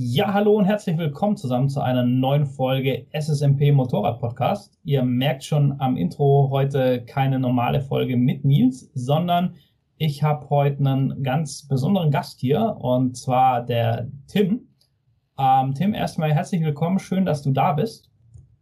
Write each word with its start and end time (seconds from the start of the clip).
Ja, 0.00 0.32
hallo 0.32 0.56
und 0.56 0.64
herzlich 0.64 0.96
willkommen 0.96 1.36
zusammen 1.36 1.68
zu 1.68 1.80
einer 1.80 2.04
neuen 2.04 2.46
Folge 2.46 3.08
SSMP 3.10 3.72
Motorrad 3.72 4.20
Podcast. 4.20 4.78
Ihr 4.84 5.02
merkt 5.02 5.42
schon 5.42 5.74
am 5.80 5.96
Intro 5.96 6.50
heute 6.52 7.04
keine 7.04 7.40
normale 7.40 7.80
Folge 7.80 8.16
mit 8.16 8.44
Nils, 8.44 8.92
sondern 8.94 9.56
ich 9.96 10.22
habe 10.22 10.48
heute 10.50 10.78
einen 10.78 11.24
ganz 11.24 11.66
besonderen 11.66 12.12
Gast 12.12 12.38
hier 12.38 12.76
und 12.78 13.16
zwar 13.16 13.66
der 13.66 14.06
Tim. 14.28 14.68
Ähm, 15.36 15.74
Tim, 15.74 15.94
erstmal 15.94 16.32
herzlich 16.32 16.62
willkommen. 16.62 17.00
Schön, 17.00 17.26
dass 17.26 17.42
du 17.42 17.50
da 17.50 17.72
bist. 17.72 18.08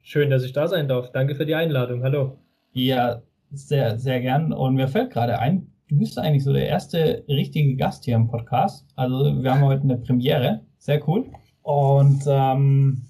Schön, 0.00 0.30
dass 0.30 0.42
ich 0.42 0.54
da 0.54 0.66
sein 0.68 0.88
darf. 0.88 1.12
Danke 1.12 1.34
für 1.34 1.44
die 1.44 1.54
Einladung. 1.54 2.02
Hallo. 2.02 2.38
Ja, 2.72 3.20
sehr, 3.50 3.98
sehr 3.98 4.22
gern. 4.22 4.54
Und 4.54 4.76
mir 4.76 4.88
fällt 4.88 5.10
gerade 5.10 5.38
ein, 5.38 5.65
du 5.88 5.98
bist 5.98 6.18
eigentlich 6.18 6.44
so 6.44 6.52
der 6.52 6.68
erste 6.68 7.24
richtige 7.28 7.76
Gast 7.76 8.04
hier 8.04 8.16
im 8.16 8.28
Podcast. 8.28 8.86
Also 8.96 9.42
wir 9.42 9.52
haben 9.52 9.64
heute 9.64 9.82
eine 9.82 9.98
Premiere. 9.98 10.62
Sehr 10.78 11.06
cool. 11.08 11.30
Und 11.62 12.24
ähm, 12.26 13.02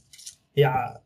ja, 0.54 1.00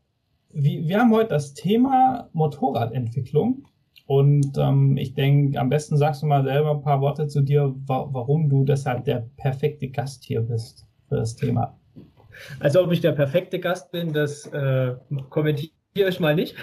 wir, 0.49 0.87
wir 0.87 0.99
haben 0.99 1.11
heute 1.11 1.29
das 1.29 1.53
Thema 1.53 2.29
Motorradentwicklung. 2.33 3.65
Und 4.05 4.57
ähm, 4.57 4.97
ich 4.97 5.13
denke, 5.13 5.57
am 5.59 5.69
besten 5.69 5.95
sagst 5.95 6.21
du 6.21 6.25
mal 6.25 6.43
selber 6.43 6.71
ein 6.71 6.81
paar 6.81 6.99
Worte 6.99 7.27
zu 7.27 7.41
dir, 7.41 7.73
wa 7.85 8.09
warum 8.11 8.49
du 8.49 8.65
deshalb 8.65 9.05
der 9.05 9.29
perfekte 9.37 9.87
Gast 9.87 10.25
hier 10.25 10.41
bist 10.41 10.85
für 11.07 11.15
das 11.15 11.35
Thema. 11.35 11.77
Also 12.59 12.83
ob 12.83 12.91
ich 12.91 12.99
der 12.99 13.13
perfekte 13.13 13.59
Gast 13.59 13.91
bin, 13.91 14.11
das 14.11 14.47
äh, 14.47 14.95
kommentiere 15.29 15.71
ich 16.09 16.19
mal 16.19 16.35
nicht. 16.35 16.55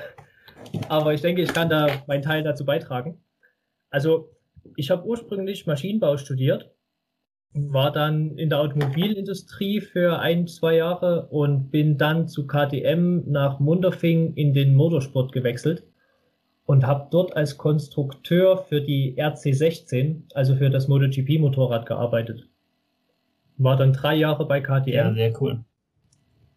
Aber 0.89 1.15
ich 1.15 1.23
denke, 1.23 1.41
ich 1.41 1.53
kann 1.53 1.71
da 1.71 1.87
meinen 2.07 2.23
Teil 2.23 2.43
dazu 2.43 2.67
beitragen. 2.67 3.19
Also 3.91 4.29
ich 4.77 4.91
habe 4.91 5.05
ursprünglich 5.05 5.67
Maschinenbau 5.67 6.17
studiert 6.17 6.71
war 7.55 7.93
dann 7.93 8.37
in 8.37 8.51
der 8.51 8.61
Automobilindustrie 8.61 9.81
für 9.81 10.19
ein, 10.19 10.47
zwei 10.47 10.77
Jahre 10.77 11.27
und 11.29 11.71
bin 11.71 11.99
dann 11.99 12.29
zu 12.29 12.47
KTM 12.47 13.23
nach 13.27 13.59
Munderfing 13.59 14.35
in 14.35 14.53
den 14.53 14.75
Motorsport 14.75 15.33
gewechselt 15.33 15.85
und 16.67 16.87
habe 16.87 17.09
dort 17.11 17.37
als 17.37 17.57
Konstrukteur 17.57 18.59
für 18.59 18.81
die 18.81 19.17
RC16, 19.17 20.23
also 20.35 20.57
für 20.57 20.71
das 20.71 20.89
MotoGP 20.89 21.41
Motorrad 21.41 21.87
gearbeitet. 21.87 22.49
War 23.57 23.77
dann 23.77 23.93
drei 23.93 24.15
Jahre 24.15 24.47
bei 24.47 24.61
KTM. 24.61 24.93
Ja, 24.93 25.15
sehr 25.15 25.41
cool. 25.41 25.65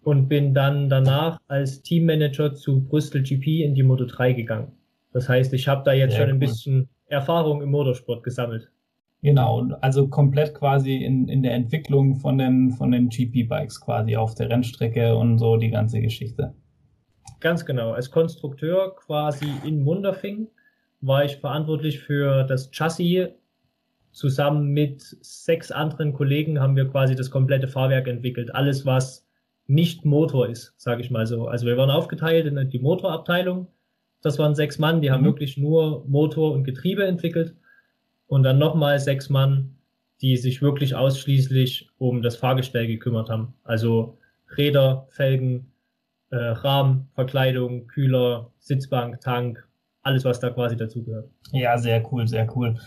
Und 0.04 0.28
bin 0.28 0.54
dann 0.54 0.90
danach 0.90 1.40
als 1.48 1.82
Teammanager 1.84 2.54
zu 2.54 2.84
Brüssel 2.84 3.24
GP 3.24 3.64
in 3.64 3.76
die 3.76 3.84
Moto 3.84 4.06
3 4.06 4.34
gegangen. 4.34 4.74
Das 5.14 5.30
heißt, 5.30 5.54
ich 5.54 5.68
habe 5.68 5.84
da 5.86 5.94
jetzt 5.94 6.12
sehr 6.12 6.22
schon 6.22 6.30
ein 6.30 6.36
cool. 6.36 6.40
bisschen 6.40 6.90
Erfahrung 7.12 7.62
im 7.62 7.70
Motorsport 7.70 8.24
gesammelt. 8.24 8.72
Genau, 9.24 9.68
also 9.82 10.08
komplett 10.08 10.56
quasi 10.56 10.96
in, 10.96 11.28
in 11.28 11.44
der 11.44 11.54
Entwicklung 11.54 12.16
von 12.16 12.40
den, 12.40 12.72
von 12.72 12.92
den 12.92 13.10
GP-Bikes 13.10 13.82
quasi 13.82 14.16
auf 14.16 14.34
der 14.34 14.50
Rennstrecke 14.50 15.16
und 15.16 15.38
so 15.38 15.58
die 15.58 15.70
ganze 15.70 16.02
Geschichte. 16.02 16.56
Ganz 17.40 17.66
genau. 17.66 17.92
Als 17.92 18.10
Konstrukteur 18.10 18.96
quasi 18.96 19.46
in 19.64 19.84
Munderfing 19.84 20.48
war 21.02 21.24
ich 21.24 21.38
verantwortlich 21.38 22.00
für 22.00 22.44
das 22.44 22.72
Chassis. 22.72 23.30
Zusammen 24.12 24.70
mit 24.70 25.02
sechs 25.22 25.72
anderen 25.72 26.14
Kollegen 26.14 26.60
haben 26.60 26.76
wir 26.76 26.88
quasi 26.88 27.16
das 27.16 27.32
komplette 27.32 27.68
Fahrwerk 27.68 28.08
entwickelt. 28.08 28.54
Alles, 28.54 28.86
was 28.86 29.26
nicht 29.68 30.04
Motor 30.04 30.50
ist, 30.50 30.74
sage 30.78 31.02
ich 31.02 31.12
mal 31.12 31.26
so. 31.26 31.48
Also 31.48 31.66
wir 31.66 31.78
waren 31.78 31.90
aufgeteilt 31.90 32.46
in 32.46 32.70
die 32.70 32.80
Motorabteilung. 32.80 33.68
Das 34.22 34.38
waren 34.40 34.56
sechs 34.56 34.80
Mann, 34.80 35.02
die 35.02 35.12
haben 35.12 35.22
mhm. 35.22 35.28
wirklich 35.28 35.58
nur 35.58 36.06
Motor 36.08 36.54
und 36.54 36.64
Getriebe 36.64 37.06
entwickelt 37.06 37.56
und 38.28 38.44
dann 38.44 38.60
nochmal 38.60 39.00
sechs 39.00 39.30
Mann, 39.30 39.76
die 40.22 40.38
sich 40.38 40.62
wirklich 40.62 40.96
ausschließlich 40.96 41.90
um 41.98 42.22
das 42.22 42.36
Fahrgestell 42.36 42.88
gekümmert 42.88 43.30
haben. 43.30 43.56
Also 43.64 44.18
Räder, 44.58 45.08
Felgen, 45.10 45.72
äh, 46.30 46.36
Rahmen, 46.36 47.10
Verkleidung, 47.14 47.88
Kühler, 47.88 48.52
Sitzbank, 48.60 49.20
Tank, 49.22 49.68
alles, 50.04 50.24
was 50.26 50.40
da 50.40 50.50
quasi 50.50 50.78
dazugehört. 50.78 51.30
Ja, 51.52 51.78
sehr 51.78 52.04
cool, 52.12 52.28
sehr 52.28 52.48
cool. 52.56 52.78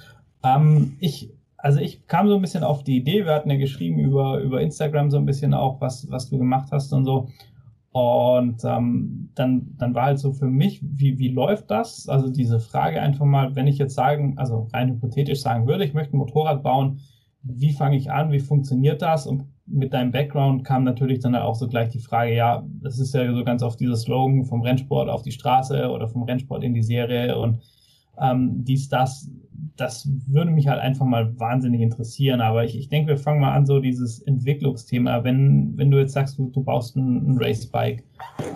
Ähm, 0.43 0.97
ich, 1.01 1.31
also 1.57 1.81
ich 1.81 2.07
kam 2.07 2.29
so 2.29 2.37
ein 2.37 2.41
bisschen 2.41 2.65
auf 2.65 2.85
die 2.85 2.97
Idee, 2.97 3.25
wir 3.25 3.35
hatten 3.35 3.51
ja 3.51 3.57
geschrieben 3.57 3.99
über, 3.99 4.39
über 4.39 4.61
Instagram 4.61 5.11
so 5.11 5.17
ein 5.17 5.27
bisschen 5.27 5.55
auch, 5.55 5.81
was, 5.81 6.11
was 6.11 6.31
du 6.31 6.39
gemacht 6.39 6.69
hast 6.73 6.93
und 6.93 7.05
so. 7.05 7.29
Und 7.95 8.65
ähm, 8.65 9.31
dann, 9.37 9.77
dann 9.79 9.95
war 9.95 10.07
halt 10.07 10.19
so 10.19 10.33
für 10.33 10.47
mich, 10.47 10.81
wie, 10.83 11.17
wie 11.21 11.29
läuft 11.29 11.71
das? 11.71 12.09
Also 12.09 12.29
diese 12.29 12.59
Frage 12.59 13.01
einfach 13.01 13.25
mal, 13.25 13.55
wenn 13.55 13.69
ich 13.69 13.79
jetzt 13.79 13.95
sagen, 13.95 14.37
also 14.37 14.67
rein 14.73 14.91
hypothetisch 14.91 15.41
sagen 15.41 15.69
würde, 15.69 15.85
ich 15.85 15.95
möchte 15.95 16.17
ein 16.17 16.19
Motorrad 16.19 16.65
bauen, 16.65 16.99
wie 17.45 17.73
fange 17.73 17.97
ich 17.97 18.11
an, 18.11 18.33
wie 18.33 18.41
funktioniert 18.41 19.01
das? 19.01 19.29
Und 19.29 19.45
mit 19.67 19.93
deinem 19.93 20.11
Background 20.11 20.65
kam 20.65 20.83
natürlich 20.83 21.21
dann 21.21 21.37
auch 21.37 21.55
so 21.55 21.69
gleich 21.69 21.89
die 21.91 22.01
Frage, 22.01 22.35
ja, 22.35 22.67
das 22.83 22.99
ist 22.99 23.15
ja 23.15 23.33
so 23.33 23.45
ganz 23.45 23.63
oft 23.63 23.79
dieses 23.79 24.03
Slogan 24.03 24.45
vom 24.45 24.63
Rennsport 24.63 25.09
auf 25.09 25.23
die 25.23 25.31
Straße 25.31 25.89
oder 25.89 26.09
vom 26.09 26.25
Rennsport 26.25 26.65
in 26.65 26.75
die 26.75 26.83
Serie 26.83 27.39
und 27.39 27.61
ähm, 28.21 28.65
dies, 28.65 28.89
das, 28.89 29.31
das 29.77 30.09
würde 30.29 30.53
mich 30.53 30.69
halt 30.69 30.81
einfach 30.81 31.05
mal 31.05 31.39
wahnsinnig 31.39 31.81
interessieren. 31.81 32.41
Aber 32.41 32.65
ich, 32.65 32.79
ich 32.79 32.89
denke, 32.89 33.09
wir 33.09 33.17
fangen 33.17 33.41
mal 33.41 33.53
an, 33.53 33.67
so 33.67 33.81
dieses 33.81 34.23
Entwicklungsthema. 34.23 35.25
Wenn, 35.25 35.77
wenn 35.77 35.91
du 35.91 35.99
jetzt 35.99 36.13
sagst, 36.13 36.39
du, 36.39 36.49
du 36.49 36.63
baust 36.63 36.95
ein, 36.97 37.31
ein 37.31 37.39
Racebike, 37.39 38.05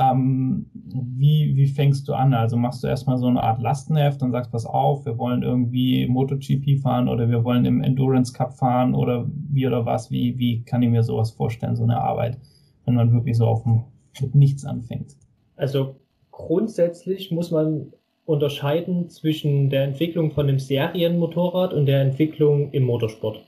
ähm, 0.01 0.67
wie, 0.75 1.57
wie 1.57 1.67
fängst 1.67 2.07
du 2.07 2.15
an? 2.15 2.35
Also 2.35 2.57
machst 2.57 2.85
du 2.85 2.87
erstmal 2.87 3.19
so 3.19 3.27
eine 3.27 3.43
Art 3.43 3.61
Lastenheft 3.61 4.23
und 4.23 4.31
sagst, 4.31 4.53
pass 4.53 4.65
auf, 4.65 5.07
wir 5.07 5.19
wollen 5.19 5.43
irgendwie 5.43 6.07
MotoGP 6.07 6.81
fahren 6.81 7.09
oder 7.09 7.29
wir 7.29 7.43
wollen 7.43 7.65
im 7.65 7.83
Endurance 7.83 8.33
Cup 8.33 8.57
fahren 8.57 8.95
oder 8.95 9.29
wie 9.51 9.67
oder 9.67 9.85
was? 9.85 10.13
Wie, 10.13 10.39
wie 10.39 10.63
kann 10.63 10.83
ich 10.83 10.91
mir 10.91 11.03
sowas 11.03 11.33
vorstellen, 11.33 11.75
so 11.75 11.83
eine 11.83 12.01
Arbeit, 12.01 12.39
wenn 12.85 12.95
man 12.95 13.13
wirklich 13.13 13.37
so 13.37 13.47
auf 13.47 13.65
dem, 13.65 13.83
mit 14.21 14.37
nichts 14.37 14.65
anfängt? 14.65 15.17
Also 15.57 15.97
grundsätzlich 16.31 17.33
muss 17.33 17.51
man 17.51 17.93
unterscheiden 18.29 19.09
zwischen 19.09 19.71
der 19.71 19.85
Entwicklung 19.85 20.33
von 20.33 20.49
einem 20.49 20.59
Serienmotorrad 20.59 21.73
und 21.73 21.87
der 21.87 22.03
Entwicklung 22.03 22.71
im 22.73 22.83
Motorsport. 22.83 23.41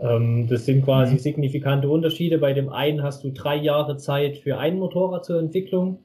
Ähm, 0.00 0.48
das 0.48 0.66
sind 0.66 0.84
quasi 0.84 1.14
mhm. 1.14 1.18
signifikante 1.18 1.88
Unterschiede. 1.88 2.38
Bei 2.38 2.52
dem 2.52 2.70
einen 2.70 3.04
hast 3.04 3.22
du 3.22 3.30
drei 3.30 3.54
Jahre 3.54 3.96
Zeit 3.96 4.38
für 4.38 4.58
ein 4.58 4.80
Motorrad 4.80 5.24
zur 5.24 5.38
Entwicklung 5.38 6.00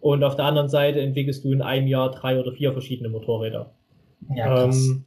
und 0.00 0.22
auf 0.24 0.36
der 0.36 0.44
anderen 0.44 0.68
Seite 0.68 1.00
entwickelst 1.00 1.42
du 1.42 1.52
in 1.52 1.62
einem 1.62 1.86
Jahr 1.86 2.10
drei 2.10 2.38
oder 2.38 2.52
vier 2.52 2.72
verschiedene 2.72 3.08
Motorräder. 3.08 3.72
Ja, 4.36 4.64
ähm, 4.64 5.06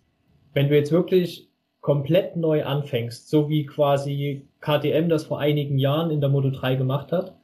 wenn 0.53 0.67
du 0.67 0.75
jetzt 0.75 0.91
wirklich 0.91 1.47
komplett 1.79 2.37
neu 2.37 2.65
anfängst, 2.65 3.29
so 3.29 3.49
wie 3.49 3.67
quasi 3.67 4.47
KTM 4.61 5.09
das 5.09 5.25
vor 5.25 5.39
einigen 5.39 5.77
Jahren 5.77 6.09
in 6.09 6.21
der 6.21 6.31
Moto 6.31 6.49
3 6.49 6.73
gemacht 6.73 7.11
hat, 7.11 7.35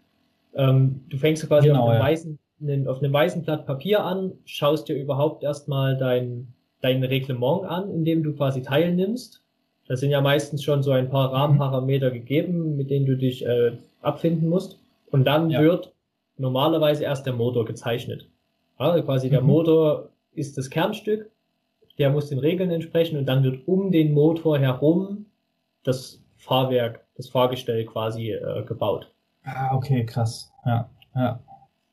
ähm, 0.56 1.02
du 1.08 1.18
fängst 1.18 1.48
quasi 1.48 1.68
genau, 1.68 1.84
auf 1.84 1.90
einem 1.90 2.00
ja. 2.00 2.04
weißen 2.04 2.40
auf 2.88 3.00
einem 3.00 3.14
weißen 3.14 3.44
Blatt 3.44 3.66
Papier 3.66 4.04
an, 4.04 4.34
schaust 4.46 4.88
dir 4.88 4.96
überhaupt 4.96 5.44
erstmal 5.44 5.98
dein, 5.98 6.54
dein 6.82 7.04
Reglement 7.04 7.66
an, 7.66 7.92
in 7.92 8.06
dem 8.06 8.24
du 8.24 8.34
quasi 8.34 8.62
teilnimmst. 8.62 9.42
Da 9.88 9.96
sind 9.98 10.12
ja 10.12 10.22
meistens 10.22 10.64
schon 10.64 10.84
so 10.84 10.92
ein 10.92 11.10
paar 11.10 11.34
Rahmenparameter 11.34 12.12
gegeben, 12.12 12.78
mit 12.78 12.90
denen 12.90 13.06
du 13.06 13.18
dich 13.18 13.46
äh, 13.46 13.74
abfinden 14.02 14.48
musst. 14.48 14.80
Und 15.10 15.26
dann 15.26 15.50
ja. 15.50 15.62
wird 15.62 15.92
normalerweise 16.38 17.04
erst 17.04 17.26
der 17.26 17.34
Motor 17.34 17.66
gezeichnet. 17.66 18.28
Also 18.78 19.04
quasi 19.04 19.28
mhm. 19.28 19.32
der 19.32 19.42
Motor 19.42 20.10
ist 20.34 20.58
das 20.58 20.70
Kernstück, 20.70 21.30
der 21.98 22.10
muss 22.10 22.30
den 22.30 22.40
Regeln 22.40 22.72
entsprechen 22.72 23.18
und 23.18 23.26
dann 23.26 23.44
wird 23.44 23.68
um 23.68 23.92
den 23.92 24.14
Motor 24.14 24.58
herum 24.58 25.26
das 25.84 26.22
Fahrwerk, 26.38 27.06
das 27.16 27.30
Fahrgestell 27.30 27.86
quasi 27.86 28.32
äh, 28.32 28.64
gebaut. 28.66 29.12
Ah, 29.44 29.76
okay, 29.76 30.06
krass. 30.06 30.52
Ja, 30.66 30.90
ja. 31.16 31.40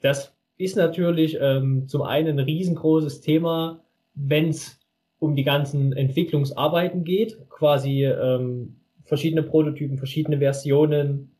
Das 0.00 0.32
ist 0.58 0.76
natürlich 0.76 1.38
ähm, 1.40 1.86
zum 1.86 2.02
einen 2.02 2.38
ein 2.38 2.44
riesengroßes 2.44 3.20
Thema, 3.20 3.80
wenn 4.14 4.48
es 4.48 4.78
um 5.20 5.34
die 5.34 5.44
ganzen 5.44 5.92
Entwicklungsarbeiten 5.92 7.04
geht, 7.04 7.38
quasi 7.48 8.04
ähm, 8.04 8.76
verschiedene 9.04 9.42
Prototypen, 9.42 9.96
verschiedene 9.96 10.38
Versionen. 10.38 11.30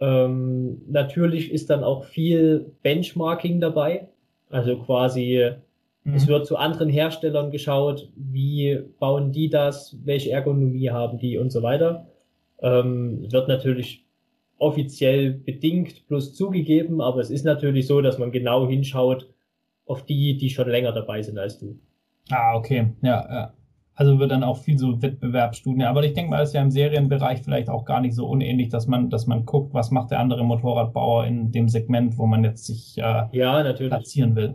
Ähm, 0.00 0.82
natürlich 0.86 1.50
ist 1.50 1.70
dann 1.70 1.82
auch 1.82 2.04
viel 2.04 2.72
Benchmarking 2.82 3.60
dabei, 3.60 4.08
also 4.50 4.78
quasi 4.78 5.50
mhm. 6.04 6.14
es 6.14 6.26
wird 6.26 6.46
zu 6.46 6.56
anderen 6.56 6.90
Herstellern 6.90 7.50
geschaut, 7.50 8.08
wie 8.16 8.80
bauen 8.98 9.32
die 9.32 9.48
das, 9.48 9.96
welche 10.04 10.30
Ergonomie 10.30 10.90
haben 10.90 11.18
die 11.18 11.38
und 11.38 11.50
so 11.50 11.62
weiter. 11.62 12.06
Ähm, 12.60 13.30
wird 13.30 13.48
natürlich 13.48 14.07
offiziell 14.58 15.32
bedingt 15.32 16.06
plus 16.06 16.34
zugegeben, 16.34 17.00
aber 17.00 17.20
es 17.20 17.30
ist 17.30 17.44
natürlich 17.44 17.86
so, 17.86 18.00
dass 18.00 18.18
man 18.18 18.32
genau 18.32 18.68
hinschaut 18.68 19.32
auf 19.86 20.04
die, 20.04 20.36
die 20.36 20.50
schon 20.50 20.68
länger 20.68 20.92
dabei 20.92 21.22
sind 21.22 21.38
als 21.38 21.58
du. 21.58 21.78
Ah, 22.30 22.56
okay, 22.56 22.92
ja, 23.02 23.26
ja. 23.30 23.54
Also 23.94 24.20
wird 24.20 24.30
dann 24.30 24.44
auch 24.44 24.58
viel 24.58 24.78
so 24.78 25.02
Wettbewerbsstudien. 25.02 25.82
Aber 25.82 26.04
ich 26.04 26.12
denke 26.12 26.30
mal, 26.30 26.38
das 26.38 26.50
ist 26.50 26.54
ja 26.54 26.62
im 26.62 26.70
Serienbereich 26.70 27.42
vielleicht 27.42 27.68
auch 27.68 27.84
gar 27.84 28.00
nicht 28.00 28.14
so 28.14 28.28
unähnlich, 28.28 28.68
dass 28.68 28.86
man, 28.86 29.10
dass 29.10 29.26
man 29.26 29.44
guckt, 29.44 29.74
was 29.74 29.90
macht 29.90 30.12
der 30.12 30.20
andere 30.20 30.44
Motorradbauer 30.44 31.26
in 31.26 31.50
dem 31.50 31.68
Segment, 31.68 32.16
wo 32.16 32.26
man 32.26 32.44
jetzt 32.44 32.66
sich 32.66 32.96
äh, 32.98 33.24
ja, 33.32 33.62
natürlich. 33.64 33.90
platzieren 33.90 34.36
will. 34.36 34.54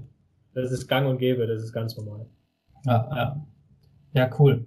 Das 0.53 0.71
ist 0.71 0.87
gang 0.87 1.09
und 1.09 1.17
gäbe, 1.17 1.45
das 1.45 1.61
ist 1.61 1.73
ganz 1.73 1.97
normal. 1.97 2.25
Ja, 2.85 3.09
ja. 3.13 3.45
Ja, 4.13 4.29
cool. 4.39 4.65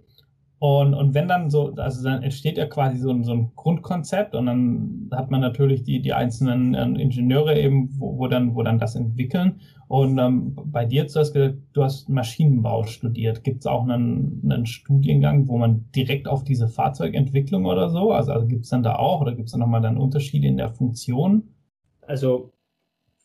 Und, 0.58 0.94
und 0.94 1.12
wenn 1.12 1.29
dann 1.29 1.50
so, 1.50 1.75
also 1.75 2.03
dann 2.03 2.23
entsteht 2.23 2.56
ja 2.56 2.64
quasi 2.64 2.97
so 2.97 3.23
so 3.23 3.32
ein 3.32 3.53
Grundkonzept 3.56 4.35
und 4.35 4.47
dann 4.47 5.11
hat 5.12 5.31
man 5.31 5.43
natürlich 5.43 5.82
die, 5.82 6.00
die 6.00 6.14
einzelnen 6.14 6.73
äh, 6.75 7.03
Ingenieure 7.03 7.58
eben, 7.58 7.91
wo, 7.99 8.17
wo, 8.19 8.26
dann, 8.26 8.55
wo 8.55 8.62
dann 8.62 8.79
das 8.79 8.94
entwickeln. 8.94 9.61
Und 9.88 10.19
ähm, 10.19 10.56
bei 10.64 10.87
dir, 10.87 11.05
du 11.05 11.14
hast 11.20 11.35
gesagt, 11.35 11.58
du 11.75 11.85
hast 11.85 12.08
Maschinenbau 12.08 12.85
studiert. 12.85 13.44
Gibt 13.44 13.61
es 13.61 13.67
auch 13.67 13.82
einen, 13.87 14.41
einen 14.50 14.64
Studiengang, 14.64 15.47
wo 15.47 15.58
man 15.58 15.91
direkt 15.94 16.26
auf 16.26 16.43
diese 16.43 16.69
Fahrzeugentwicklung 16.69 17.67
oder 17.67 17.91
so, 17.91 18.12
also, 18.12 18.32
also 18.32 18.47
gibt 18.47 18.64
es 18.64 18.70
dann 18.70 18.82
da 18.82 18.97
auch 18.97 19.20
oder 19.20 19.35
gibt 19.35 19.49
es 19.49 19.53
da 19.53 19.58
nochmal 19.58 19.82
dann 19.82 19.99
Unterschiede 19.99 20.47
in 20.47 20.56
der 20.56 20.70
Funktion? 20.70 21.55
Also 22.00 22.53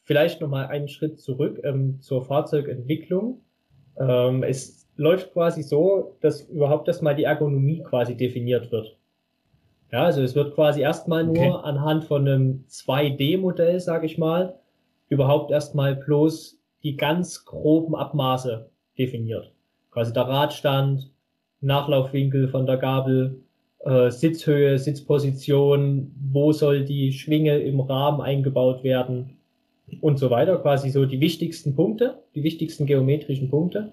vielleicht 0.03 0.41
nochmal 0.41 0.67
einen 0.67 0.89
Schritt 0.89 1.21
zurück 1.21 1.61
ähm, 1.63 2.01
zur 2.01 2.23
Fahrzeugentwicklung. 2.23 3.39
Ähm, 3.97 4.43
es 4.43 4.80
läuft 4.95 5.33
quasi 5.33 5.63
so, 5.63 6.17
dass 6.21 6.41
überhaupt 6.41 6.87
erstmal 6.87 7.15
die 7.15 7.23
Ergonomie 7.23 7.83
quasi 7.83 8.15
definiert 8.15 8.71
wird. 8.71 8.97
Ja, 9.91 10.03
also 10.03 10.21
es 10.21 10.35
wird 10.35 10.55
quasi 10.55 10.81
erstmal 10.81 11.25
nur 11.25 11.35
okay. 11.37 11.59
anhand 11.63 12.05
von 12.05 12.27
einem 12.27 12.63
2D-Modell, 12.69 13.79
sage 13.79 14.05
ich 14.05 14.17
mal, 14.17 14.55
überhaupt 15.09 15.51
erstmal 15.51 15.95
bloß 15.95 16.57
die 16.83 16.95
ganz 16.95 17.43
groben 17.45 17.95
Abmaße 17.95 18.69
definiert. 18.97 19.51
Quasi 19.91 20.13
der 20.13 20.23
Radstand, 20.23 21.11
Nachlaufwinkel 21.59 22.47
von 22.47 22.65
der 22.65 22.77
Gabel, 22.77 23.41
äh, 23.79 24.09
Sitzhöhe, 24.09 24.77
Sitzposition, 24.79 26.15
wo 26.31 26.53
soll 26.53 26.85
die 26.85 27.11
Schwinge 27.11 27.59
im 27.59 27.81
Rahmen 27.81 28.21
eingebaut 28.21 28.83
werden 28.83 29.37
und 29.99 30.17
so 30.17 30.29
weiter. 30.29 30.57
Quasi 30.59 30.89
so 30.89 31.05
die 31.05 31.19
wichtigsten 31.19 31.75
Punkte, 31.75 32.19
die 32.33 32.43
wichtigsten 32.43 32.85
geometrischen 32.85 33.49
Punkte. 33.49 33.91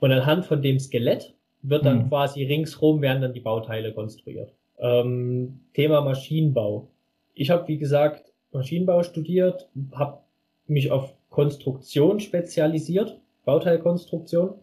Und 0.00 0.12
anhand 0.12 0.46
von 0.46 0.62
dem 0.62 0.78
Skelett 0.78 1.34
wird 1.62 1.84
dann 1.84 2.04
mhm. 2.04 2.08
quasi 2.08 2.42
ringsrum 2.44 3.02
werden 3.02 3.22
dann 3.22 3.34
die 3.34 3.40
Bauteile 3.40 3.92
konstruiert. 3.92 4.52
Ähm, 4.78 5.60
Thema 5.74 6.00
Maschinenbau. 6.00 6.88
Ich 7.34 7.50
habe, 7.50 7.68
wie 7.68 7.78
gesagt, 7.78 8.32
Maschinenbau 8.52 9.02
studiert, 9.02 9.68
habe 9.92 10.18
mich 10.66 10.90
auf 10.90 11.14
Konstruktion 11.28 12.18
spezialisiert, 12.18 13.20
Bauteilkonstruktion. 13.44 14.54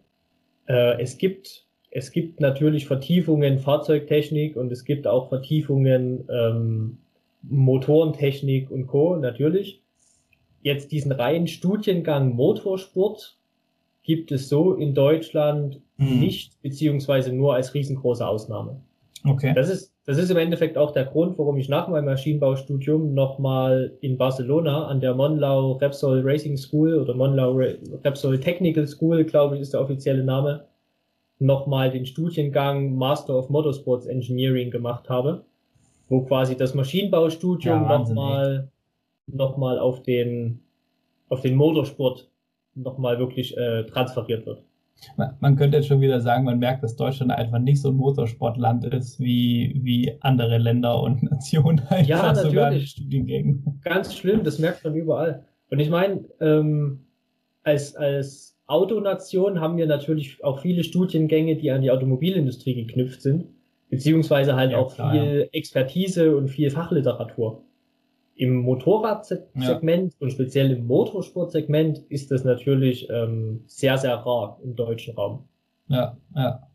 Äh, 0.68 1.02
es 1.02 1.18
gibt 1.18 1.68
es 1.90 2.12
gibt 2.12 2.42
natürlich 2.42 2.86
Vertiefungen 2.86 3.60
Fahrzeugtechnik 3.60 4.58
und 4.58 4.72
es 4.72 4.84
gibt 4.84 5.08
auch 5.08 5.30
Vertiefungen 5.30 6.28
ähm, 6.30 6.98
Motorentechnik 7.44 8.70
und 8.70 8.88
Co. 8.88 9.16
natürlich. 9.16 9.82
Jetzt 10.62 10.92
diesen 10.92 11.14
reinen 11.14 11.48
Studiengang 11.48 12.36
Motorsport 12.36 13.37
gibt 14.08 14.32
es 14.32 14.48
so 14.50 14.74
in 14.74 14.96
Deutschland 14.96 15.82
mhm. 15.98 16.20
nicht, 16.20 16.60
beziehungsweise 16.62 17.34
nur 17.34 17.54
als 17.54 17.74
riesengroße 17.74 18.26
Ausnahme. 18.26 18.82
Okay. 19.26 19.52
Das 19.54 19.70
ist, 19.70 19.94
das 20.06 20.18
ist 20.18 20.32
im 20.32 20.38
Endeffekt 20.38 20.78
auch 20.78 20.92
der 20.92 21.06
Grund, 21.06 21.38
warum 21.38 21.58
ich 21.58 21.68
nach 21.68 21.90
meinem 21.90 22.06
Maschinenbaustudium 22.06 23.14
nochmal 23.14 23.92
in 24.00 24.18
Barcelona 24.18 24.88
an 24.88 25.02
der 25.02 25.14
Monlau 25.14 25.74
Repsol 25.74 26.22
Racing 26.24 26.56
School 26.56 26.98
oder 26.98 27.14
Monlau 27.14 27.60
Repsol 28.04 28.40
Technical 28.40 28.88
School, 28.88 29.26
glaube 29.26 29.56
ich, 29.56 29.62
ist 29.62 29.74
der 29.74 29.82
offizielle 29.82 30.24
Name, 30.24 30.66
nochmal 31.40 31.92
den 31.92 32.06
Studiengang 32.06 32.96
Master 32.96 33.38
of 33.38 33.50
Motorsports 33.50 34.06
Engineering 34.06 34.72
gemacht 34.72 35.10
habe, 35.10 35.44
wo 36.08 36.22
quasi 36.22 36.56
das 36.56 36.74
Maschinenbaustudium 36.74 37.84
ja, 37.84 38.00
nochmal 38.00 38.70
noch 39.28 39.58
mal 39.58 39.78
auf 39.78 40.04
den, 40.04 40.62
auf 41.28 41.42
den 41.42 41.56
Motorsport 41.56 42.30
nochmal 42.78 43.20
wirklich 43.20 43.58
äh, 43.58 43.84
transferiert 43.86 44.46
wird. 44.46 44.64
Man 45.40 45.56
könnte 45.56 45.78
jetzt 45.78 45.88
schon 45.88 46.02
wieder 46.02 46.20
sagen, 46.22 46.44
man 46.44 46.60
merkt, 46.60 46.84
dass 46.84 46.96
Deutschland 46.96 47.32
einfach 47.32 47.60
nicht 47.60 47.82
so 47.82 47.90
ein 47.90 47.96
Motorsportland 47.96 48.86
ist 48.86 49.20
wie, 49.20 49.80
wie 49.84 50.18
andere 50.22 50.58
Länder 50.58 51.02
und 51.02 51.24
Nationen. 51.32 51.82
Ja, 52.06 52.34
natürlich. 52.34 52.92
Studiengängen. 52.92 53.80
Ganz 53.84 54.16
schlimm, 54.16 54.44
das 54.44 54.60
merkt 54.60 54.84
man 54.84 54.96
überall. 54.96 55.46
Und 55.70 55.80
ich 55.80 55.90
meine, 55.90 56.26
ähm, 56.40 57.06
als, 57.64 57.96
als 57.96 58.58
Autonation 58.66 59.60
haben 59.60 59.78
wir 59.78 59.86
natürlich 59.86 60.44
auch 60.44 60.60
viele 60.60 60.84
Studiengänge, 60.84 61.56
die 61.56 61.72
an 61.72 61.82
die 61.82 61.92
Automobilindustrie 61.92 62.76
geknüpft 62.76 63.22
sind, 63.22 63.46
beziehungsweise 63.90 64.56
halt 64.56 64.72
ja, 64.72 64.78
auch 64.78 64.96
klar, 64.96 65.12
viel 65.12 65.40
ja. 65.40 65.46
Expertise 65.52 66.36
und 66.36 66.50
viel 66.50 66.70
Fachliteratur. 66.70 67.64
Im 68.38 68.58
Motorradsegment 68.58 70.14
ja. 70.14 70.18
und 70.20 70.32
speziell 70.32 70.72
im 70.72 70.86
Motorsportsegment 70.86 72.00
ist 72.10 72.32
das 72.32 72.44
natürlich 72.44 73.10
ähm, 73.10 73.64
sehr, 73.66 73.98
sehr 73.98 74.16
rar 74.16 74.60
im 74.64 74.76
deutschen 74.76 75.16
Raum. 75.16 75.48
Ja, 75.88 76.18
ja. 76.36 76.68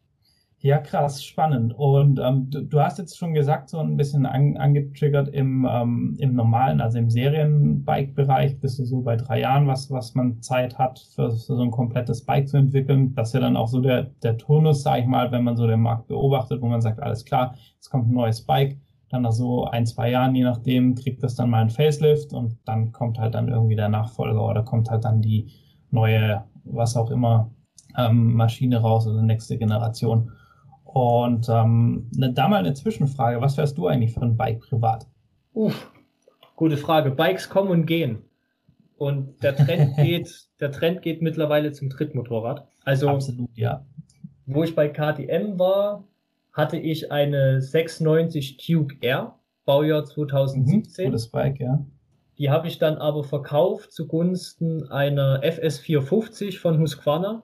Ja, 0.63 0.79
krass, 0.79 1.25
spannend. 1.25 1.75
Und 1.77 2.21
ähm, 2.21 2.49
du, 2.49 2.63
du, 2.63 2.81
hast 2.81 2.99
jetzt 2.99 3.19
schon 3.19 3.35
gesagt, 3.35 3.69
so 3.69 3.79
ein 3.79 3.97
bisschen 3.97 4.27
an, 4.27 4.57
angetriggert 4.57 5.29
im, 5.29 5.67
ähm, 5.69 6.17
im 6.21 6.37
normalen, 6.37 6.81
also 6.81 6.99
im 6.99 7.11
Serienbike-Bereich 7.11 8.61
bist 8.61 8.79
du 8.79 8.85
so 8.85 9.01
bei 9.01 9.17
drei 9.17 9.41
Jahren, 9.41 9.67
was, 9.67 9.91
was 9.91 10.15
man 10.15 10.41
Zeit 10.41 10.79
hat, 10.79 11.01
für, 11.01 11.33
für 11.33 11.57
so 11.57 11.61
ein 11.61 11.73
komplettes 11.73 12.25
Bike 12.25 12.49
zu 12.49 12.59
entwickeln. 12.59 13.13
Das 13.17 13.31
ist 13.31 13.35
ja 13.35 13.41
dann 13.41 13.57
auch 13.57 13.67
so 13.67 13.81
der, 13.81 14.05
der 14.23 14.39
Turnus, 14.39 14.85
sag 14.85 15.01
ich 15.01 15.07
mal, 15.07 15.33
wenn 15.33 15.43
man 15.43 15.57
so 15.57 15.67
den 15.67 15.81
Markt 15.81 16.07
beobachtet, 16.07 16.61
wo 16.63 16.69
man 16.69 16.81
sagt, 16.81 17.03
alles 17.03 17.25
klar, 17.25 17.57
jetzt 17.75 17.91
kommt 17.91 18.07
ein 18.07 18.15
neues 18.15 18.43
Bike 18.43 18.79
dann 19.13 19.23
nach 19.23 19.33
so 19.33 19.67
ein, 19.67 19.85
zwei 19.85 20.11
Jahren, 20.11 20.35
je 20.35 20.45
nachdem, 20.45 20.95
kriegt 20.95 21.23
das 21.23 21.35
dann 21.35 21.51
mal 21.51 21.61
ein 21.61 21.71
Facelift 21.71 22.33
und 22.33 22.57
dann 22.65 22.93
kommt 22.93 23.19
halt 23.19 23.35
dann 23.35 23.49
irgendwie 23.49 23.77
der 23.77 23.89
Nachfolger 23.89 24.45
oder 24.45 24.63
kommt 24.63 24.91
halt 24.91 25.05
dann 25.05 25.21
die 25.21 25.53
neue, 25.91 26.45
was 26.65 26.97
auch 26.97 27.11
immer, 27.11 27.51
ähm, 27.97 28.35
Maschine 28.35 28.81
raus 28.81 29.07
oder 29.07 29.23
nächste 29.23 29.59
Generation. 29.59 30.33
Und 30.85 31.49
ähm, 31.51 32.09
ne, 32.15 32.33
da 32.33 32.49
mal 32.49 32.59
eine 32.59 32.73
Zwischenfrage, 32.73 33.41
was 33.41 33.57
fährst 33.57 33.77
du 33.77 33.87
eigentlich 33.87 34.13
für 34.13 34.23
ein 34.23 34.37
Bike 34.37 34.61
privat? 34.61 35.07
Uff, 35.53 35.93
gute 36.57 36.79
Frage. 36.79 37.11
Bikes 37.11 37.51
kommen 37.51 37.71
und 37.71 37.87
gehen. 37.87 38.23
Und 38.97 39.43
der 39.43 39.57
Trend 39.57 39.97
geht, 39.99 40.49
der 40.61 40.71
Trend 40.73 41.03
geht 41.03 41.21
mittlerweile 41.21 41.73
zum 41.73 41.91
Trittmotorrad. 41.91 42.67
Also 42.85 43.09
absolut, 43.09 43.51
ja. 43.55 43.85
Wo 44.47 44.65
ich 44.65 44.75
bei 44.75 44.89
KTM 44.89 45.59
war, 45.59 46.05
hatte 46.53 46.77
ich 46.77 47.11
eine 47.11 47.61
690 47.61 48.59
Duke 48.59 48.97
R, 49.01 49.39
Baujahr 49.65 50.05
2017. 50.05 51.05
Mhm, 51.05 51.11
gutes 51.11 51.29
Bike, 51.29 51.61
ja. 51.61 51.85
Die 52.39 52.51
habe 52.51 52.69
ich 52.69 52.79
dann 52.79 52.97
aber 52.97 53.25
verkauft 53.25 53.93
zugunsten 53.93 54.91
einer 54.91 55.43
FS450 55.43 56.59
von 56.59 56.81
Husqvarna, 56.81 57.43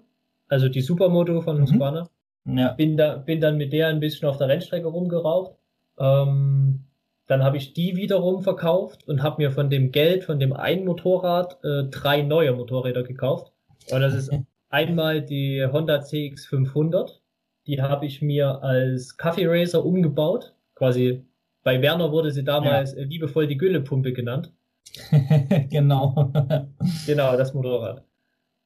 also 0.49 0.69
die 0.69 0.81
Supermoto 0.81 1.41
von 1.41 1.59
mhm. 1.59 1.63
Husqvarna. 1.63 2.09
Ja. 2.47 2.73
Bin, 2.73 2.97
da, 2.97 3.17
bin 3.17 3.41
dann 3.41 3.59
mit 3.59 3.73
der 3.73 3.89
ein 3.89 4.01
bisschen 4.01 4.29
auf 4.29 4.39
der 4.39 4.49
Rennstrecke 4.49 4.87
rumgeraucht. 4.87 5.55
Ähm, 5.99 6.85
dann 7.27 7.45
habe 7.45 7.59
ich 7.59 7.75
die 7.75 7.97
wiederum 7.97 8.43
verkauft 8.43 9.07
und 9.07 9.23
habe 9.23 9.43
mir 9.43 9.51
von 9.51 9.69
dem 9.69 9.93
Geld, 9.93 10.25
von 10.25 10.41
dem 10.41 10.55
einen 10.55 10.87
Motorrad, 10.87 11.63
äh, 11.63 11.85
drei 11.91 12.23
neue 12.23 12.53
Motorräder 12.53 13.03
gekauft. 13.03 13.53
Und 13.91 14.01
das 14.01 14.15
ist 14.15 14.33
einmal 14.71 15.21
die 15.21 15.65
Honda 15.71 15.99
CX500, 15.99 17.21
die 17.69 17.81
habe 17.83 18.07
ich 18.07 18.23
mir 18.23 18.63
als 18.63 19.17
Kaffee 19.17 19.47
Racer 19.47 19.85
umgebaut. 19.85 20.55
Quasi 20.75 21.25
bei 21.63 21.83
Werner 21.83 22.11
wurde 22.11 22.31
sie 22.31 22.45
damals 22.45 22.95
ja. 22.95 23.05
liebevoll 23.05 23.47
die 23.47 23.59
Güllepumpe 23.59 24.13
genannt. 24.13 24.53
genau. 25.71 26.33
genau, 27.07 27.37
das 27.37 27.53
Motorrad. 27.53 28.03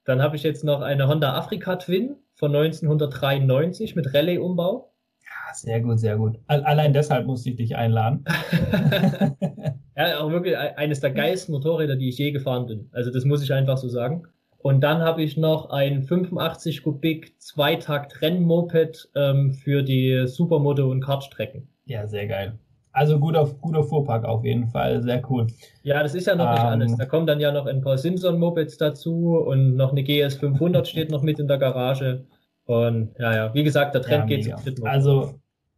Dann 0.04 0.22
habe 0.22 0.36
ich 0.36 0.44
jetzt 0.44 0.62
noch 0.62 0.80
eine 0.80 1.08
Honda 1.08 1.34
Afrika 1.34 1.76
Twin 1.76 2.16
von 2.34 2.54
1993 2.54 3.96
mit 3.96 4.14
Rallye-Umbau. 4.14 4.92
Ja, 5.20 5.54
sehr 5.54 5.80
gut, 5.80 5.98
sehr 5.98 6.16
gut. 6.16 6.38
Allein 6.46 6.92
deshalb 6.92 7.26
musste 7.26 7.50
ich 7.50 7.56
dich 7.56 7.76
einladen. 7.76 8.24
ja, 9.96 10.20
auch 10.20 10.30
wirklich 10.30 10.56
eines 10.56 11.00
der 11.00 11.10
geilsten 11.10 11.52
Motorräder, 11.52 11.96
die 11.96 12.08
ich 12.08 12.18
je 12.18 12.30
gefahren 12.30 12.66
bin. 12.66 12.88
Also 12.92 13.10
das 13.10 13.24
muss 13.24 13.42
ich 13.42 13.52
einfach 13.52 13.78
so 13.78 13.88
sagen. 13.88 14.28
Und 14.62 14.80
dann 14.80 15.00
habe 15.00 15.22
ich 15.22 15.36
noch 15.36 15.70
ein 15.70 16.02
85 16.02 16.82
Kubik 16.84 17.40
Zweitakt 17.40 18.22
Rennmoped 18.22 19.10
ähm, 19.16 19.52
für 19.52 19.82
die 19.82 20.26
Supermoto 20.26 20.88
und 20.88 21.00
Kartstrecken. 21.00 21.68
Ja, 21.84 22.06
sehr 22.06 22.28
geil. 22.28 22.58
Also 22.92 23.18
guter, 23.18 23.46
guter 23.60 23.82
Fuhrpark 23.82 24.24
auf 24.24 24.44
jeden 24.44 24.68
Fall, 24.68 25.02
sehr 25.02 25.22
cool. 25.30 25.46
Ja, 25.82 26.02
das 26.02 26.14
ist 26.14 26.26
ja 26.26 26.36
noch 26.36 26.50
nicht 26.50 26.60
ähm, 26.62 26.68
alles. 26.68 26.96
Da 26.96 27.06
kommen 27.06 27.26
dann 27.26 27.40
ja 27.40 27.50
noch 27.50 27.66
ein 27.66 27.80
paar 27.80 27.98
Simpson-Mopeds 27.98 28.76
dazu 28.76 29.38
und 29.38 29.76
noch 29.76 29.92
eine 29.92 30.02
GS 30.02 30.36
500 30.36 30.86
steht 30.88 31.10
noch 31.10 31.22
mit 31.22 31.38
in 31.40 31.48
der 31.48 31.58
Garage. 31.58 32.24
Und 32.64 33.14
ja, 33.18 33.34
ja, 33.34 33.54
wie 33.54 33.64
gesagt, 33.64 33.94
der 33.94 34.02
Trend 34.02 34.30
ja, 34.30 34.36
geht 34.36 34.44
zum 34.44 34.62
dritten 34.62 34.86
Also 34.86 35.34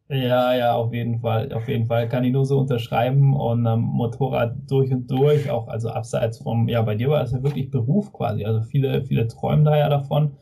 ja, 0.08 0.54
ja, 0.54 0.74
auf 0.74 0.92
jeden 0.92 1.18
Fall. 1.20 1.52
Auf 1.52 1.68
jeden 1.68 1.86
Fall 1.86 2.08
kann 2.08 2.24
ich 2.24 2.32
nur 2.32 2.44
so 2.44 2.58
unterschreiben 2.58 3.34
und 3.34 3.66
ähm, 3.66 3.80
Motorrad 3.80 4.56
durch 4.68 4.92
und 4.92 5.10
durch, 5.10 5.50
auch 5.50 5.68
also 5.68 5.88
abseits 5.90 6.38
vom, 6.38 6.68
ja, 6.68 6.82
bei 6.82 6.94
dir 6.94 7.08
war 7.08 7.22
es 7.22 7.32
ja 7.32 7.42
wirklich 7.42 7.70
Beruf 7.70 8.12
quasi. 8.12 8.44
Also 8.44 8.62
viele, 8.62 9.02
viele 9.04 9.26
träumen 9.28 9.64
da 9.64 9.76
ja 9.76 9.88
davon. 9.88 10.36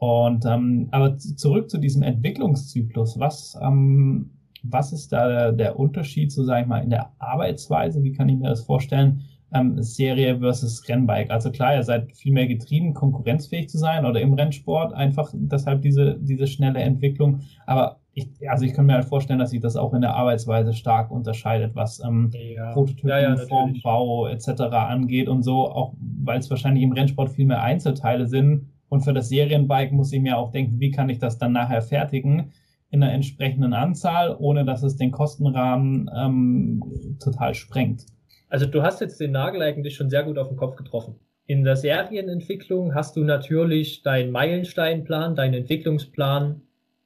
Und 0.00 0.46
ähm, 0.46 0.88
aber 0.92 1.18
zurück 1.18 1.70
zu 1.70 1.78
diesem 1.78 2.02
Entwicklungszyklus. 2.02 3.18
Was, 3.20 3.58
ähm, 3.62 4.30
was 4.62 4.92
ist 4.92 5.12
da 5.12 5.28
der, 5.28 5.52
der 5.52 5.78
Unterschied, 5.78 6.32
so 6.32 6.44
sage 6.44 6.62
ich 6.62 6.68
mal, 6.68 6.82
in 6.82 6.90
der 6.90 7.12
Arbeitsweise? 7.18 8.02
Wie 8.02 8.12
kann 8.12 8.28
ich 8.28 8.38
mir 8.38 8.48
das 8.48 8.62
vorstellen? 8.64 9.22
Ähm, 9.52 9.82
Serie 9.82 10.38
versus 10.38 10.88
Rennbike. 10.88 11.30
Also 11.30 11.50
klar, 11.50 11.74
ihr 11.74 11.82
seid 11.82 12.16
viel 12.16 12.32
mehr 12.32 12.46
getrieben, 12.46 12.94
konkurrenzfähig 12.94 13.68
zu 13.68 13.78
sein 13.78 14.06
oder 14.06 14.20
im 14.20 14.34
Rennsport 14.34 14.92
einfach 14.94 15.32
deshalb 15.34 15.82
diese, 15.82 16.18
diese 16.20 16.46
schnelle 16.46 16.80
Entwicklung. 16.80 17.40
Aber 17.66 17.99
ich, 18.12 18.28
also 18.48 18.64
ich 18.64 18.74
kann 18.74 18.86
mir 18.86 18.94
halt 18.94 19.04
vorstellen, 19.04 19.38
dass 19.38 19.50
sich 19.50 19.60
das 19.60 19.76
auch 19.76 19.94
in 19.94 20.00
der 20.00 20.14
Arbeitsweise 20.14 20.72
stark 20.72 21.10
unterscheidet, 21.10 21.74
was 21.74 22.02
ähm, 22.04 22.30
ja. 22.32 22.72
Prototypen, 22.72 23.10
ja, 23.10 23.20
ja, 23.20 23.36
Formbau 23.36 24.26
etc. 24.26 24.62
angeht 24.72 25.28
und 25.28 25.42
so, 25.42 25.68
auch 25.68 25.94
weil 26.22 26.38
es 26.38 26.50
wahrscheinlich 26.50 26.82
im 26.82 26.92
Rennsport 26.92 27.30
viel 27.30 27.46
mehr 27.46 27.62
Einzelteile 27.62 28.26
sind. 28.26 28.68
Und 28.88 29.02
für 29.02 29.12
das 29.12 29.28
Serienbike 29.28 29.92
muss 29.92 30.12
ich 30.12 30.20
mir 30.20 30.36
auch 30.36 30.50
denken, 30.50 30.80
wie 30.80 30.90
kann 30.90 31.08
ich 31.08 31.18
das 31.18 31.38
dann 31.38 31.52
nachher 31.52 31.82
fertigen 31.82 32.52
in 32.90 33.02
einer 33.02 33.12
entsprechenden 33.12 33.72
Anzahl, 33.72 34.36
ohne 34.36 34.64
dass 34.64 34.82
es 34.82 34.96
den 34.96 35.12
Kostenrahmen 35.12 36.10
ähm, 36.16 36.82
total 37.22 37.54
sprengt. 37.54 38.06
Also 38.48 38.66
du 38.66 38.82
hast 38.82 39.00
jetzt 39.00 39.20
den 39.20 39.30
Nagel 39.30 39.62
eigentlich 39.62 39.94
schon 39.94 40.10
sehr 40.10 40.24
gut 40.24 40.36
auf 40.36 40.48
den 40.48 40.56
Kopf 40.56 40.74
getroffen. 40.74 41.14
In 41.46 41.62
der 41.62 41.76
Serienentwicklung 41.76 42.94
hast 42.94 43.16
du 43.16 43.24
natürlich 43.24 44.02
deinen 44.02 44.32
Meilensteinplan, 44.32 45.36
deinen 45.36 45.54
Entwicklungsplan, 45.54 46.62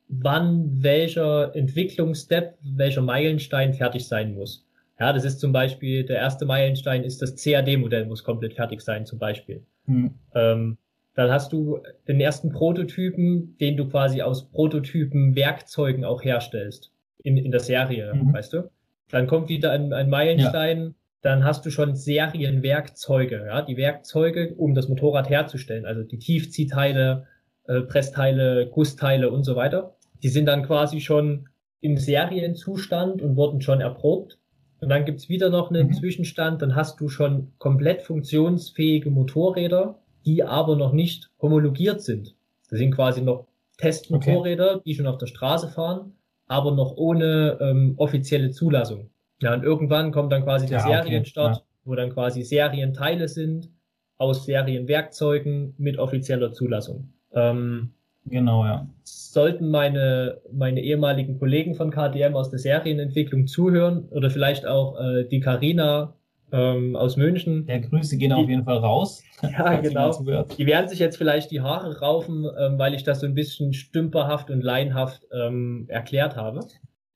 wann 0.09 0.83
welcher 0.83 1.55
Entwicklungsstep, 1.55 2.59
welcher 2.63 3.03
Meilenstein 3.03 3.75
fertig 3.75 4.07
sein 4.07 4.35
muss. 4.35 4.67
Ja, 5.01 5.13
das 5.13 5.25
ist 5.25 5.41
zum 5.41 5.53
Beispiel, 5.53 6.05
der 6.05 6.17
erste 6.17 6.47
Meilenstein 6.47 7.03
ist 7.03 7.21
das 7.21 7.35
CAD-Modell 7.43 8.07
muss 8.07 8.23
komplett 8.23 8.55
fertig 8.55 8.81
sein, 8.81 9.07
zum 9.07 9.19
Beispiel. 9.19 9.63
Hm. 9.87 10.15
Ähm, 10.35 10.79
dann 11.15 11.31
hast 11.31 11.53
du 11.53 11.79
den 12.09 12.21
ersten 12.21 12.51
Prototypen, 12.51 13.57
den 13.59 13.77
du 13.77 13.89
quasi 13.89 14.23
aus 14.23 14.51
Prototypen 14.51 15.37
Werkzeugen 15.37 16.05
auch 16.05 16.23
herstellst. 16.23 16.91
In, 17.23 17.37
in 17.37 17.53
der 17.53 17.61
Serie, 17.61 18.13
mhm. 18.15 18.35
weißt 18.35 18.53
du? 18.53 18.71
Dann 19.11 19.27
kommt 19.27 19.49
wieder 19.49 19.71
ein, 19.71 19.93
ein 19.93 20.11
Meilenstein, 20.11 20.83
ja. 20.83 20.95
dann 21.23 21.45
hast 21.45 21.65
du 21.65 21.71
schon 21.71 21.95
Serienwerkzeuge, 21.97 23.47
ja, 23.47 23.63
die 23.63 23.79
Werkzeuge, 23.79 24.55
um 24.57 24.75
das 24.75 24.89
Motorrad 24.89 25.31
herzustellen, 25.31 25.87
also 25.87 26.03
die 26.03 26.19
Tiefziehteile, 26.19 27.27
äh, 27.67 27.81
Pressteile, 27.81 28.69
Gussteile 28.69 29.31
und 29.31 29.45
so 29.45 29.57
weiter. 29.57 29.97
Die 30.23 30.29
sind 30.29 30.47
dann 30.47 30.65
quasi 30.65 31.01
schon 31.01 31.49
im 31.81 31.99
Serienzustand 31.99 33.21
und 33.21 33.37
wurden 33.37 33.61
schon 33.61 33.81
erprobt. 33.81 34.39
Und 34.81 34.89
dann 34.89 35.05
gibt's 35.05 35.29
wieder 35.29 35.51
noch 35.51 35.71
einen 35.71 35.89
mhm. 35.89 35.93
Zwischenstand, 35.93 36.63
dann 36.63 36.75
hast 36.75 37.01
du 37.01 37.09
schon 37.09 37.53
komplett 37.59 38.03
funktionsfähige 38.03 39.11
Motorräder, 39.11 39.99
die 40.27 40.43
aber 40.45 40.77
noch 40.77 40.93
nicht 40.93 41.31
homologiert 41.41 42.03
sind. 42.03 42.35
Das 42.71 42.79
sind 42.79 42.95
quasi 42.95 43.23
noch 43.23 43.47
Testmotorräder, 43.79 44.77
okay. 44.77 44.83
die 44.85 44.95
schon 44.95 45.07
auf 45.07 45.19
der 45.19 45.27
Straße 45.27 45.69
fahren, 45.69 46.13
aber 46.47 46.73
noch 46.73 46.97
ohne 46.97 47.59
ähm, 47.61 47.95
offizielle 47.97 48.51
Zulassung. 48.51 49.11
Ja, 49.41 49.55
und 49.55 49.65
irgendwann 49.65 50.13
kommt 50.13 50.33
dann 50.33 50.45
quasi 50.45 50.67
der 50.67 50.79
ja, 50.79 51.03
Serienstart, 51.03 51.57
okay. 51.57 51.65
ja. 51.65 51.81
wo 51.85 51.95
dann 51.95 52.11
quasi 52.11 52.43
Serienteile 52.43 53.29
sind 53.29 53.69
aus 54.17 54.45
Serienwerkzeugen 54.47 55.75
mit 55.77 55.99
offizieller 55.99 56.53
Zulassung. 56.53 57.13
Ähm, 57.35 57.91
genau, 58.27 58.65
ja. 58.65 58.87
Sollten 59.03 59.71
meine, 59.71 60.41
meine 60.53 60.81
ehemaligen 60.81 61.39
Kollegen 61.39 61.75
von 61.75 61.91
KTM 61.91 62.35
aus 62.35 62.51
der 62.51 62.59
Serienentwicklung 62.59 63.47
zuhören 63.47 64.09
oder 64.11 64.31
vielleicht 64.31 64.67
auch 64.67 64.99
äh, 65.01 65.25
die 65.25 65.41
Karina 65.41 66.15
ähm, 66.53 66.95
aus 66.95 67.17
München. 67.17 67.67
Der 67.67 67.81
Grüße 67.81 68.17
gehen 68.17 68.31
die, 68.31 68.35
auf 68.35 68.49
jeden 68.49 68.65
Fall 68.65 68.79
raus. 68.79 69.23
Ja, 69.43 69.79
genau. 69.79 70.11
Die 70.57 70.67
werden 70.67 70.89
sich 70.89 70.99
jetzt 70.99 71.19
vielleicht 71.19 71.51
die 71.51 71.61
Haare 71.61 72.01
raufen, 72.01 72.47
ähm, 72.59 72.79
weil 72.79 72.95
ich 72.95 73.03
das 73.03 73.21
so 73.21 73.27
ein 73.27 73.35
bisschen 73.35 73.75
stümperhaft 73.75 74.51
und 74.51 74.63
laienhaft 74.63 75.27
ähm, 75.35 75.85
erklärt 75.89 76.37
habe. 76.37 76.61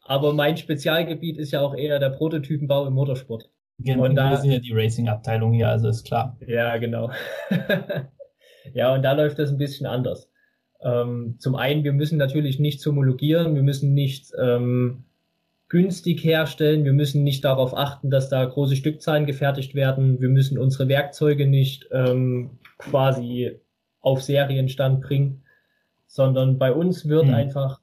Aber 0.02 0.34
mein 0.34 0.58
Spezialgebiet 0.58 1.38
ist 1.38 1.52
ja 1.52 1.60
auch 1.60 1.74
eher 1.74 1.98
der 1.98 2.10
Prototypenbau 2.10 2.86
im 2.86 2.94
Motorsport. 2.94 3.50
Genau, 3.78 4.04
und 4.04 4.16
da, 4.16 4.30
wir 4.30 4.36
sind 4.38 4.50
ja 4.50 4.58
die 4.58 4.72
Racing-Abteilung 4.72 5.52
hier, 5.52 5.68
also 5.68 5.88
ist 5.88 6.04
klar. 6.04 6.36
Ja, 6.46 6.76
genau. 6.76 7.10
ja, 8.74 8.94
und 8.94 9.02
da 9.02 9.12
läuft 9.12 9.38
das 9.38 9.50
ein 9.50 9.58
bisschen 9.58 9.86
anders. 9.86 10.30
Ähm, 10.80 11.36
zum 11.38 11.56
einen, 11.56 11.84
wir 11.84 11.92
müssen 11.92 12.18
natürlich 12.18 12.58
nicht 12.58 12.84
homologieren, 12.84 13.54
wir 13.54 13.62
müssen 13.62 13.94
nicht 13.94 14.32
ähm, 14.38 15.04
günstig 15.68 16.24
herstellen. 16.24 16.84
Wir 16.84 16.92
müssen 16.92 17.22
nicht 17.22 17.44
darauf 17.44 17.76
achten, 17.76 18.10
dass 18.10 18.28
da 18.28 18.44
große 18.44 18.76
Stückzahlen 18.76 19.26
gefertigt 19.26 19.74
werden. 19.74 20.20
Wir 20.20 20.28
müssen 20.28 20.58
unsere 20.58 20.88
Werkzeuge 20.88 21.46
nicht 21.46 21.88
ähm, 21.92 22.58
quasi 22.78 23.60
auf 24.00 24.22
Serienstand 24.22 25.02
bringen, 25.02 25.42
sondern 26.06 26.58
bei 26.58 26.72
uns 26.72 27.08
wird 27.08 27.26
mhm. 27.26 27.34
einfach 27.34 27.80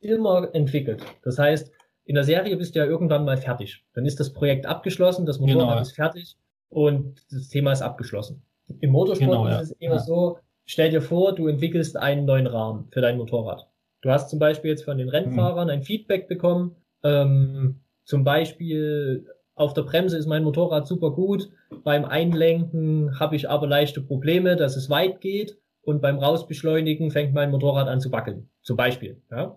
immer 0.00 0.48
entwickelt. 0.52 1.02
Das 1.22 1.38
heißt, 1.38 1.70
in 2.04 2.14
der 2.14 2.24
Serie 2.24 2.56
bist 2.56 2.74
du 2.74 2.80
ja 2.80 2.86
irgendwann 2.86 3.24
mal 3.24 3.36
fertig. 3.36 3.84
Dann 3.92 4.06
ist 4.06 4.18
das 4.18 4.32
Projekt 4.32 4.66
abgeschlossen, 4.66 5.26
das 5.26 5.38
Motorrad 5.38 5.70
genau. 5.70 5.80
ist 5.82 5.92
fertig 5.92 6.36
und 6.70 7.20
das 7.30 7.48
Thema 7.48 7.72
ist 7.72 7.82
abgeschlossen. 7.82 8.42
Im 8.80 8.90
Motorsport 8.90 9.30
genau, 9.30 9.48
ja. 9.48 9.60
ist 9.60 9.72
es 9.72 9.76
eher 9.80 9.92
ja. 9.92 9.98
so, 9.98 10.38
stell 10.64 10.90
dir 10.90 11.02
vor, 11.02 11.34
du 11.34 11.46
entwickelst 11.48 11.96
einen 11.96 12.24
neuen 12.24 12.46
Rahmen 12.46 12.88
für 12.90 13.00
dein 13.00 13.16
Motorrad. 13.16 13.68
Du 14.00 14.10
hast 14.10 14.30
zum 14.30 14.38
Beispiel 14.38 14.70
jetzt 14.70 14.84
von 14.84 14.98
den 14.98 15.08
Rennfahrern 15.08 15.70
ein 15.70 15.82
Feedback 15.82 16.28
bekommen, 16.28 16.76
ähm, 17.02 17.80
zum 18.04 18.24
Beispiel 18.24 19.26
auf 19.54 19.74
der 19.74 19.82
Bremse 19.82 20.16
ist 20.16 20.26
mein 20.26 20.44
Motorrad 20.44 20.86
super 20.86 21.10
gut. 21.10 21.50
Beim 21.82 22.04
Einlenken 22.04 23.18
habe 23.18 23.36
ich 23.36 23.50
aber 23.50 23.66
leichte 23.66 24.00
Probleme, 24.00 24.56
dass 24.56 24.76
es 24.76 24.88
weit 24.88 25.20
geht. 25.20 25.58
Und 25.82 26.00
beim 26.00 26.18
Rausbeschleunigen 26.18 27.10
fängt 27.10 27.34
mein 27.34 27.50
Motorrad 27.50 27.88
an 27.88 28.00
zu 28.00 28.12
wackeln. 28.12 28.48
Zum 28.62 28.76
Beispiel. 28.76 29.20
Ja? 29.30 29.56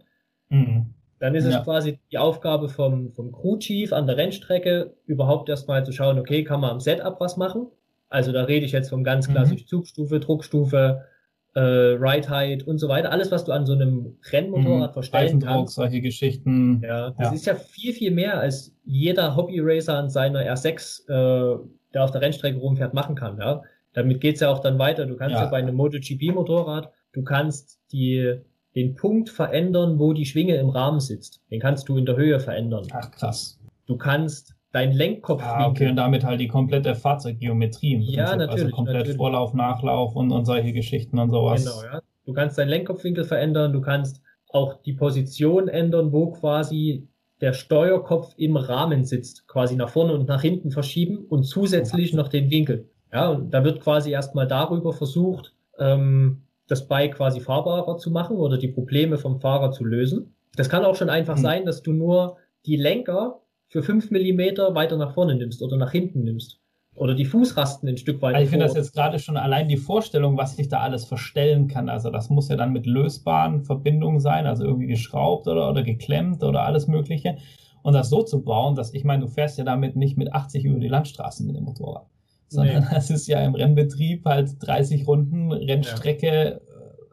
Mhm. 0.50 0.96
Dann 1.20 1.36
ist 1.36 1.48
ja. 1.48 1.60
es 1.60 1.64
quasi 1.64 2.00
die 2.12 2.18
Aufgabe 2.18 2.68
vom, 2.68 3.14
vom 3.14 3.32
Crew 3.32 3.58
Chief 3.58 3.94
an 3.94 4.08
der 4.08 4.18
Rennstrecke, 4.18 4.96
überhaupt 5.06 5.50
erstmal 5.50 5.86
zu 5.86 5.92
schauen, 5.92 6.18
okay, 6.18 6.44
kann 6.44 6.62
man 6.62 6.72
am 6.72 6.80
Setup 6.80 7.20
was 7.20 7.38
machen? 7.38 7.68
Also 8.12 8.32
da 8.34 8.44
rede 8.44 8.66
ich 8.66 8.74
jetzt 8.74 8.90
vom 8.90 9.04
ganz 9.04 9.28
mhm. 9.28 9.32
klassisch 9.32 9.66
Zugstufe, 9.66 10.20
Druckstufe, 10.20 11.06
äh, 11.54 11.60
Ride 11.60 12.30
Height 12.30 12.68
und 12.68 12.78
so 12.78 12.90
weiter. 12.90 13.12
Alles, 13.12 13.32
was 13.32 13.46
du 13.46 13.54
an 13.54 13.66
so 13.66 13.74
einem 13.74 14.18
Rennmotorrad 14.32 14.92
mhm. 14.92 14.94
verstellen 14.94 15.40
kannst. 15.40 15.76
solche 15.76 16.02
Geschichten. 16.02 16.82
Ja, 16.84 17.12
das 17.12 17.30
ja. 17.30 17.34
ist 17.34 17.46
ja 17.46 17.56
viel, 17.56 17.94
viel 17.94 18.12
mehr, 18.12 18.40
als 18.40 18.76
jeder 18.84 19.36
Hobby-Racer 19.36 19.98
an 19.98 20.10
seiner 20.10 20.42
R6, 20.42 21.04
äh, 21.08 21.60
der 21.94 22.04
auf 22.04 22.12
der 22.12 22.22
Rennstrecke 22.22 22.60
rumfährt, 22.60 22.94
machen 22.94 23.16
kann. 23.16 23.38
Ja? 23.38 23.62
Damit 23.94 24.20
geht's 24.20 24.42
ja 24.42 24.50
auch 24.50 24.60
dann 24.60 24.78
weiter. 24.78 25.06
Du 25.06 25.16
kannst 25.16 25.36
ja, 25.36 25.44
ja 25.44 25.50
bei 25.50 25.58
einem 25.58 25.76
MotoGP-Motorrad, 25.76 26.92
du 27.14 27.24
kannst 27.24 27.80
die, 27.94 28.40
den 28.76 28.96
Punkt 28.96 29.30
verändern, 29.30 30.00
wo 30.00 30.12
die 30.12 30.26
Schwinge 30.26 30.56
im 30.56 30.70
Rahmen 30.70 31.00
sitzt. 31.00 31.42
Den 31.50 31.62
kannst 31.62 31.88
du 31.88 31.98
in 31.98 32.06
der 32.06 32.18
Höhe 32.18 32.40
verändern. 32.42 32.88
Ach, 32.92 33.10
krass. 33.12 33.58
Du 33.88 33.98
kannst 33.98 34.56
dein 34.72 34.92
Lenkkopf. 34.92 35.44
Ah, 35.44 35.68
okay, 35.68 35.90
und 35.90 35.96
damit 35.96 36.24
halt 36.24 36.40
die 36.40 36.48
komplette 36.48 36.96
Fahrzeuggeometrie. 36.96 37.98
Ja, 38.00 38.26
Prinzip. 38.26 38.40
natürlich. 38.40 38.64
Also 38.64 38.76
komplett 38.76 38.96
natürlich. 38.98 39.18
Vorlauf, 39.18 39.54
Nachlauf 39.54 40.16
und, 40.16 40.32
und 40.32 40.46
solche 40.46 40.74
Geschichten 40.74 41.20
und 41.20 41.30
sowas. 41.30 41.64
Genau, 41.64 41.94
ja. 41.94 42.02
Du 42.26 42.34
kannst 42.34 42.58
deinen 42.58 42.70
Lenkkopfwinkel 42.70 43.24
verändern, 43.24 43.74
du 43.74 43.82
kannst 43.82 44.22
auch 44.48 44.82
die 44.82 44.94
Position 44.94 45.68
ändern, 45.68 46.12
wo 46.12 46.32
quasi 46.32 47.08
der 47.42 47.54
Steuerkopf 47.54 48.34
im 48.38 48.56
Rahmen 48.56 49.04
sitzt, 49.04 49.48
quasi 49.48 49.76
nach 49.76 49.90
vorne 49.90 50.14
und 50.14 50.28
nach 50.28 50.42
hinten 50.42 50.72
verschieben 50.72 51.26
und 51.28 51.44
zusätzlich 51.44 52.14
noch 52.14 52.28
den 52.28 52.52
Winkel. 52.52 52.90
Ja, 53.12 53.30
und 53.30 53.52
da 53.52 53.64
wird 53.64 53.82
quasi 53.82 54.12
erstmal 54.12 54.48
darüber 54.48 54.94
versucht, 54.94 55.54
ähm, 55.80 56.44
das 56.68 56.88
Bike 56.88 57.16
quasi 57.16 57.42
fahrbarer 57.42 57.98
zu 57.98 58.12
machen 58.12 58.38
oder 58.38 58.58
die 58.58 58.70
Probleme 58.70 59.18
vom 59.18 59.42
Fahrer 59.42 59.72
zu 59.72 59.84
lösen. 59.84 60.36
Das 60.56 60.70
kann 60.70 60.86
auch 60.86 60.96
schon 60.96 61.10
einfach 61.10 61.36
hm. 61.36 61.42
sein, 61.42 61.66
dass 61.66 61.82
du 61.82 61.92
nur 61.92 62.38
die 62.66 62.78
Lenker 62.78 63.41
für 63.72 63.82
fünf 63.82 64.12
Millimeter 64.12 64.76
weiter 64.76 64.98
nach 64.98 65.14
vorne 65.14 65.36
nimmst 65.36 65.64
oder 65.64 65.78
nach 65.78 65.92
hinten 65.92 66.24
nimmst. 66.24 66.60
Oder 66.94 67.16
die 67.16 67.24
Fußrasten 67.24 67.88
ein 67.88 67.98
Stück 67.98 68.22
weiter. 68.22 68.36
Also 68.36 68.44
ich 68.44 68.50
finde 68.50 68.66
das 68.66 68.76
jetzt 68.76 68.94
gerade 68.94 69.18
schon 69.18 69.38
allein 69.38 69.70
die 69.70 69.78
Vorstellung, 69.78 70.38
was 70.38 70.58
sich 70.58 70.68
da 70.68 70.82
alles 70.82 71.06
verstellen 71.06 71.70
kann. 71.70 71.88
Also 71.88 72.10
das 72.10 72.30
muss 72.30 72.50
ja 72.50 72.58
dann 72.58 72.74
mit 72.74 72.86
lösbaren 72.86 73.64
Verbindungen 73.64 74.20
sein, 74.20 74.46
also 74.46 74.66
irgendwie 74.66 74.88
geschraubt 74.88 75.48
oder, 75.48 75.70
oder 75.70 75.84
geklemmt 75.84 76.44
oder 76.44 76.64
alles 76.64 76.88
Mögliche. 76.88 77.38
Und 77.82 77.94
das 77.94 78.10
so 78.10 78.24
zu 78.24 78.44
bauen, 78.44 78.76
dass 78.76 78.94
ich 78.94 79.06
meine, 79.06 79.24
du 79.24 79.30
fährst 79.30 79.58
ja 79.58 79.64
damit 79.64 79.96
nicht 79.96 80.18
mit 80.18 80.34
80 80.34 80.66
über 80.66 80.80
die 80.80 80.90
Landstraßen 80.90 81.48
mit 81.48 81.56
dem 81.56 81.64
Motorrad. 81.64 82.08
Sondern 82.50 82.84
nee. 82.84 82.90
das 82.92 83.10
ist 83.10 83.26
ja 83.28 83.40
im 83.40 83.56
Rennbetrieb 83.56 84.26
halt 84.26 84.50
30 84.60 85.08
Runden 85.08 85.54
Rennstrecke. 85.54 86.62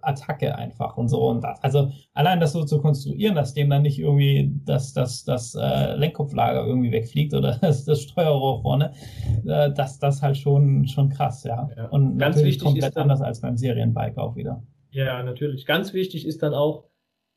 Attacke 0.02 0.54
einfach 0.54 0.96
und 0.96 1.08
so 1.08 1.28
und 1.28 1.42
das. 1.42 1.62
Also 1.62 1.90
allein 2.14 2.40
das 2.40 2.52
so 2.52 2.64
zu 2.64 2.80
konstruieren, 2.80 3.34
dass 3.34 3.54
dem 3.54 3.70
dann 3.70 3.82
nicht 3.82 3.98
irgendwie 3.98 4.52
das, 4.64 4.92
das, 4.92 5.24
das 5.24 5.54
äh, 5.54 5.94
Lenkkopflager 5.94 6.66
irgendwie 6.66 6.92
wegfliegt 6.92 7.34
oder 7.34 7.58
das, 7.60 7.84
das 7.84 8.02
Steuerrohr 8.02 8.62
vorne, 8.62 8.92
äh, 9.46 9.72
das, 9.72 9.98
das 9.98 10.22
halt 10.22 10.36
schon, 10.36 10.86
schon 10.86 11.08
krass, 11.08 11.44
ja. 11.44 11.70
ja. 11.76 11.86
Und 11.88 12.18
ganz 12.18 12.42
wichtig 12.42 12.62
komplett 12.62 12.96
dann, 12.96 13.04
anders 13.04 13.22
als 13.22 13.40
beim 13.40 13.56
Serienbike 13.56 14.18
auch 14.18 14.36
wieder. 14.36 14.62
Ja, 14.90 15.22
natürlich. 15.22 15.66
Ganz 15.66 15.92
wichtig 15.92 16.26
ist 16.26 16.42
dann 16.42 16.54
auch, 16.54 16.84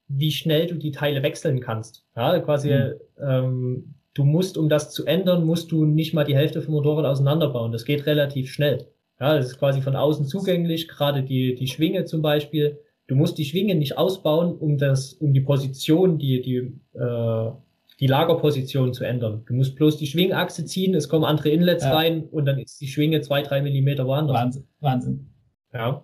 wie 0.08 0.32
schnell 0.32 0.68
du 0.68 0.76
die 0.76 0.92
Teile 0.92 1.24
wechseln 1.24 1.60
kannst. 1.60 2.06
Ja, 2.16 2.38
quasi, 2.40 2.72
mhm. 2.72 2.94
ähm, 3.20 3.96
du 4.14 4.24
musst, 4.24 4.58
um 4.58 4.70
das 4.70 4.92
zu 4.92 5.06
ändern, 5.06 5.46
musst 5.46 5.72
du 5.72 5.86
nicht 5.86 6.14
mal 6.14 6.26
die 6.26 6.36
Hälfte 6.36 6.62
vom 6.62 6.74
Motorrad 6.74 7.06
auseinanderbauen. 7.06 7.72
Das 7.72 7.86
geht 7.86 8.06
relativ 8.06 8.52
schnell. 8.52 8.88
Ja, 9.22 9.36
das 9.38 9.52
ist 9.52 9.60
quasi 9.60 9.82
von 9.82 9.96
außen 9.96 10.26
zugänglich, 10.26 10.88
gerade 10.88 11.22
die, 11.22 11.54
die 11.54 11.68
Schwinge 11.68 12.06
zum 12.06 12.24
Beispiel. 12.24 12.80
Du 13.06 13.16
musst 13.16 13.38
die 13.38 13.46
Schwinge 13.46 13.76
nicht 13.76 13.96
ausbauen, 13.96 14.58
um 14.58 14.80
das, 14.80 15.14
um 15.14 15.32
die 15.32 15.42
Position, 15.42 16.18
die, 16.18 16.42
die, 16.42 16.98
äh, 16.98 17.52
die 18.00 18.08
Lagerposition 18.08 18.96
zu 18.96 19.04
ändern. 19.04 19.44
Du 19.46 19.54
musst 19.54 19.76
bloß 19.76 19.98
die 19.98 20.08
Schwingachse 20.08 20.66
ziehen, 20.66 20.96
es 20.96 21.08
kommen 21.08 21.24
andere 21.24 21.50
Inlets 21.50 21.84
ja. 21.84 21.94
rein 21.94 22.24
und 22.32 22.46
dann 22.46 22.58
ist 22.58 22.82
die 22.82 22.88
Schwinge 22.88 23.22
zwei, 23.22 23.44
drei 23.44 23.62
Millimeter 23.62 24.08
woanders. 24.08 24.36
Wahnsinn, 24.36 24.68
Wahnsinn. 24.80 25.30
Ja. 25.72 26.04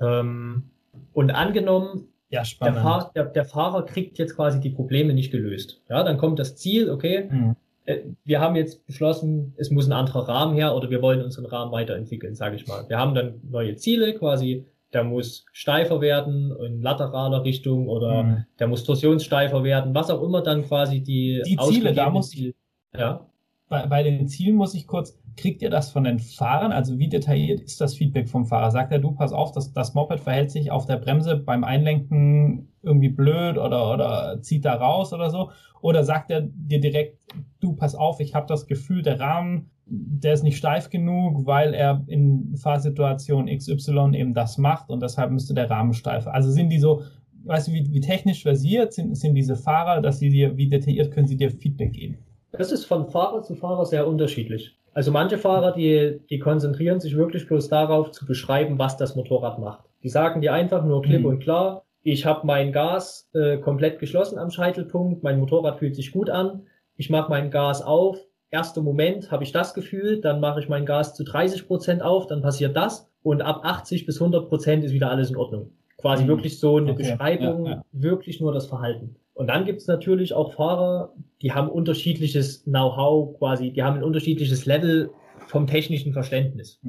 Ähm, 0.00 0.70
und 1.12 1.30
angenommen, 1.30 2.08
ja. 2.30 2.42
Der, 2.60 2.74
Fahr 2.74 3.12
der, 3.14 3.26
der, 3.26 3.44
Fahrer 3.44 3.86
kriegt 3.86 4.18
jetzt 4.18 4.34
quasi 4.34 4.58
die 4.58 4.70
Probleme 4.70 5.14
nicht 5.14 5.30
gelöst. 5.30 5.80
Ja, 5.88 6.02
dann 6.02 6.18
kommt 6.18 6.40
das 6.40 6.56
Ziel, 6.56 6.90
okay, 6.90 7.28
mhm. 7.30 7.56
Äh, 7.86 8.02
wir 8.24 8.40
haben 8.40 8.56
jetzt 8.56 8.86
beschlossen, 8.86 9.54
es 9.56 9.70
muss 9.70 9.86
ein 9.86 9.92
anderer 9.92 10.28
Rahmen 10.28 10.54
her 10.54 10.74
oder 10.74 10.90
wir 10.90 11.02
wollen 11.02 11.22
unseren 11.22 11.46
Rahmen 11.46 11.72
weiterentwickeln, 11.72 12.34
sage 12.34 12.56
ich 12.56 12.66
mal. 12.66 12.88
Wir 12.88 12.98
haben 12.98 13.14
dann 13.14 13.40
neue 13.48 13.76
Ziele, 13.76 14.14
quasi, 14.14 14.66
der 14.92 15.04
muss 15.04 15.46
steifer 15.52 16.00
werden 16.00 16.54
in 16.64 16.82
lateraler 16.82 17.44
Richtung 17.44 17.88
oder 17.88 18.22
mhm. 18.22 18.44
der 18.58 18.68
muss 18.68 18.84
torsionssteifer 18.84 19.64
werden, 19.64 19.94
was 19.94 20.10
auch 20.10 20.22
immer 20.22 20.42
dann 20.42 20.64
quasi 20.64 21.00
die 21.00 21.42
Die 21.46 21.56
Ziele, 21.56 21.94
da 21.94 22.10
muss 22.10 22.34
ich, 22.34 22.54
ja. 22.96 23.26
Bei, 23.68 23.86
bei 23.86 24.02
den 24.04 24.28
Zielen 24.28 24.56
muss 24.56 24.74
ich 24.74 24.86
kurz, 24.86 25.18
kriegt 25.36 25.60
ihr 25.60 25.70
das 25.70 25.90
von 25.90 26.04
den 26.04 26.18
Fahrern? 26.20 26.72
Also 26.72 26.98
wie 26.98 27.08
detailliert 27.08 27.60
ist 27.60 27.80
das 27.80 27.94
Feedback 27.96 28.28
vom 28.28 28.46
Fahrer? 28.46 28.70
Sagt 28.70 28.92
er, 28.92 29.00
du, 29.00 29.12
pass 29.12 29.32
auf, 29.32 29.52
das, 29.52 29.72
das 29.72 29.94
Moped 29.94 30.20
verhält 30.20 30.50
sich 30.50 30.70
auf 30.70 30.86
der 30.86 30.96
Bremse 30.96 31.36
beim 31.36 31.64
Einlenken 31.64 32.68
irgendwie 32.82 33.08
blöd 33.08 33.58
oder, 33.58 33.92
oder 33.92 34.40
zieht 34.40 34.64
da 34.64 34.74
raus 34.74 35.12
oder 35.12 35.30
so? 35.30 35.50
Oder 35.80 36.04
sagt 36.04 36.30
er 36.30 36.42
dir 36.42 36.80
direkt, 36.80 37.18
du, 37.60 37.74
pass 37.74 37.94
auf, 37.94 38.20
ich 38.20 38.34
habe 38.34 38.46
das 38.46 38.66
Gefühl, 38.66 39.02
der 39.02 39.18
Rahmen, 39.18 39.70
der 39.86 40.32
ist 40.32 40.44
nicht 40.44 40.56
steif 40.56 40.88
genug, 40.88 41.44
weil 41.46 41.74
er 41.74 42.04
in 42.06 42.56
Fahrsituation 42.56 43.46
XY 43.46 44.12
eben 44.14 44.32
das 44.32 44.58
macht 44.58 44.90
und 44.90 45.02
deshalb 45.02 45.32
müsste 45.32 45.54
der 45.54 45.70
Rahmen 45.70 45.92
steif. 45.92 46.26
Also 46.28 46.50
sind 46.50 46.70
die 46.70 46.78
so, 46.78 47.02
weißt 47.44 47.68
du, 47.68 47.72
wie, 47.72 47.92
wie 47.92 48.00
technisch 48.00 48.42
versiert 48.42 48.92
sind, 48.92 49.16
sind 49.16 49.34
diese 49.34 49.56
Fahrer, 49.56 50.00
dass 50.00 50.20
sie 50.20 50.28
dir, 50.28 50.56
wie 50.56 50.68
detailliert 50.68 51.12
können 51.12 51.26
sie 51.26 51.36
dir 51.36 51.50
Feedback 51.50 51.92
geben? 51.92 52.25
Das 52.58 52.72
ist 52.72 52.84
von 52.84 53.08
Fahrer 53.08 53.42
zu 53.42 53.54
Fahrer 53.54 53.84
sehr 53.86 54.06
unterschiedlich. 54.06 54.78
Also 54.94 55.12
manche 55.12 55.36
Fahrer, 55.36 55.72
die, 55.72 56.20
die 56.30 56.38
konzentrieren 56.38 57.00
sich 57.00 57.16
wirklich 57.16 57.46
bloß 57.46 57.68
darauf 57.68 58.12
zu 58.12 58.24
beschreiben, 58.24 58.78
was 58.78 58.96
das 58.96 59.14
Motorrad 59.14 59.58
macht. 59.58 59.84
Die 60.02 60.08
sagen 60.08 60.40
dir 60.40 60.54
einfach 60.54 60.84
nur 60.84 61.02
klipp 61.02 61.20
mhm. 61.20 61.26
und 61.26 61.38
klar, 61.40 61.84
ich 62.02 62.24
habe 62.24 62.46
mein 62.46 62.72
Gas 62.72 63.28
äh, 63.34 63.58
komplett 63.58 63.98
geschlossen 63.98 64.38
am 64.38 64.50
Scheitelpunkt, 64.50 65.22
mein 65.22 65.38
Motorrad 65.38 65.80
fühlt 65.80 65.96
sich 65.96 66.12
gut 66.12 66.30
an, 66.30 66.62
ich 66.96 67.10
mache 67.10 67.28
mein 67.28 67.50
Gas 67.50 67.82
auf, 67.82 68.16
erster 68.50 68.80
Moment 68.80 69.30
habe 69.30 69.44
ich 69.44 69.52
das 69.52 69.74
Gefühl, 69.74 70.20
dann 70.20 70.40
mache 70.40 70.60
ich 70.60 70.68
mein 70.68 70.86
Gas 70.86 71.14
zu 71.14 71.24
30 71.24 71.66
Prozent 71.66 72.02
auf, 72.02 72.26
dann 72.26 72.42
passiert 72.42 72.76
das 72.76 73.10
und 73.22 73.42
ab 73.42 73.62
80 73.64 74.06
bis 74.06 74.20
100 74.20 74.48
Prozent 74.48 74.84
ist 74.84 74.92
wieder 74.92 75.10
alles 75.10 75.30
in 75.30 75.36
Ordnung. 75.36 75.72
Quasi 76.06 76.22
mhm. 76.22 76.28
wirklich 76.28 76.60
so 76.60 76.76
eine 76.76 76.92
okay. 76.92 77.02
Beschreibung, 77.02 77.66
ja, 77.66 77.72
ja. 77.72 77.84
wirklich 77.90 78.40
nur 78.40 78.52
das 78.52 78.68
Verhalten. 78.68 79.16
Und 79.34 79.48
dann 79.48 79.64
gibt 79.64 79.80
es 79.80 79.88
natürlich 79.88 80.32
auch 80.32 80.52
Fahrer, 80.52 81.12
die 81.42 81.50
haben 81.50 81.68
unterschiedliches 81.68 82.62
Know-how, 82.62 83.36
quasi, 83.38 83.72
die 83.72 83.82
haben 83.82 83.96
ein 83.96 84.04
unterschiedliches 84.04 84.66
Level 84.66 85.10
vom 85.48 85.66
technischen 85.66 86.12
Verständnis. 86.12 86.80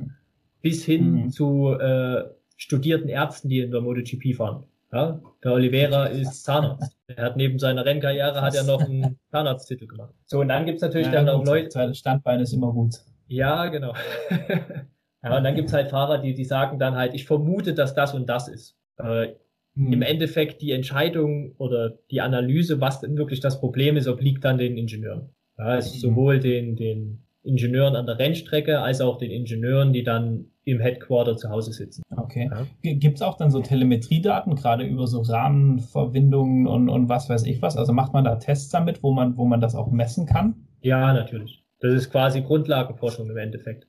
Bis 0.61 0.85
hin 0.85 1.13
mhm. 1.13 1.29
zu 1.31 1.71
äh, 1.71 2.25
studierten 2.57 3.09
Ärzten, 3.09 3.49
die 3.49 3.61
in 3.61 3.71
der 3.71 3.81
MotoGP 3.81 4.35
fahren. 4.35 4.65
Ja? 4.93 5.19
Der 5.43 5.53
Oliveira 5.53 6.05
ist 6.05 6.43
Zahnarzt. 6.43 6.95
Er 7.07 7.25
hat 7.25 7.37
neben 7.37 7.57
seiner 7.57 7.85
Rennkarriere 7.85 8.39
hat 8.39 8.53
er 8.53 8.65
noch 8.65 8.81
einen 8.81 9.17
Zahnarzttitel 9.31 9.87
gemacht. 9.87 10.13
So, 10.27 10.41
und 10.41 10.49
dann 10.49 10.67
gibt's 10.67 10.83
natürlich 10.83 11.07
ja, 11.07 11.13
dann 11.13 11.29
auch 11.29 11.43
Leute. 11.43 11.69
Das 11.69 11.97
Standbein 11.97 12.39
ist 12.39 12.53
immer 12.53 12.71
gut. 12.71 12.97
Ja, 13.27 13.65
genau. 13.65 13.95
ja, 15.23 15.37
und 15.37 15.43
dann 15.43 15.55
gibt's 15.55 15.73
halt 15.73 15.89
Fahrer, 15.89 16.19
die, 16.19 16.35
die 16.35 16.45
sagen 16.45 16.77
dann 16.77 16.95
halt, 16.95 17.15
ich 17.15 17.25
vermute, 17.25 17.73
dass 17.73 17.95
das 17.95 18.13
und 18.13 18.29
das 18.29 18.47
ist. 18.47 18.76
Äh, 18.97 19.29
hm. 19.75 19.93
Im 19.93 20.01
Endeffekt 20.01 20.61
die 20.61 20.71
Entscheidung 20.71 21.53
oder 21.57 21.99
die 22.11 22.21
Analyse, 22.21 22.81
was 22.81 23.01
denn 23.01 23.17
wirklich 23.17 23.39
das 23.39 23.59
Problem 23.59 23.95
ist, 23.95 24.07
obliegt 24.07 24.43
dann 24.43 24.57
den 24.57 24.77
Ingenieuren. 24.77 25.29
Ja, 25.57 25.65
also 25.65 25.93
hm. 25.93 25.99
sowohl 25.99 26.39
den, 26.39 26.75
den 26.75 27.23
Ingenieuren 27.43 27.95
an 27.95 28.05
der 28.05 28.19
Rennstrecke 28.19 28.79
als 28.79 29.01
auch 29.01 29.17
den 29.17 29.31
Ingenieuren, 29.31 29.93
die 29.93 30.03
dann 30.03 30.51
im 30.63 30.81
Headquarter 30.81 31.37
zu 31.37 31.49
Hause 31.49 31.71
sitzen. 31.71 32.03
Okay. 32.15 32.49
Ja. 32.51 32.93
Gibt 32.93 33.15
es 33.15 33.21
auch 33.21 33.37
dann 33.37 33.51
so 33.51 33.61
Telemetriedaten, 33.61 34.55
gerade 34.55 34.83
über 34.83 35.07
so 35.07 35.21
Rahmenverbindungen 35.21 36.67
und, 36.67 36.89
und 36.89 37.07
was 37.07 37.29
weiß 37.29 37.45
ich 37.45 37.61
was? 37.61 37.77
Also 37.77 37.93
macht 37.93 38.13
man 38.13 38.25
da 38.25 38.35
Tests 38.35 38.69
damit, 38.69 39.01
wo 39.01 39.13
man, 39.13 39.37
wo 39.37 39.45
man 39.45 39.61
das 39.61 39.75
auch 39.75 39.89
messen 39.89 40.25
kann? 40.25 40.67
Ja, 40.81 41.13
natürlich. 41.13 41.63
Das 41.79 41.93
ist 41.93 42.11
quasi 42.11 42.41
Grundlagenforschung 42.41 43.29
im 43.29 43.37
Endeffekt. 43.37 43.87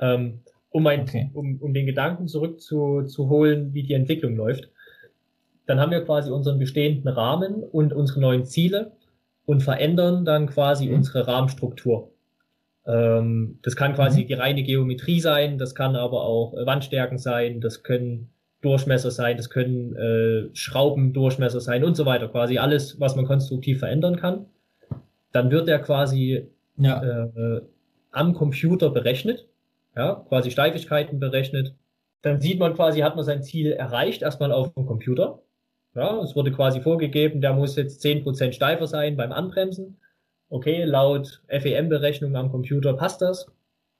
Ähm, 0.00 0.40
um, 0.70 0.86
ein, 0.86 1.02
okay. 1.02 1.30
um, 1.34 1.58
um 1.60 1.74
den 1.74 1.86
Gedanken 1.86 2.28
zurückzuholen, 2.28 3.74
wie 3.74 3.82
die 3.82 3.94
Entwicklung 3.94 4.36
läuft 4.36 4.70
dann 5.70 5.78
haben 5.78 5.92
wir 5.92 6.04
quasi 6.04 6.32
unseren 6.32 6.58
bestehenden 6.58 7.06
Rahmen 7.06 7.62
und 7.62 7.92
unsere 7.92 8.20
neuen 8.20 8.44
Ziele 8.44 8.90
und 9.46 9.62
verändern 9.62 10.24
dann 10.24 10.48
quasi 10.48 10.88
mhm. 10.88 10.96
unsere 10.96 11.28
Rahmenstruktur. 11.28 12.10
Ähm, 12.86 13.60
das 13.62 13.76
kann 13.76 13.94
quasi 13.94 14.24
mhm. 14.24 14.26
die 14.26 14.34
reine 14.34 14.62
Geometrie 14.64 15.20
sein, 15.20 15.58
das 15.58 15.76
kann 15.76 15.94
aber 15.94 16.24
auch 16.24 16.54
äh, 16.54 16.66
Wandstärken 16.66 17.18
sein, 17.18 17.60
das 17.60 17.84
können 17.84 18.30
Durchmesser 18.62 19.12
sein, 19.12 19.36
das 19.36 19.48
können 19.48 19.94
äh, 19.94 20.54
Schraubendurchmesser 20.54 21.60
sein 21.60 21.84
und 21.84 21.96
so 21.96 22.04
weiter. 22.04 22.26
Quasi 22.26 22.58
alles, 22.58 22.98
was 22.98 23.14
man 23.14 23.26
konstruktiv 23.26 23.78
verändern 23.78 24.16
kann. 24.16 24.46
Dann 25.30 25.52
wird 25.52 25.68
der 25.68 25.78
quasi 25.78 26.48
ja. 26.78 27.00
äh, 27.00 27.60
am 28.10 28.34
Computer 28.34 28.90
berechnet, 28.90 29.46
ja, 29.96 30.24
quasi 30.28 30.50
Steifigkeiten 30.50 31.18
berechnet. 31.18 31.74
Dann 32.22 32.40
sieht 32.40 32.58
man 32.58 32.74
quasi, 32.74 33.00
hat 33.00 33.16
man 33.16 33.24
sein 33.24 33.42
Ziel 33.42 33.72
erreicht, 33.72 34.22
erstmal 34.22 34.52
auf 34.52 34.74
dem 34.74 34.86
Computer. 34.86 35.40
Ja, 35.94 36.20
es 36.20 36.36
wurde 36.36 36.52
quasi 36.52 36.80
vorgegeben, 36.80 37.40
der 37.40 37.52
muss 37.52 37.76
jetzt 37.76 38.00
zehn 38.00 38.22
Prozent 38.22 38.54
steifer 38.54 38.86
sein 38.86 39.16
beim 39.16 39.32
Anbremsen. 39.32 39.98
Okay, 40.48 40.84
laut 40.84 41.42
FEM-Berechnung 41.48 42.36
am 42.36 42.50
Computer 42.50 42.94
passt 42.94 43.22
das. 43.22 43.46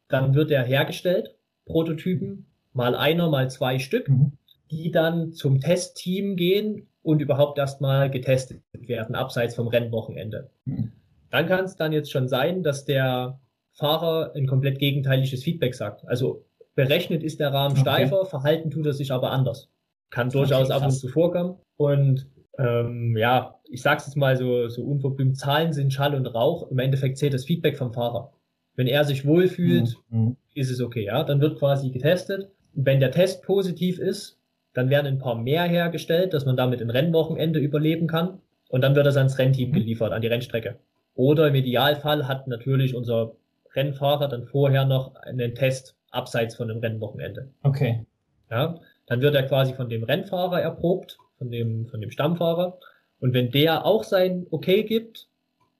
Dann 0.09 0.35
wird 0.35 0.51
er 0.51 0.65
hergestellt, 0.65 1.37
Prototypen, 1.65 2.47
mal 2.73 2.95
einer, 2.95 3.29
mal 3.29 3.51
zwei 3.51 3.79
Stück, 3.79 4.09
mhm. 4.09 4.33
die 4.71 4.91
dann 4.91 5.33
zum 5.33 5.61
Testteam 5.61 6.37
gehen 6.37 6.89
und 7.03 7.23
überhaupt 7.23 7.59
erstmal 7.59 8.11
getestet 8.11 8.63
werden, 8.73 9.15
abseits 9.15 9.55
vom 9.55 9.69
Rennwochenende. 9.69 10.51
Mhm. 10.65 10.93
Dann 11.31 11.47
kann 11.47 11.65
es 11.65 11.77
dann 11.77 11.93
jetzt 11.93 12.11
schon 12.11 12.29
sein, 12.29 12.63
dass 12.63 12.85
der 12.85 13.41
Fahrer 13.73 14.33
ein 14.35 14.47
komplett 14.47 14.79
gegenteiliges 14.79 15.43
Feedback 15.43 15.75
sagt. 15.75 16.07
Also 16.07 16.45
berechnet 16.75 17.23
ist 17.23 17.41
der 17.41 17.53
Rahmen 17.53 17.73
okay. 17.73 17.83
steifer, 17.83 18.27
verhalten 18.27 18.71
tut 18.71 18.87
er 18.87 18.93
sich 18.93 19.13
aber 19.13 19.31
anders. 19.31 19.69
Kann 20.11 20.31
durchaus 20.31 20.71
ab 20.71 20.83
und 20.83 20.91
zu 20.91 21.09
vorkommen. 21.09 21.57
Und 21.77 22.27
ähm, 22.59 23.17
ja, 23.17 23.61
ich 23.69 23.83
sag's 23.83 24.07
jetzt 24.07 24.17
mal 24.17 24.37
so, 24.37 24.69
so 24.69 24.83
unverblümt, 24.83 25.39
Zahlen 25.39 25.73
sind 25.73 25.93
Schall 25.93 26.15
und 26.15 26.27
Rauch. 26.27 26.71
Im 26.71 26.79
Endeffekt 26.79 27.19
zählt 27.19 27.35
das 27.35 27.45
Feedback 27.45 27.77
vom 27.77 27.93
Fahrer. 27.93 28.33
Wenn 28.75 28.87
er 28.87 29.05
sich 29.05 29.25
wohlfühlt, 29.25 29.97
mhm. 30.11 30.37
ist 30.55 30.71
es 30.71 30.81
okay, 30.81 31.05
ja. 31.05 31.23
Dann 31.25 31.41
wird 31.41 31.59
quasi 31.59 31.91
getestet. 31.91 32.51
Wenn 32.73 33.01
der 33.01 33.11
Test 33.11 33.43
positiv 33.43 33.99
ist, 33.99 34.39
dann 34.73 34.91
werden 34.91 35.07
ein 35.07 35.19
paar 35.19 35.37
mehr 35.37 35.65
hergestellt, 35.65 36.33
dass 36.35 36.47
man 36.47 36.57
damit 36.57 36.81
ein 36.81 36.91
Rennwochenende 36.91 37.59
überleben 37.59 38.07
kann. 38.07 38.41
Und 38.69 38.83
dann 38.83 38.95
wird 38.95 39.07
das 39.07 39.17
ans 39.17 39.39
Rennteam 39.39 39.71
mhm. 39.71 39.75
geliefert, 39.75 40.13
an 40.13 40.23
die 40.23 40.29
Rennstrecke. 40.29 40.79
Oder 41.15 41.49
im 41.49 41.55
Idealfall 41.55 42.29
hat 42.29 42.47
natürlich 42.47 42.95
unser 42.95 43.37
Rennfahrer 43.75 44.29
dann 44.29 44.45
vorher 44.45 44.85
noch 44.85 45.15
einen 45.17 45.55
Test 45.55 45.97
abseits 46.11 46.57
von 46.57 46.69
dem 46.69 46.79
Rennwochenende. 46.79 47.53
Okay. 47.63 48.07
Ja, 48.51 48.81
dann 49.07 49.21
wird 49.21 49.35
er 49.35 49.45
quasi 49.45 49.75
von 49.75 49.89
dem 49.89 50.03
Rennfahrer 50.03 50.61
erprobt, 50.61 51.19
von 51.39 51.51
dem, 51.51 51.87
von 51.87 52.01
dem 52.01 52.11
Stammfahrer. 52.11 52.79
Und 53.21 53.33
wenn 53.35 53.51
der 53.51 53.85
auch 53.87 54.03
sein 54.03 54.47
Okay 54.51 54.83
gibt, 54.83 55.29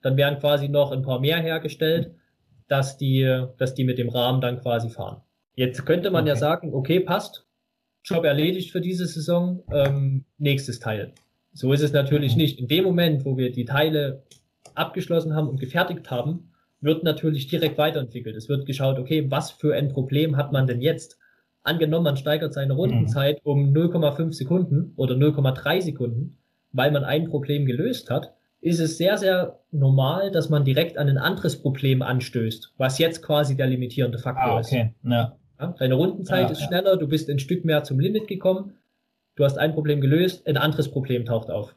dann 0.03 0.17
werden 0.17 0.39
quasi 0.39 0.69
noch 0.69 0.93
ein 0.93 1.03
paar 1.03 1.21
mehr 1.21 1.39
hergestellt, 1.39 2.15
dass 2.69 2.97
die, 2.97 3.45
dass 3.59 3.75
die 3.75 3.85
mit 3.85 3.99
dem 3.99 4.09
Rahmen 4.09 4.41
dann 4.41 4.61
quasi 4.61 4.91
fahren. 4.91 5.23
Jetzt 5.55 5.85
könnte 5.85 6.11
man 6.11 6.23
okay. 6.23 6.31
ja 6.31 6.37
sagen, 6.37 6.73
okay, 6.73 7.01
passt, 7.01 7.45
Job 8.05 8.25
erledigt 8.25 8.71
für 8.71 8.81
diese 8.81 9.07
Saison, 9.07 9.63
ähm, 9.73 10.25
nächstes 10.39 10.79
Teil. 10.79 11.13
So 11.53 11.73
ist 11.73 11.83
es 11.83 11.93
natürlich 11.93 12.37
nicht. 12.37 12.59
In 12.59 12.69
dem 12.69 12.85
Moment, 12.85 13.25
wo 13.25 13.37
wir 13.37 13.51
die 13.51 13.65
Teile 13.65 14.23
abgeschlossen 14.75 15.35
haben 15.35 15.49
und 15.49 15.61
gefertigt 15.61 16.11
haben, 16.11 16.50
wird 16.81 17.05
natürlich 17.05 17.49
direkt 17.49 17.79
weiterentwickelt. 17.79 18.37
Es 18.37 18.49
wird 18.49 18.67
geschaut, 18.67 18.99
okay, 18.99 19.31
was 19.31 19.51
für 19.51 19.75
ein 19.75 19.89
Problem 19.89 20.37
hat 20.37 20.53
man 20.53 20.67
denn 20.67 20.81
jetzt? 20.81 21.19
angenommen, 21.63 22.05
man 22.05 22.17
steigert 22.17 22.55
seine 22.55 22.75
Rundenzeit 22.75 23.45
mhm. 23.45 23.51
um 23.51 23.73
0,5 23.73 24.33
Sekunden 24.33 24.93
oder 24.97 25.15
0,3 25.15 25.83
Sekunden, 25.83 26.39
weil 26.73 26.91
man 26.91 27.05
ein 27.05 27.29
Problem 27.29 27.67
gelöst 27.67 28.11
hat, 28.11 28.35
ist 28.61 28.81
es 28.81 28.99
sehr, 28.99 29.17
sehr 29.17 29.61
normal, 29.71 30.31
dass 30.31 30.51
man 30.51 30.65
direkt 30.65 30.99
an 30.99 31.09
ein 31.09 31.19
anderes 31.19 31.61
Problem 31.61 32.03
anstößt, 32.03 32.75
was 32.77 32.99
jetzt 32.99 33.23
quasi 33.23 33.57
der 33.57 33.67
limitierende 33.67 34.19
Faktor 34.19 34.45
ah, 34.45 34.59
okay. 34.59 34.93
ist. 35.03 35.11
Ja. 35.11 35.37
Ja, 35.59 35.75
deine 35.79 35.95
Rundenzeit 35.95 36.45
ja, 36.47 36.51
ist 36.51 36.63
schneller, 36.63 36.97
du 36.97 37.07
bist 37.07 37.29
ein 37.29 37.39
Stück 37.39 37.65
mehr 37.65 37.85
zum 37.85 38.01
Limit 38.01 38.29
gekommen, 38.29 38.75
du 39.37 39.45
hast 39.45 39.59
ein 39.59 39.73
Problem 39.73 40.01
gelöst, 40.01 40.47
ein 40.47 40.57
anderes 40.57 40.91
Problem 40.91 41.25
taucht 41.25 41.51
auf. 41.51 41.75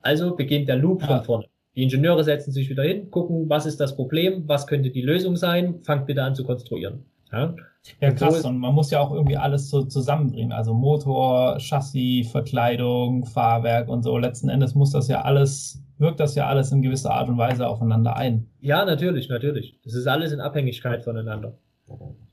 Also 0.00 0.36
beginnt 0.36 0.68
der 0.68 0.76
Loop 0.76 1.02
von 1.02 1.22
vorne. 1.24 1.46
Die 1.78 1.84
Ingenieure 1.84 2.24
setzen 2.24 2.50
sich 2.50 2.68
wieder 2.68 2.82
hin, 2.82 3.08
gucken, 3.08 3.48
was 3.48 3.64
ist 3.64 3.78
das 3.78 3.94
Problem, 3.94 4.48
was 4.48 4.66
könnte 4.66 4.90
die 4.90 5.00
Lösung 5.00 5.36
sein, 5.36 5.78
fangt 5.84 6.06
bitte 6.06 6.24
an 6.24 6.34
zu 6.34 6.42
konstruieren. 6.42 7.04
Ja, 7.30 7.54
ja 8.00 8.10
krass. 8.10 8.44
Und 8.44 8.58
man 8.58 8.74
muss 8.74 8.90
ja 8.90 8.98
auch 8.98 9.12
irgendwie 9.12 9.36
alles 9.36 9.70
so 9.70 9.84
zusammenbringen. 9.84 10.50
Also 10.50 10.74
Motor, 10.74 11.58
Chassis, 11.60 12.32
Verkleidung, 12.32 13.26
Fahrwerk 13.26 13.88
und 13.88 14.02
so. 14.02 14.18
Letzten 14.18 14.48
Endes 14.48 14.74
muss 14.74 14.90
das 14.90 15.06
ja 15.06 15.22
alles, 15.22 15.80
wirkt 15.98 16.18
das 16.18 16.34
ja 16.34 16.48
alles 16.48 16.72
in 16.72 16.82
gewisser 16.82 17.12
Art 17.12 17.28
und 17.28 17.38
Weise 17.38 17.68
aufeinander 17.68 18.16
ein. 18.16 18.48
Ja, 18.58 18.84
natürlich, 18.84 19.28
natürlich. 19.28 19.78
Das 19.84 19.94
ist 19.94 20.08
alles 20.08 20.32
in 20.32 20.40
Abhängigkeit 20.40 21.04
voneinander. 21.04 21.58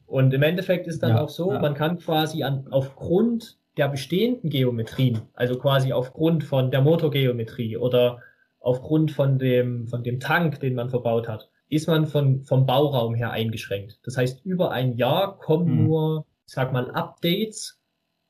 Und 0.08 0.34
im 0.34 0.42
Endeffekt 0.42 0.88
ist 0.88 1.04
dann 1.04 1.12
ja, 1.12 1.22
auch 1.22 1.30
so, 1.30 1.54
ja. 1.54 1.60
man 1.60 1.76
kann 1.76 2.00
quasi 2.00 2.42
an, 2.42 2.66
aufgrund 2.72 3.60
der 3.78 3.90
bestehenden 3.90 4.50
Geometrien, 4.50 5.22
also 5.36 5.60
quasi 5.60 5.94
aufgrund 5.94 6.44
von 6.44 6.72
der 6.72 6.82
Motorgeometrie 6.82 7.78
oder 7.78 8.18
aufgrund 8.66 9.12
von 9.12 9.38
dem, 9.38 9.88
von 9.88 10.04
dem 10.04 10.20
Tank, 10.20 10.60
den 10.60 10.74
man 10.74 10.90
verbaut 10.90 11.28
hat, 11.28 11.50
ist 11.70 11.88
man 11.88 12.08
von, 12.08 12.42
vom 12.44 12.66
Bauraum 12.66 13.14
her 13.14 13.30
eingeschränkt. 13.30 14.00
Das 14.04 14.18
heißt, 14.18 14.44
über 14.44 14.72
ein 14.72 14.98
Jahr 14.98 15.38
kommen 15.38 15.68
mhm. 15.68 15.88
nur, 15.88 16.26
ich 16.48 16.54
sag 16.54 16.74
mal, 16.74 16.90
Updates, 16.92 17.80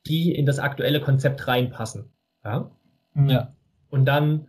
die 0.06 0.34
in 0.34 0.44
das 0.44 0.58
aktuelle 0.58 1.00
Konzept 1.00 1.48
reinpassen. 1.48 2.12
Ja. 2.44 2.70
ja. 3.14 3.54
Und 3.88 4.04
dann 4.04 4.48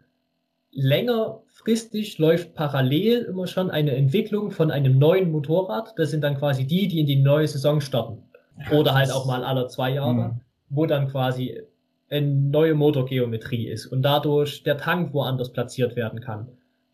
längerfristig 0.71 2.17
läuft 2.17 2.53
parallel 2.53 3.23
immer 3.23 3.47
schon 3.47 3.71
eine 3.71 3.95
Entwicklung 3.95 4.51
von 4.51 4.71
einem 4.71 4.97
neuen 4.97 5.31
Motorrad. 5.31 5.93
Das 5.95 6.11
sind 6.11 6.21
dann 6.21 6.37
quasi 6.37 6.67
die, 6.67 6.89
die 6.89 6.99
in 6.99 7.05
die 7.05 7.15
neue 7.15 7.47
Saison 7.47 7.79
starten. 7.79 8.23
Oder 8.71 8.93
halt 8.93 9.11
auch 9.11 9.25
mal 9.25 9.45
alle 9.45 9.67
zwei 9.67 9.91
Jahre, 9.91 10.13
mhm. 10.13 10.41
wo 10.67 10.85
dann 10.85 11.07
quasi 11.07 11.61
eine 12.09 12.27
neue 12.27 12.73
Motorgeometrie 12.73 13.67
ist 13.67 13.85
und 13.85 14.01
dadurch 14.01 14.63
der 14.63 14.77
Tank 14.77 15.13
woanders 15.13 15.51
platziert 15.51 15.95
werden 15.95 16.21
kann 16.21 16.47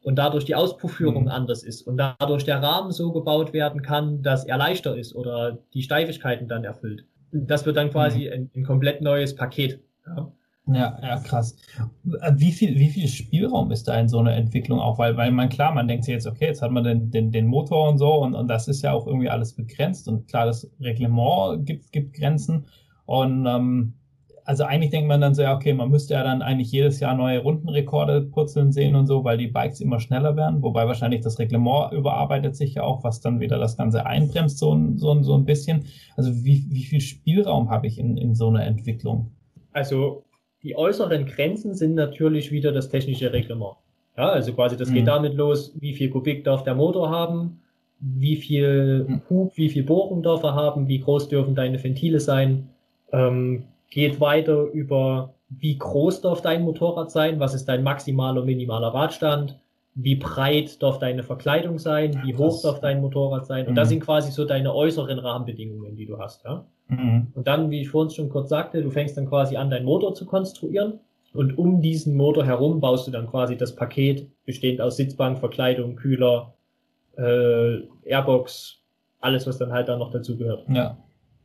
und 0.04 0.15
dadurch 0.17 0.45
die 0.45 0.56
Auspuffführung 0.56 1.23
mhm. 1.23 1.30
anders 1.30 1.63
ist 1.63 1.82
und 1.84 1.97
dadurch 1.97 2.43
der 2.45 2.62
Rahmen 2.62 2.91
so 2.91 3.12
gebaut 3.12 3.54
werden 3.54 3.82
kann, 3.82 4.21
dass 4.21 4.45
er 4.45 4.58
leichter 4.58 4.97
ist 4.97 5.15
oder 5.15 5.60
die 5.73 5.82
Steifigkeiten 5.82 6.47
dann 6.47 6.63
erfüllt. 6.63 7.06
Das 7.32 7.65
wird 7.65 7.78
dann 7.78 7.89
quasi 7.89 8.26
mhm. 8.26 8.34
ein, 8.34 8.52
ein, 8.56 8.63
komplett 8.63 9.02
neues 9.02 9.36
Paket. 9.36 9.80
Ja. 10.06 10.32
Ja, 10.65 10.97
ja, 11.04 11.19
krass. 11.19 11.58
Wie 12.04 12.54
viel, 12.54 12.80
wie 12.80 12.88
viel 12.88 13.10
Spielraum 13.10 13.71
ist 13.71 13.86
da 13.86 13.99
in 13.99 14.08
so 14.08 14.19
einer 14.19 14.34
Entwicklung 14.34 14.80
auch? 14.80 14.97
Weil, 14.97 15.17
weil 15.17 15.30
man 15.32 15.49
klar, 15.49 15.73
man 15.73 15.89
denkt 15.89 16.06
sich 16.06 16.13
jetzt, 16.13 16.26
okay, 16.26 16.45
jetzt 16.45 16.62
hat 16.62 16.71
man 16.71 16.86
den, 16.86 17.12
den, 17.12 17.34
den 17.34 17.47
Motor 17.47 17.89
und 17.89 17.97
so 17.97 18.13
und, 18.13 18.34
und 18.34 18.47
das 18.47 18.69
ist 18.69 18.82
ja 18.82 18.93
auch 18.93 19.06
irgendwie 19.06 19.30
alles 19.30 19.54
begrenzt 19.54 20.08
und 20.08 20.30
klar, 20.30 20.45
das 20.45 20.71
Reglement 20.80 21.65
gibt, 21.65 21.91
gibt 21.91 22.13
Grenzen 22.13 22.65
und 23.06 23.45
ähm, 23.45 23.95
also 24.45 24.63
eigentlich 24.63 24.91
denkt 24.91 25.08
man 25.08 25.21
dann 25.21 25.34
so, 25.34 25.41
ja, 25.41 25.56
okay, 25.56 25.73
man 25.73 25.89
müsste 25.89 26.15
ja 26.15 26.23
dann 26.23 26.41
eigentlich 26.41 26.71
jedes 26.71 26.99
Jahr 26.99 27.15
neue 27.15 27.39
Rundenrekorde 27.39 28.21
purzeln 28.21 28.71
sehen 28.71 28.95
und 28.95 29.08
so, 29.08 29.23
weil 29.23 29.38
die 29.38 29.47
Bikes 29.47 29.79
immer 29.79 29.99
schneller 29.99 30.36
werden. 30.36 30.62
Wobei 30.62 30.86
wahrscheinlich 30.86 31.21
das 31.21 31.39
Reglement 31.39 31.93
überarbeitet 31.93 32.56
sich 32.56 32.75
ja 32.75 32.84
auch, 32.84 33.03
was 33.03 33.21
dann 33.21 33.39
wieder 33.39 33.58
das 33.58 33.77
Ganze 33.77 34.06
einbremst, 34.06 34.58
so, 34.58 34.77
so, 34.95 35.21
so 35.23 35.36
ein 35.36 35.45
bisschen. 35.45 35.86
Also 36.17 36.43
wie, 36.43 36.65
wie 36.69 36.84
viel 36.84 36.99
Spielraum 37.01 37.69
habe 37.69 37.88
ich 37.88 37.97
in, 37.97 38.17
in 38.17 38.36
so 38.36 38.49
einer 38.49 38.65
Entwicklung? 38.65 39.32
Also 39.71 40.23
die 40.62 40.75
äußeren 40.75 41.25
Grenzen 41.25 41.73
sind 41.73 41.95
natürlich 41.95 42.51
wieder 42.51 42.71
das 42.71 42.89
technische 42.89 43.32
Reglement. 43.32 43.75
Ja, 44.17 44.29
also 44.29 44.53
quasi 44.53 44.77
das 44.77 44.89
mhm. 44.89 44.93
geht 44.95 45.08
damit 45.08 45.36
los, 45.36 45.75
wie 45.79 45.93
viel 45.93 46.10
Kubik 46.10 46.43
darf 46.43 46.63
der 46.63 46.75
Motor 46.75 47.10
haben, 47.10 47.62
wie 47.99 48.36
viel 48.36 49.06
mhm. 49.08 49.21
Hub, 49.29 49.53
wie 49.56 49.69
viel 49.69 49.84
Bohrung 49.84 50.21
darf 50.21 50.43
er 50.43 50.53
haben, 50.53 50.88
wie 50.88 50.99
groß 50.99 51.29
dürfen 51.29 51.56
deine 51.56 51.84
Ventile 51.84 52.19
sein. 52.19 52.69
Ähm, 53.12 53.63
geht 53.93 54.19
weiter 54.19 54.63
über, 54.71 55.36
wie 55.49 55.77
groß 55.77 56.21
darf 56.21 56.41
dein 56.41 56.63
Motorrad 56.63 57.12
sein, 57.12 57.39
was 57.39 57.53
ist 57.53 57.65
dein 57.65 57.84
maximaler, 57.84 58.43
minimaler 58.43 58.88
Radstand, 58.88 59.60
wie 59.93 60.15
breit 60.15 60.82
darf 60.82 60.97
deine 60.97 61.21
Verkleidung 61.21 61.77
sein, 61.77 62.19
wie 62.23 62.36
hoch 62.36 62.60
darf 62.63 62.79
dein 62.79 63.01
Motorrad 63.01 63.45
sein. 63.45 63.67
Und 63.67 63.73
mhm. 63.73 63.75
das 63.75 63.89
sind 63.89 63.99
quasi 63.99 64.32
so 64.32 64.45
deine 64.45 64.73
äußeren 64.73 65.19
Rahmenbedingungen, 65.19 65.95
die 65.95 66.08
du 66.08 66.17
hast. 66.17 66.43
Ja? 66.43 66.65
Mhm. 66.88 67.27
Und 67.36 67.45
dann, 67.45 67.69
wie 67.69 67.82
ich 67.82 67.89
vorhin 67.89 68.10
schon 68.10 68.29
kurz 68.29 68.49
sagte, 68.49 68.82
du 68.82 68.89
fängst 68.89 69.15
dann 69.15 69.29
quasi 69.29 69.58
an, 69.58 69.69
deinen 69.69 69.86
Motor 69.86 70.15
zu 70.15 70.25
konstruieren. 70.25 70.99
Und 71.36 71.56
um 71.60 71.82
diesen 71.82 72.17
Motor 72.17 72.45
herum 72.45 72.79
baust 72.79 73.06
du 73.06 73.12
dann 73.12 73.27
quasi 73.27 73.58
das 73.58 73.75
Paket, 73.75 74.27
bestehend 74.45 74.82
aus 74.82 74.97
Sitzbank, 74.97 75.38
Verkleidung, 75.38 75.95
Kühler, 75.95 76.56
äh, 77.15 77.77
Airbox, 78.06 78.79
alles, 79.19 79.45
was 79.45 79.60
dann 79.60 79.71
halt 79.71 79.88
da 79.88 79.97
noch 79.97 80.10
dazu 80.10 80.36
gehört. 80.36 80.67
Ja. 80.69 80.97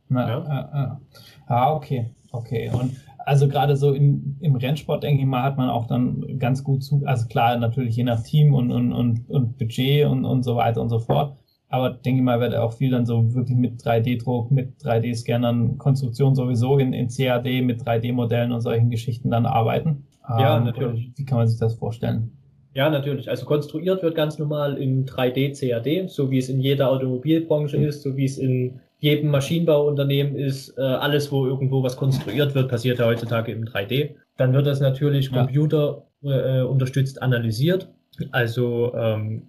Ja, 0.09 0.27
ja. 0.27 0.43
ja, 0.47 0.69
ja. 0.73 1.01
Ah, 1.45 1.73
okay. 1.73 2.09
Okay, 2.31 2.69
und 2.71 2.95
also 3.25 3.47
gerade 3.47 3.75
so 3.75 3.93
in, 3.93 4.37
im 4.39 4.55
Rennsport, 4.55 5.03
denke 5.03 5.21
ich 5.21 5.27
mal, 5.27 5.43
hat 5.43 5.57
man 5.57 5.69
auch 5.69 5.87
dann 5.87 6.39
ganz 6.39 6.63
gut 6.63 6.83
zu, 6.83 7.01
also 7.05 7.27
klar, 7.27 7.57
natürlich 7.57 7.95
je 7.95 8.03
nach 8.03 8.23
Team 8.23 8.53
und, 8.53 8.71
und, 8.71 8.91
und, 8.91 9.29
und 9.29 9.57
Budget 9.57 10.07
und, 10.07 10.25
und 10.25 10.43
so 10.43 10.55
weiter 10.55 10.81
und 10.81 10.89
so 10.89 10.99
fort. 10.99 11.37
Aber 11.69 11.91
denke 11.91 12.19
ich 12.19 12.25
mal, 12.25 12.39
wird 12.39 12.55
auch 12.55 12.73
viel 12.73 12.89
dann 12.89 13.05
so 13.05 13.35
wirklich 13.35 13.57
mit 13.57 13.79
3D-Druck, 13.81 14.49
mit 14.49 14.81
3D-Scannern, 14.81 15.77
Konstruktion 15.77 16.33
sowieso 16.33 16.79
in, 16.79 16.93
in 16.93 17.09
CAD, 17.09 17.61
mit 17.61 17.83
3D-Modellen 17.83 18.51
und 18.51 18.61
solchen 18.61 18.89
Geschichten 18.89 19.29
dann 19.29 19.45
arbeiten. 19.45 20.07
Ja, 20.27 20.57
ähm, 20.57 20.63
natürlich. 20.63 21.11
Wie 21.15 21.25
kann 21.25 21.37
man 21.37 21.47
sich 21.47 21.59
das 21.59 21.75
vorstellen? 21.75 22.31
Ja, 22.73 22.89
natürlich. 22.89 23.29
Also 23.29 23.45
konstruiert 23.45 24.01
wird 24.01 24.15
ganz 24.15 24.39
normal 24.39 24.77
im 24.77 25.05
3D 25.05 25.59
CAD, 25.59 26.09
so 26.09 26.31
wie 26.31 26.37
es 26.37 26.49
in 26.49 26.59
jeder 26.59 26.89
Automobilbranche 26.89 27.77
mhm. 27.77 27.85
ist, 27.85 28.01
so 28.01 28.17
wie 28.17 28.25
es 28.25 28.37
in 28.37 28.79
jedem 28.99 29.31
Maschinenbauunternehmen 29.31 30.35
ist, 30.35 30.77
äh, 30.77 30.81
alles, 30.81 31.31
wo 31.31 31.45
irgendwo 31.45 31.81
was 31.83 31.95
konstruiert 31.95 32.53
wird, 32.53 32.69
passiert 32.69 32.99
ja 32.99 33.05
heutzutage 33.05 33.51
im 33.51 33.65
3D. 33.65 34.15
Dann 34.37 34.53
wird 34.53 34.67
das 34.67 34.81
natürlich 34.81 35.31
ja. 35.31 35.37
Computer 35.37 36.03
äh, 36.21 36.61
unterstützt 36.61 37.21
analysiert, 37.21 37.89
also 38.31 38.93
ähm, 38.93 39.43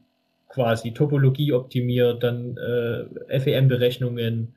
quasi 0.48 0.92
Topologie 0.92 1.52
optimiert, 1.52 2.22
dann 2.22 2.56
äh, 2.56 3.40
FEM-Berechnungen, 3.40 4.54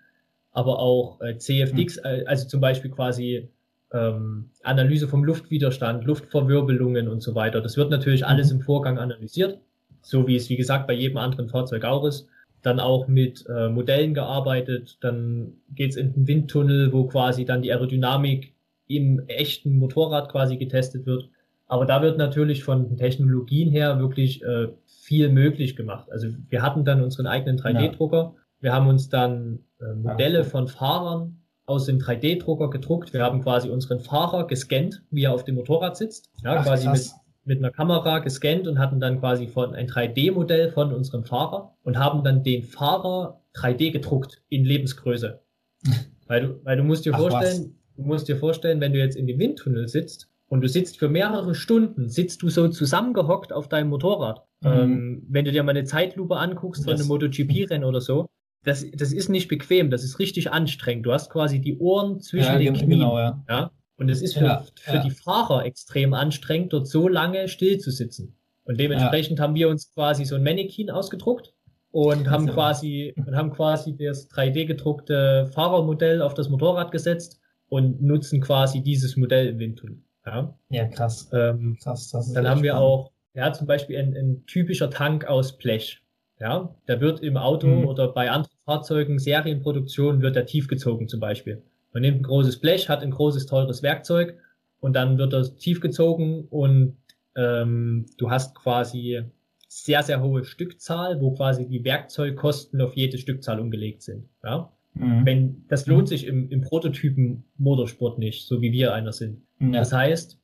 aber 0.51 0.79
auch 0.79 1.19
äh, 1.21 1.38
CFDX, 1.38 1.97
mhm. 1.97 2.03
Äh, 2.06 2.25
also 2.25 2.47
zum 2.47 2.62
Beispiel 2.62 2.91
quasi 2.91 3.49
ähm, 3.91 4.49
Analyse 4.62 5.08
vom 5.08 5.23
Luftwiderstand, 5.23 6.06
Luftverwirbelungen 6.06 7.08
und 7.08 7.21
so 7.21 7.34
weiter. 7.34 7.62
Das 7.62 7.77
wird 7.77 7.89
natürlich 7.89 8.25
alles 8.25 8.51
mhm. 8.51 8.60
im 8.60 8.65
Vorgang 8.65 8.99
analysiert, 8.99 9.60
so 10.01 10.27
wie 10.27 10.36
es, 10.36 10.49
wie 10.49 10.56
gesagt, 10.56 10.86
bei 10.86 10.93
jedem 10.93 11.17
anderen 11.17 11.49
Fahrzeug 11.49 11.84
auch 11.84 12.06
ist 12.06 12.27
dann 12.63 12.80
auch 12.80 13.08
mit 13.08 13.45
äh, 13.47 13.69
Modellen 13.69 14.13
gearbeitet. 14.13 14.97
Dann 15.02 15.54
geht's 15.69 15.95
in 15.95 16.13
den 16.13 16.28
Windtunnel, 16.28 16.91
wo 16.91 17.06
quasi 17.06 17.45
dann 17.45 17.62
die 17.62 17.71
Aerodynamik 17.71 18.54
im 18.88 19.21
echten 19.28 19.78
Motorrad 19.78 20.30
quasi 20.30 20.58
getestet 20.58 21.06
wird. 21.06 21.30
Aber 21.67 21.86
da 21.86 22.02
wird 22.02 22.17
natürlich 22.17 22.63
von 22.63 22.97
Technologien 22.97 23.69
her 23.71 23.99
wirklich 23.99 24.43
äh, 24.43 24.67
viel 24.86 25.30
möglich 25.30 25.76
gemacht. 25.76 26.12
Also 26.12 26.28
wir 26.49 26.62
hatten 26.62 26.86
dann 26.86 27.02
unseren 27.02 27.28
eigenen 27.28 27.58
3D-Drucker. 27.58 28.34
Ja. 28.36 28.41
Wir 28.60 28.73
haben 28.73 28.88
uns 28.88 29.10
dann 29.10 29.60
äh, 29.80 29.93
Modelle 29.93 30.43
von 30.43 30.67
Fahrern 30.67 31.39
aus 31.65 31.86
dem 31.86 31.99
3D-Drucker 31.99 32.69
gedruckt. 32.69 33.13
Wir 33.13 33.23
haben 33.23 33.41
quasi 33.41 33.69
unseren 33.69 33.99
Fahrer 33.99 34.47
gescannt, 34.47 35.04
wie 35.10 35.23
er 35.23 35.34
auf 35.34 35.43
dem 35.43 35.56
Motorrad 35.56 35.97
sitzt. 35.97 36.30
Ja, 36.43 36.58
Ach, 36.58 36.63
quasi 36.63 36.88
krass. 36.88 37.15
Mit 37.45 37.60
einer 37.60 37.71
Kamera 37.71 38.19
gescannt 38.19 38.67
und 38.67 38.79
hatten 38.79 38.99
dann 38.99 39.19
quasi 39.19 39.47
von 39.47 39.75
ein 39.75 39.88
3D-Modell 39.88 40.71
von 40.71 40.93
unserem 40.93 41.25
Fahrer 41.25 41.75
und 41.84 41.97
haben 41.97 42.23
dann 42.23 42.43
den 42.43 42.63
Fahrer 42.63 43.41
3D 43.56 43.91
gedruckt 43.91 44.41
in 44.49 44.65
Lebensgröße. 44.65 45.41
weil 46.27 46.41
du, 46.41 46.60
weil 46.63 46.77
du 46.77 46.84
musst 46.84 47.06
dir 47.06 47.13
Ach, 47.13 47.19
vorstellen, 47.19 47.58
was? 47.58 47.95
du 47.95 48.03
musst 48.03 48.27
dir 48.27 48.38
vorstellen, 48.38 48.79
wenn 48.79 48.93
du 48.93 48.99
jetzt 48.99 49.15
in 49.15 49.27
dem 49.27 49.39
Windtunnel 49.39 49.88
sitzt 49.88 50.29
und 50.47 50.62
du 50.62 50.67
sitzt 50.67 50.97
für 50.97 51.10
mehrere 51.10 51.56
Stunden, 51.56 52.10
sitzt 52.10 52.41
du 52.41 52.49
so 52.49 52.67
zusammengehockt 52.69 53.51
auf 53.51 53.67
deinem 53.67 53.89
Motorrad. 53.89 54.43
Mhm. 54.62 54.69
Ähm, 54.69 55.23
wenn 55.29 55.45
du 55.45 55.51
dir 55.51 55.63
mal 55.63 55.71
eine 55.71 55.84
Zeitlupe 55.84 56.38
anguckst 56.38 56.86
von 56.86 56.93
einem 56.93 57.08
MotoGP-Rennen 57.08 57.84
oder 57.84 58.01
so, 58.01 58.29
das, 58.63 58.86
das 58.93 59.12
ist 59.12 59.29
nicht 59.29 59.49
bequem, 59.49 59.89
das 59.89 60.03
ist 60.03 60.19
richtig 60.19 60.51
anstrengend. 60.51 61.06
Du 61.06 61.12
hast 61.12 61.29
quasi 61.29 61.60
die 61.60 61.77
Ohren 61.77 62.21
zwischen 62.21 62.53
ja, 62.53 62.58
den 62.60 62.73
Knien. 62.73 62.99
Genau, 62.99 63.19
ja. 63.19 63.43
ja? 63.49 63.71
Und 63.97 64.10
es 64.10 64.21
ist 64.21 64.34
für, 64.36 64.45
ja, 64.45 64.65
für 64.75 64.95
ja. 64.95 65.03
die 65.03 65.12
Fahrer 65.12 65.65
extrem 65.65 66.13
anstrengend, 66.13 66.73
dort 66.73 66.88
so 66.88 67.08
lange 67.08 67.47
still 67.47 67.77
zu 67.77 67.91
sitzen. 67.91 68.36
Und 68.65 68.79
dementsprechend 68.79 69.39
ja. 69.39 69.43
haben 69.43 69.56
wir 69.56 69.69
uns 69.69 69.93
quasi 69.93 70.25
so 70.25 70.36
ein 70.36 70.43
Mannequin 70.43 70.89
ausgedruckt 70.89 71.53
und 71.91 72.29
haben 72.29 72.45
also. 72.45 72.53
quasi, 72.53 73.13
und 73.15 73.36
haben 73.36 73.51
quasi 73.51 73.95
das 73.95 74.29
3D 74.29 74.65
gedruckte 74.65 75.47
Fahrermodell 75.53 76.21
auf 76.21 76.34
das 76.34 76.49
Motorrad 76.49 76.91
gesetzt 76.91 77.39
und 77.67 78.01
nutzen 78.01 78.41
quasi 78.41 78.82
dieses 78.82 79.15
Modell 79.15 79.47
im 79.47 79.60
Windtunnel. 79.60 80.01
Ja, 80.25 80.58
ja 80.69 80.88
krass. 80.88 81.29
Ähm, 81.34 81.77
krass 81.82 82.10
dann 82.34 82.47
haben 82.47 82.63
wir 82.63 82.71
spannend. 82.71 82.88
auch, 82.88 83.12
ja, 83.34 83.51
zum 83.51 83.67
Beispiel 83.67 83.97
ein, 83.97 84.15
ein 84.15 84.45
typischer 84.45 84.89
Tank 84.89 85.25
aus 85.25 85.58
Blech. 85.58 86.01
Ja, 86.39 86.75
der 86.88 86.99
wird 86.99 87.21
im 87.21 87.38
Auto 87.38 87.67
mhm. 87.67 87.86
oder 87.86 88.08
bei 88.12 88.32
anderen 88.32 88.58
Fahrzeugen, 88.65 89.19
Serienproduktion, 89.19 90.21
wird 90.21 90.36
der 90.36 90.45
tiefgezogen 90.45 91.08
zum 91.08 91.19
Beispiel. 91.19 91.63
Man 91.93 92.01
nimmt 92.01 92.21
ein 92.21 92.23
großes 92.23 92.60
Blech, 92.60 92.89
hat 92.89 93.01
ein 93.01 93.12
großes, 93.12 93.45
teures 93.45 93.84
Werkzeug 93.84 94.38
und 94.79 94.93
dann 94.93 95.17
wird 95.17 95.32
das 95.32 95.56
tief 95.56 95.79
gezogen 95.79 96.47
und 96.49 96.97
ähm, 97.36 98.06
du 98.17 98.29
hast 98.29 98.56
quasi 98.56 99.21
sehr, 99.67 100.03
sehr 100.03 100.21
hohe 100.21 100.43
Stückzahl, 100.43 101.19
wo 101.21 101.34
quasi 101.34 101.67
die 101.67 101.84
Werkzeugkosten 101.84 102.82
auf 102.82 102.95
jede 102.95 103.17
Stückzahl 103.17 103.60
umgelegt 103.60 104.03
sind. 104.03 104.29
Ja? 104.43 104.71
Mhm. 104.93 105.25
Wenn, 105.25 105.65
das 105.67 105.88
lohnt 105.88 106.08
sich 106.08 106.27
im, 106.27 106.49
im 106.49 106.62
Prototypen 106.62 107.43
Motorsport 107.58 108.19
nicht, 108.19 108.47
so 108.47 108.62
wie 108.62 108.71
wir 108.71 108.93
einer 108.93 109.13
sind. 109.13 109.41
Ja. 109.60 109.71
Das 109.71 109.91
heißt, 109.91 110.39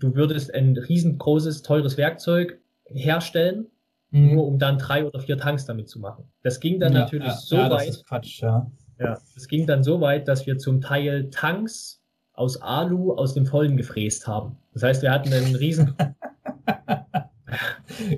du 0.00 0.14
würdest 0.14 0.52
ein 0.52 0.76
riesengroßes, 0.76 1.62
teures 1.62 1.96
Werkzeug 1.96 2.58
herstellen, 2.86 3.66
mhm. 4.10 4.34
nur 4.34 4.46
um 4.46 4.58
dann 4.58 4.78
drei 4.78 5.04
oder 5.06 5.20
vier 5.20 5.38
Tanks 5.38 5.64
damit 5.64 5.88
zu 5.88 5.98
machen. 5.98 6.24
Das 6.42 6.60
ging 6.60 6.78
dann 6.78 6.92
ja, 6.92 7.00
natürlich 7.00 7.28
ja, 7.28 7.34
so 7.34 7.56
weit. 7.56 8.04
Quatsch, 8.06 8.42
ja. 8.42 8.70
Ja, 8.98 9.18
es 9.36 9.48
ging 9.48 9.66
dann 9.66 9.82
so 9.82 10.00
weit, 10.00 10.28
dass 10.28 10.46
wir 10.46 10.58
zum 10.58 10.80
Teil 10.80 11.30
Tanks 11.30 12.00
aus 12.32 12.60
Alu 12.60 13.12
aus 13.14 13.34
dem 13.34 13.46
Vollen 13.46 13.76
gefräst 13.76 14.26
haben. 14.26 14.56
Das 14.72 14.82
heißt, 14.82 15.02
wir 15.02 15.12
hatten 15.12 15.32
einen 15.32 15.54
riesen. 15.54 15.94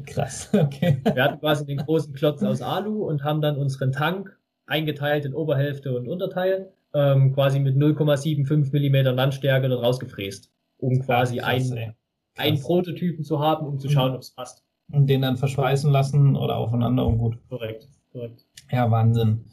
Krass, 0.07 0.49
okay. 0.53 1.01
Wir 1.05 1.23
hatten 1.23 1.41
quasi 1.41 1.67
den 1.67 1.79
großen 1.79 2.15
Klotz 2.15 2.43
aus 2.43 2.63
Alu 2.63 3.05
und 3.07 3.25
haben 3.25 3.41
dann 3.43 3.57
unseren 3.57 3.93
Tank 3.93 4.37
eingeteilt 4.67 5.25
in 5.25 5.35
Oberhälfte 5.35 5.97
und 5.97 6.09
Unterteil 6.09 6.73
ähm, 6.95 7.35
quasi 7.35 7.61
mit 7.61 7.77
0,75 7.77 8.73
Millimeter 8.73 9.13
Landstärke 9.13 9.69
dort 9.69 9.85
rausgefräst, 9.85 10.51
um 10.79 11.01
quasi 11.01 11.39
krass, 11.39 11.73
ein, 11.73 11.95
einen 12.37 12.61
Prototypen 12.61 13.25
zu 13.25 13.39
haben, 13.41 13.67
um 13.67 13.79
zu 13.79 13.89
schauen, 13.91 14.11
mhm. 14.11 14.17
ob 14.17 14.23
es 14.23 14.31
passt. 14.31 14.65
Und 14.93 15.09
den 15.09 15.23
dann 15.23 15.37
verschweißen 15.37 15.91
lassen 15.91 16.37
oder 16.37 16.57
aufeinander 16.57 17.07
und 17.07 17.19
gut. 17.19 17.39
Korrekt, 17.49 17.89
korrekt. 18.13 18.47
Ja, 18.71 18.91
Wahnsinn. 18.91 19.45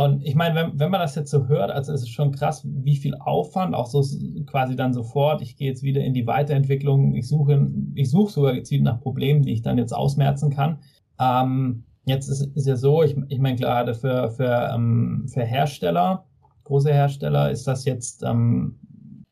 Und 0.00 0.24
ich 0.24 0.34
meine, 0.34 0.54
wenn, 0.54 0.78
wenn 0.78 0.90
man 0.90 1.00
das 1.00 1.14
jetzt 1.14 1.30
so 1.30 1.46
hört, 1.46 1.70
also 1.70 1.92
es 1.92 2.00
ist 2.00 2.08
schon 2.08 2.32
krass, 2.32 2.66
wie 2.66 2.96
viel 2.96 3.14
Aufwand, 3.16 3.74
auch 3.74 3.84
so 3.84 4.02
quasi 4.46 4.74
dann 4.74 4.94
sofort, 4.94 5.42
ich 5.42 5.56
gehe 5.56 5.68
jetzt 5.68 5.82
wieder 5.82 6.00
in 6.00 6.14
die 6.14 6.26
Weiterentwicklung, 6.26 7.14
ich 7.14 7.28
suche, 7.28 7.70
ich 7.94 8.08
suche 8.10 8.32
sogar 8.32 8.54
gezielt 8.54 8.82
nach 8.82 8.98
Problemen, 8.98 9.42
die 9.42 9.52
ich 9.52 9.60
dann 9.60 9.76
jetzt 9.76 9.92
ausmerzen 9.92 10.48
kann. 10.48 10.78
Ähm, 11.20 11.84
jetzt 12.06 12.28
ist, 12.28 12.40
ist 12.56 12.66
ja 12.66 12.76
so, 12.76 13.02
ich, 13.02 13.14
ich 13.28 13.40
meine, 13.40 13.56
gerade 13.56 13.92
für, 13.92 14.30
für, 14.30 14.70
ähm, 14.74 15.26
für 15.28 15.42
Hersteller, 15.42 16.24
große 16.64 16.90
Hersteller, 16.90 17.50
ist 17.50 17.66
das 17.66 17.84
jetzt, 17.84 18.22
ähm, 18.22 18.78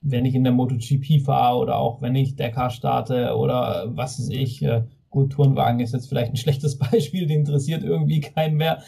wenn 0.03 0.27
ich 0.27 0.35
in 0.35 0.45
der 0.45 0.53
MotoGP 0.53 1.23
fahre 1.25 1.57
oder 1.57 1.79
auch 1.79 2.03
wenn 2.03 2.15
ich 2.15 2.37
Dakar 2.37 2.69
starte 2.69 3.35
oder 3.35 3.87
was 3.97 4.19
weiß 4.19 4.29
ich, 4.29 4.63
äh, 4.63 4.83
gut, 5.09 5.33
Tourenwagen 5.33 5.81
ist 5.81 5.95
jetzt 5.95 6.11
vielleicht 6.11 6.33
ein 6.33 6.37
schlechtes 6.37 6.77
Beispiel, 6.91 7.27
die 7.27 7.37
interessiert 7.37 7.83
irgendwie 7.83 8.21
keinen 8.21 8.59
mehr. 8.59 8.83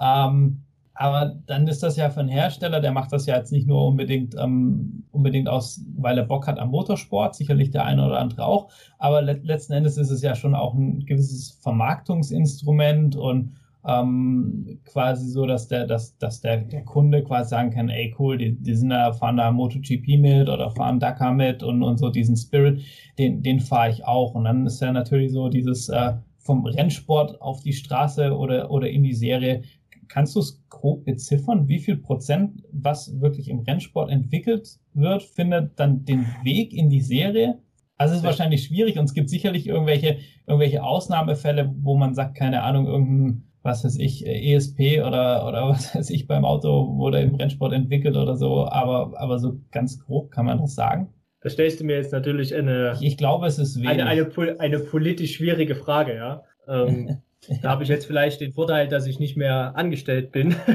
Ähm, 0.00 0.62
aber 0.96 1.36
dann 1.46 1.68
ist 1.68 1.82
das 1.82 1.96
ja 1.96 2.10
für 2.10 2.20
einen 2.20 2.28
Hersteller, 2.28 2.80
der 2.80 2.92
macht 2.92 3.12
das 3.12 3.26
ja 3.26 3.36
jetzt 3.36 3.52
nicht 3.52 3.66
nur 3.66 3.86
unbedingt, 3.86 4.34
ähm, 4.38 5.04
unbedingt 5.12 5.48
aus, 5.48 5.84
weil 5.96 6.18
er 6.18 6.24
Bock 6.24 6.46
hat 6.46 6.58
am 6.58 6.70
Motorsport, 6.70 7.34
sicherlich 7.34 7.70
der 7.70 7.84
eine 7.84 8.04
oder 8.04 8.18
andere 8.18 8.44
auch, 8.44 8.70
aber 8.98 9.22
le 9.22 9.40
letzten 9.42 9.74
Endes 9.74 9.98
ist 9.98 10.10
es 10.10 10.22
ja 10.22 10.34
schon 10.34 10.54
auch 10.54 10.74
ein 10.74 11.04
gewisses 11.06 11.58
Vermarktungsinstrument 11.62 13.16
und 13.16 13.52
ähm, 13.86 14.80
quasi 14.84 15.28
so, 15.28 15.46
dass 15.46 15.68
der, 15.68 15.86
dass, 15.86 16.18
dass 16.18 16.40
der, 16.40 16.58
der 16.58 16.84
Kunde 16.84 17.22
quasi 17.22 17.50
sagen 17.50 17.70
kann, 17.70 17.88
ey 17.88 18.14
cool, 18.18 18.36
die, 18.36 18.52
die 18.60 18.74
sind 18.74 18.90
da, 18.90 19.12
fahren 19.12 19.36
da 19.36 19.52
MotoGP 19.52 20.18
mit 20.18 20.48
oder 20.48 20.70
fahren 20.70 20.98
Dakar 20.98 21.32
mit 21.32 21.62
und, 21.62 21.82
und 21.82 21.98
so 21.98 22.10
diesen 22.10 22.36
Spirit, 22.36 22.82
den, 23.18 23.42
den 23.42 23.60
fahre 23.60 23.90
ich 23.90 24.04
auch. 24.04 24.34
Und 24.34 24.44
dann 24.44 24.66
ist 24.66 24.80
ja 24.80 24.92
natürlich 24.92 25.32
so 25.32 25.48
dieses 25.48 25.88
äh, 25.88 26.14
vom 26.38 26.64
Rennsport 26.64 27.40
auf 27.40 27.60
die 27.60 27.72
Straße 27.72 28.36
oder, 28.36 28.70
oder 28.70 28.88
in 28.88 29.02
die 29.02 29.14
Serie, 29.14 29.62
Kannst 30.08 30.36
du 30.36 30.40
es 30.40 30.62
grob 30.68 31.04
beziffern, 31.04 31.68
wie 31.68 31.78
viel 31.78 31.96
Prozent, 31.96 32.62
was 32.72 33.20
wirklich 33.20 33.48
im 33.48 33.60
Rennsport 33.60 34.10
entwickelt 34.10 34.78
wird, 34.94 35.22
findet 35.22 35.78
dann 35.78 36.04
den 36.04 36.26
Weg 36.44 36.72
in 36.72 36.90
die 36.90 37.00
Serie? 37.00 37.60
Also 37.98 38.12
es 38.12 38.20
ist 38.20 38.26
wahrscheinlich 38.26 38.64
schwierig 38.64 38.98
und 38.98 39.04
es 39.06 39.14
gibt 39.14 39.30
sicherlich 39.30 39.66
irgendwelche, 39.66 40.18
irgendwelche 40.46 40.82
Ausnahmefälle, 40.82 41.74
wo 41.80 41.96
man 41.96 42.14
sagt, 42.14 42.36
keine 42.36 42.62
Ahnung, 42.62 42.86
irgendein, 42.86 43.44
was 43.62 43.84
weiß 43.84 43.96
ich, 43.98 44.26
ESP 44.26 45.02
oder, 45.02 45.46
oder 45.46 45.68
was 45.68 45.94
weiß 45.94 46.10
ich 46.10 46.26
beim 46.26 46.44
Auto 46.44 46.96
wurde 46.96 47.20
im 47.20 47.34
Rennsport 47.34 47.72
entwickelt 47.72 48.16
oder 48.16 48.36
so, 48.36 48.66
aber, 48.66 49.18
aber 49.18 49.38
so 49.38 49.60
ganz 49.70 49.98
grob 49.98 50.30
kann 50.30 50.46
man 50.46 50.58
das 50.58 50.74
sagen. 50.74 51.08
Da 51.40 51.50
stellst 51.50 51.80
du 51.80 51.84
mir 51.84 51.96
jetzt 51.96 52.12
natürlich 52.12 52.54
eine. 52.54 52.94
Ich, 52.96 53.06
ich 53.06 53.16
glaube, 53.16 53.46
es 53.46 53.58
ist 53.58 53.76
wenig. 53.76 54.02
Eine, 54.02 54.06
eine, 54.06 54.60
eine 54.60 54.78
politisch 54.80 55.36
schwierige 55.36 55.74
Frage, 55.74 56.16
ja. 56.16 56.42
Ähm, 56.66 57.18
Da 57.62 57.70
habe 57.70 57.82
ich 57.82 57.88
jetzt 57.88 58.06
vielleicht 58.06 58.40
den 58.40 58.52
Vorteil, 58.52 58.88
dass 58.88 59.06
ich 59.06 59.18
nicht 59.18 59.36
mehr 59.36 59.76
angestellt 59.76 60.32
bin. 60.32 60.56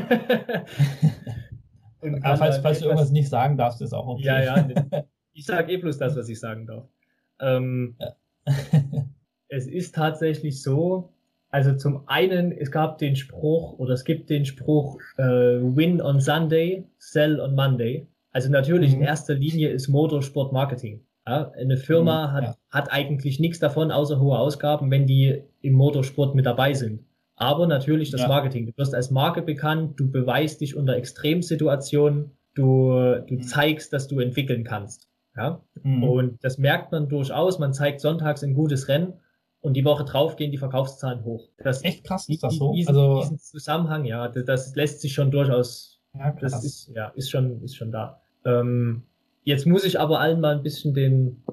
Aber 2.24 2.38
falls, 2.38 2.58
falls 2.60 2.80
du 2.80 2.86
irgendwas 2.86 3.12
nicht 3.12 3.30
sagen 3.30 3.58
darfst, 3.58 3.82
ist 3.82 3.94
auch 3.94 4.08
okay. 4.08 4.24
Ja, 4.24 4.42
ja. 4.42 4.68
Ich 5.34 5.46
sage 5.46 5.72
eh 5.72 5.78
bloß 5.78 5.98
das, 5.98 6.18
was 6.18 6.28
ich 6.28 6.42
sagen 6.42 6.66
darf. 6.68 6.90
Ähm, 7.40 7.96
ja. 8.00 8.14
es 9.48 9.66
ist 9.66 9.96
tatsächlich 9.96 10.62
so, 10.62 11.14
also 11.50 11.74
zum 11.74 12.04
einen, 12.08 12.52
es 12.52 12.70
gab 12.70 12.98
den 12.98 13.16
Spruch 13.16 13.80
oder 13.80 13.94
es 13.94 14.04
gibt 14.04 14.30
den 14.30 14.44
Spruch 14.46 15.00
äh, 15.18 15.24
Win 15.24 16.02
on 16.02 16.20
Sunday, 16.20 16.86
Sell 16.98 17.40
on 17.40 17.56
Monday. 17.56 18.08
Also 18.32 18.50
natürlich 18.50 18.92
mhm. 18.92 19.02
in 19.02 19.08
erster 19.08 19.36
Linie 19.36 19.70
ist 19.70 19.88
Motorsport 19.88 20.52
Marketing. 20.52 21.02
Ja, 21.28 21.52
eine 21.52 21.78
Firma 21.78 22.28
mhm, 22.28 22.32
hat, 22.32 22.44
ja. 22.44 22.56
hat 22.72 22.92
eigentlich 22.92 23.40
nichts 23.40 23.60
davon, 23.60 23.92
außer 23.92 24.20
hohe 24.20 24.40
Ausgaben, 24.40 24.90
wenn 24.90 25.06
die 25.06 25.44
im 25.62 25.74
Motorsport 25.74 26.34
mit 26.34 26.46
dabei 26.46 26.74
sind. 26.74 27.06
Aber 27.36 27.68
natürlich 27.68 28.12
das 28.12 28.22
ja. 28.22 28.28
Marketing. 28.28 28.68
Du 28.68 28.74
wirst 28.78 28.94
als 28.94 29.12
Marke 29.12 29.42
bekannt, 29.42 30.00
du 30.00 30.10
beweist 30.10 30.62
dich 30.62 30.76
unter 30.76 30.96
Extremsituationen, 30.96 32.32
du, 32.56 33.24
du 33.28 33.36
mhm. 33.36 33.42
zeigst, 33.44 33.94
dass 33.94 34.08
du 34.08 34.20
entwickeln 34.20 34.64
kannst. 34.64 35.10
Ja? 35.36 35.62
Mhm. 35.84 36.04
Und 36.04 36.44
das 36.44 36.58
merkt 36.58 36.92
man 36.92 37.08
durchaus. 37.08 37.60
Man 37.60 37.74
zeigt 37.74 38.02
sonntags 38.02 38.44
ein 38.44 38.54
gutes 38.54 38.88
Rennen 38.88 39.14
und 39.62 39.76
die 39.76 39.86
Woche 39.86 40.06
drauf 40.06 40.36
gehen 40.36 40.52
die 40.52 40.58
Verkaufszahlen 40.58 41.24
hoch. 41.24 41.50
Das, 41.58 41.84
Echt 41.84 42.04
krass, 42.04 42.28
ist 42.30 42.44
das 42.44 42.56
so? 42.56 42.74
Diesen, 42.74 42.90
also, 42.90 43.22
diesen 43.22 43.40
Zusammenhang, 43.40 44.06
ja, 44.06 44.28
das, 44.28 44.46
das, 44.46 44.76
lässt 44.76 45.02
sich 45.02 45.14
schon 45.14 45.32
durchaus, 45.32 46.02
ja, 46.14 46.32
krass. 46.32 46.52
das 46.52 46.64
ist, 46.66 46.92
ja, 46.96 47.10
ist 47.10 47.30
schon, 47.30 47.62
ist 47.64 47.76
schon 47.76 47.92
da. 47.92 48.22
Ähm, 48.44 49.04
Jetzt 49.44 49.66
muss 49.66 49.86
ich 49.86 50.00
aber 50.00 50.20
allen 50.20 50.40
mal 50.40 50.56
ein 50.56 50.64
bisschen 50.64 50.94
den, 50.94 51.44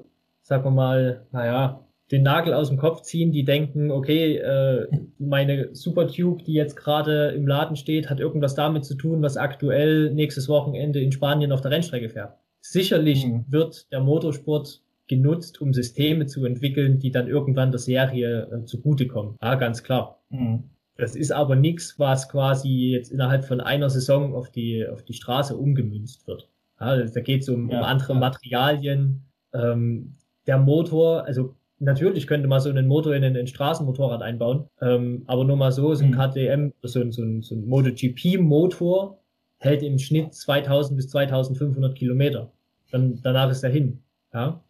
sagen 0.42 0.64
wir 0.64 0.70
mal, 0.70 1.26
naja, 1.32 1.84
den 2.10 2.22
Nagel 2.22 2.54
aus 2.54 2.68
dem 2.68 2.78
Kopf 2.78 3.02
ziehen, 3.02 3.32
die 3.32 3.44
denken, 3.44 3.90
okay, 3.90 4.36
äh, 4.36 4.88
meine 5.18 5.74
Supertube, 5.74 6.42
die 6.42 6.54
jetzt 6.54 6.76
gerade 6.76 7.28
im 7.30 7.46
Laden 7.46 7.76
steht, 7.76 8.08
hat 8.08 8.20
irgendwas 8.20 8.54
damit 8.54 8.84
zu 8.84 8.94
tun, 8.94 9.22
was 9.22 9.36
aktuell 9.36 10.12
nächstes 10.12 10.48
Wochenende 10.48 11.00
in 11.00 11.12
Spanien 11.12 11.52
auf 11.52 11.60
der 11.60 11.70
Rennstrecke 11.70 12.08
fährt. 12.08 12.34
Sicherlich 12.60 13.26
mhm. 13.26 13.44
wird 13.48 13.92
der 13.92 14.00
Motorsport 14.00 14.82
genutzt, 15.06 15.60
um 15.60 15.72
Systeme 15.72 16.26
zu 16.26 16.44
entwickeln, 16.44 16.98
die 16.98 17.10
dann 17.10 17.28
irgendwann 17.28 17.70
der 17.70 17.78
Serie 17.78 18.48
äh, 18.50 18.64
zugutekommen. 18.64 19.36
Ja, 19.42 19.54
ganz 19.54 19.82
klar. 19.82 20.20
Mhm. 20.30 20.64
Das 20.96 21.14
ist 21.14 21.30
aber 21.30 21.56
nichts, 21.56 21.98
was 21.98 22.28
quasi 22.28 22.90
jetzt 22.90 23.12
innerhalb 23.12 23.44
von 23.44 23.60
einer 23.60 23.88
Saison 23.88 24.34
auf 24.34 24.50
die, 24.50 24.86
auf 24.86 25.02
die 25.02 25.14
Straße 25.14 25.56
umgemünzt 25.56 26.26
wird. 26.26 26.48
Ja, 26.80 26.96
da 26.96 27.20
geht 27.20 27.42
es 27.42 27.48
um, 27.48 27.70
ja, 27.70 27.78
um 27.78 27.84
andere 27.84 28.14
ja. 28.14 28.18
Materialien. 28.18 29.24
Ähm, 29.52 30.14
der 30.46 30.58
Motor, 30.58 31.24
also 31.24 31.54
natürlich 31.78 32.26
könnte 32.26 32.48
man 32.48 32.60
so 32.60 32.70
einen 32.70 32.86
Motor 32.86 33.14
in 33.14 33.24
ein 33.24 33.46
Straßenmotorrad 33.46 34.22
einbauen, 34.22 34.68
ähm, 34.80 35.24
aber 35.26 35.44
nur 35.44 35.56
mal 35.56 35.72
so, 35.72 35.94
so 35.94 36.04
ein 36.04 36.10
mhm. 36.10 36.16
KTM, 36.16 36.72
so, 36.82 37.00
ein, 37.00 37.12
so 37.12 37.22
ein, 37.22 37.42
so 37.42 37.54
ein 37.54 37.66
MotoGP-Motor 37.66 39.18
hält 39.58 39.82
im 39.82 39.98
Schnitt 39.98 40.34
2000 40.34 40.96
bis 40.96 41.08
2500 41.10 41.94
Kilometer. 41.94 42.50
Dann, 42.90 43.20
danach 43.22 43.50
ist 43.50 43.62
er 43.62 43.70
hin. 43.70 44.02
Ja? 44.32 44.62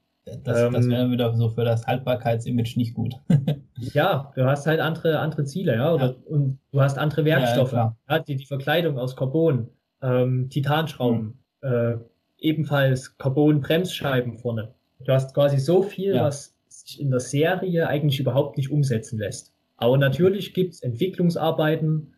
Das, 0.44 0.60
ähm, 0.62 0.72
das 0.72 0.88
wäre 0.88 1.10
wieder 1.10 1.34
so 1.36 1.48
für 1.50 1.64
das 1.64 1.86
Haltbarkeitsimage 1.86 2.74
nicht 2.76 2.94
gut. 2.94 3.14
ja, 3.94 4.32
du 4.34 4.44
hast 4.44 4.66
halt 4.66 4.80
andere, 4.80 5.20
andere 5.20 5.44
Ziele, 5.44 5.74
ja, 5.74 5.92
oder, 5.92 6.10
ja. 6.10 6.16
und 6.26 6.58
du 6.72 6.80
hast 6.80 6.98
andere 6.98 7.24
Werkstoffe. 7.24 7.72
Ja, 7.72 7.96
ja, 8.08 8.18
die, 8.18 8.36
die 8.36 8.46
Verkleidung 8.46 8.98
aus 8.98 9.16
Carbon, 9.16 9.68
ähm, 10.02 10.48
Titanschrauben, 10.50 11.20
mhm 11.20 11.38
äh, 11.62 11.96
ebenfalls 12.38 13.16
Carbon-Bremsscheiben 13.18 14.38
vorne. 14.38 14.74
Du 15.04 15.12
hast 15.12 15.34
quasi 15.34 15.58
so 15.58 15.82
viel, 15.82 16.14
ja. 16.14 16.24
was 16.24 16.56
sich 16.68 17.00
in 17.00 17.10
der 17.10 17.20
Serie 17.20 17.88
eigentlich 17.88 18.20
überhaupt 18.20 18.56
nicht 18.56 18.70
umsetzen 18.70 19.18
lässt. 19.18 19.52
Aber 19.76 19.96
natürlich 19.96 20.54
gibt 20.54 20.74
es 20.74 20.82
Entwicklungsarbeiten, 20.82 22.14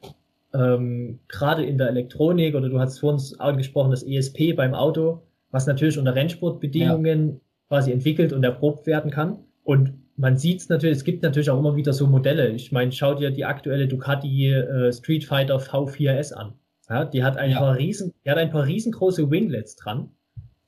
ähm, 0.55 1.21
gerade 1.29 1.65
in 1.65 1.79
der 1.79 1.89
Elektronik, 1.89 2.55
oder 2.55 2.69
du 2.69 2.81
hast 2.81 2.99
vorhin 2.99 3.21
angesprochen, 3.39 3.91
das 3.91 4.03
ESP 4.03 4.55
beim 4.55 4.75
Auto, 4.75 5.23
was 5.51 5.67
natürlich 5.67 5.99
unter 5.99 6.15
Rennsportbedingungen 6.15 7.29
ja. 7.29 7.41
quasi 7.69 7.93
entwickelt 7.93 8.33
und 8.33 8.45
erprobt 8.45 8.87
werden 8.87 9.11
kann. 9.11 9.39
Und 9.63 9.93
man 10.17 10.37
sieht 10.37 10.61
es 10.61 10.69
natürlich, 10.69 10.99
es 10.99 11.05
gibt 11.05 11.23
natürlich 11.23 11.51
auch 11.51 11.59
immer 11.59 11.77
wieder 11.77 11.93
so 11.93 12.07
Modelle. 12.07 12.49
Ich 12.51 12.73
meine, 12.73 12.93
schau 12.93 13.15
dir 13.15 13.31
die 13.31 13.45
aktuelle 13.45 13.89
Ducati 13.89 14.53
äh, 14.53 14.93
Street 14.93 15.25
Fighter 15.25 15.57
V4S 15.57 16.33
an. 16.33 16.55
Ja, 16.91 17.05
die 17.05 17.23
hat 17.23 17.37
ein 17.37 17.53
ja. 17.53 17.59
paar 17.59 17.77
riesen, 17.77 18.13
die 18.25 18.31
hat 18.31 18.39
ein 18.39 18.51
paar 18.51 18.67
riesengroße 18.67 19.31
Winglets 19.31 19.77
dran. 19.77 20.11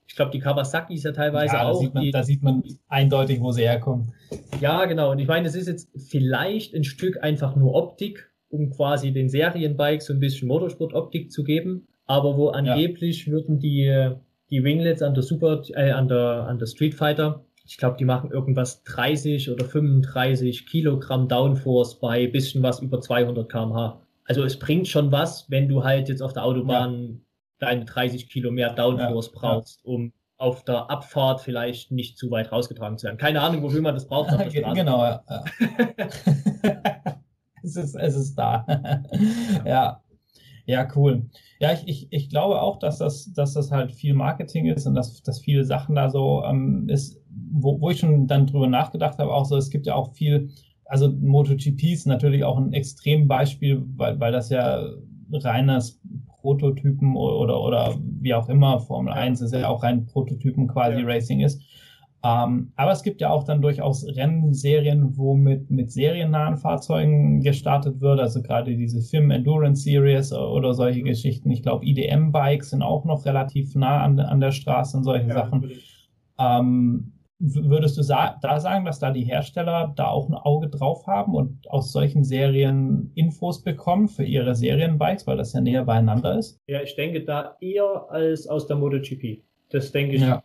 Ich 0.06 0.14
glaube, 0.14 0.30
die 0.30 0.38
Kawasaki 0.38 0.94
ist 0.94 1.04
ja 1.04 1.12
teilweise 1.12 1.56
ja, 1.56 1.64
auch. 1.64 1.72
Da 1.72 1.80
sieht, 1.80 1.94
man, 1.94 2.02
die, 2.04 2.10
da 2.10 2.22
sieht 2.22 2.42
man 2.42 2.62
eindeutig, 2.88 3.40
wo 3.40 3.50
sie 3.50 3.62
herkommen. 3.62 4.12
Ja, 4.60 4.84
genau. 4.84 5.10
Und 5.10 5.18
ich 5.18 5.26
meine, 5.26 5.48
es 5.48 5.54
ist 5.54 5.66
jetzt 5.66 5.88
vielleicht 5.96 6.74
ein 6.74 6.84
Stück 6.84 7.22
einfach 7.22 7.56
nur 7.56 7.74
Optik, 7.74 8.30
um 8.50 8.70
quasi 8.70 9.12
den 9.12 9.28
Serienbikes 9.28 10.06
so 10.06 10.12
ein 10.12 10.20
bisschen 10.20 10.48
Motorsport-Optik 10.48 11.32
zu 11.32 11.42
geben. 11.42 11.88
Aber 12.06 12.36
wo 12.36 12.50
angeblich 12.50 13.26
ja. 13.26 13.32
würden 13.32 13.58
die, 13.58 14.10
die 14.50 14.62
Winglets 14.62 15.02
an 15.02 15.14
der 15.14 15.22
Super, 15.22 15.62
äh, 15.74 15.90
an 15.90 16.08
der, 16.08 16.46
an 16.46 16.58
der 16.58 16.66
Street 16.66 16.94
Fighter, 16.94 17.44
ich 17.64 17.78
glaube, 17.78 17.96
die 17.98 18.04
machen 18.04 18.30
irgendwas 18.30 18.82
30 18.84 19.50
oder 19.50 19.64
35 19.64 20.66
Kilogramm 20.66 21.26
Downforce 21.26 21.98
bei 22.00 22.26
bisschen 22.26 22.62
was 22.62 22.80
über 22.80 23.00
200 23.00 23.48
kmh. 23.48 24.01
Also 24.24 24.44
es 24.44 24.58
bringt 24.58 24.88
schon 24.88 25.10
was, 25.12 25.50
wenn 25.50 25.68
du 25.68 25.84
halt 25.84 26.08
jetzt 26.08 26.22
auf 26.22 26.32
der 26.32 26.44
Autobahn 26.44 27.02
ja. 27.02 27.18
deine 27.58 27.84
30 27.84 28.28
Kilo 28.28 28.50
mehr 28.50 28.72
Downforce 28.72 29.30
ja, 29.34 29.40
brauchst, 29.40 29.84
um 29.84 30.12
auf 30.36 30.64
der 30.64 30.90
Abfahrt 30.90 31.40
vielleicht 31.40 31.92
nicht 31.92 32.18
zu 32.18 32.30
weit 32.30 32.50
rausgetragen 32.50 32.98
zu 32.98 33.06
werden. 33.06 33.16
Keine 33.18 33.40
Ahnung, 33.40 33.62
wofür 33.62 33.80
man 33.80 33.94
das 33.94 34.06
braucht. 34.06 34.30
Auf 34.30 34.42
der 34.42 34.50
Straße. 34.50 34.74
genau, 34.74 35.04
ja. 35.04 35.24
es, 37.62 37.76
ist, 37.76 37.94
es 37.94 38.16
ist 38.16 38.34
da. 38.34 38.66
ja. 39.64 40.02
Ja, 40.64 40.86
cool. 40.94 41.28
Ja, 41.58 41.72
ich, 41.72 41.88
ich, 41.88 42.08
ich 42.12 42.28
glaube 42.28 42.60
auch, 42.62 42.78
dass 42.78 42.98
das, 42.98 43.32
dass 43.32 43.54
das 43.54 43.72
halt 43.72 43.92
viel 43.92 44.14
Marketing 44.14 44.66
ist 44.66 44.86
und 44.86 44.94
dass, 44.94 45.20
dass 45.22 45.40
viele 45.40 45.64
Sachen 45.64 45.96
da 45.96 46.08
so 46.08 46.44
ähm, 46.44 46.88
ist, 46.88 47.20
wo, 47.50 47.80
wo 47.80 47.90
ich 47.90 47.98
schon 47.98 48.26
dann 48.28 48.46
drüber 48.46 48.68
nachgedacht 48.68 49.18
habe, 49.18 49.32
auch 49.32 49.44
so, 49.44 49.56
es 49.56 49.70
gibt 49.70 49.86
ja 49.86 49.94
auch 49.94 50.14
viel 50.14 50.50
also 50.92 51.10
MotoGP 51.10 51.84
ist 51.84 52.06
natürlich 52.06 52.44
auch 52.44 52.58
ein 52.58 52.74
Extrembeispiel, 52.74 53.82
weil, 53.96 54.20
weil 54.20 54.30
das 54.30 54.50
ja 54.50 54.84
reines 55.32 55.98
Prototypen 56.42 57.16
oder, 57.16 57.62
oder 57.62 57.94
wie 58.20 58.34
auch 58.34 58.50
immer. 58.50 58.78
Formel 58.78 59.14
1 59.14 59.40
ist 59.40 59.54
ja 59.54 59.68
auch 59.68 59.82
rein 59.82 60.04
Prototypen 60.04 60.68
quasi 60.68 61.00
ja. 61.00 61.06
Racing 61.06 61.40
ist. 61.40 61.62
Ähm, 62.22 62.72
aber 62.76 62.92
es 62.92 63.02
gibt 63.02 63.22
ja 63.22 63.30
auch 63.30 63.44
dann 63.44 63.62
durchaus 63.62 64.04
Rennserien, 64.04 65.16
wo 65.16 65.34
mit, 65.34 65.70
mit 65.70 65.90
seriennahen 65.90 66.58
Fahrzeugen 66.58 67.40
gestartet 67.40 68.02
wird. 68.02 68.20
Also 68.20 68.42
gerade 68.42 68.76
diese 68.76 69.00
Film 69.00 69.30
Endurance 69.30 69.84
Series 69.84 70.30
oder 70.30 70.74
solche 70.74 71.00
mhm. 71.00 71.06
Geschichten. 71.06 71.50
Ich 71.50 71.62
glaube, 71.62 71.86
IDM-Bikes 71.86 72.68
sind 72.68 72.82
auch 72.82 73.06
noch 73.06 73.24
relativ 73.24 73.74
nah 73.74 74.02
an, 74.02 74.20
an 74.20 74.40
der 74.40 74.52
Straße 74.52 74.98
und 74.98 75.04
solche 75.04 75.28
ja, 75.28 75.34
Sachen. 75.36 75.70
Ähm, 76.38 77.12
würdest 77.42 77.98
du 77.98 78.02
sa 78.02 78.38
da 78.40 78.60
sagen, 78.60 78.84
dass 78.84 78.98
da 78.98 79.10
die 79.10 79.24
Hersteller 79.24 79.92
da 79.96 80.08
auch 80.08 80.28
ein 80.28 80.34
Auge 80.34 80.68
drauf 80.68 81.06
haben 81.06 81.34
und 81.34 81.68
aus 81.70 81.92
solchen 81.92 82.24
Serien 82.24 83.10
Infos 83.14 83.62
bekommen 83.62 84.08
für 84.08 84.24
ihre 84.24 84.54
Serienbikes, 84.54 85.26
weil 85.26 85.36
das 85.36 85.52
ja 85.52 85.60
näher 85.60 85.84
beieinander 85.84 86.38
ist? 86.38 86.58
Ja, 86.66 86.80
ich 86.80 86.94
denke 86.94 87.24
da 87.24 87.56
eher 87.60 88.06
als 88.08 88.46
aus 88.46 88.66
der 88.66 88.76
MotoGP. 88.76 89.42
Das 89.70 89.90
denke 89.92 90.16
ich. 90.16 90.22
Ja 90.22 90.42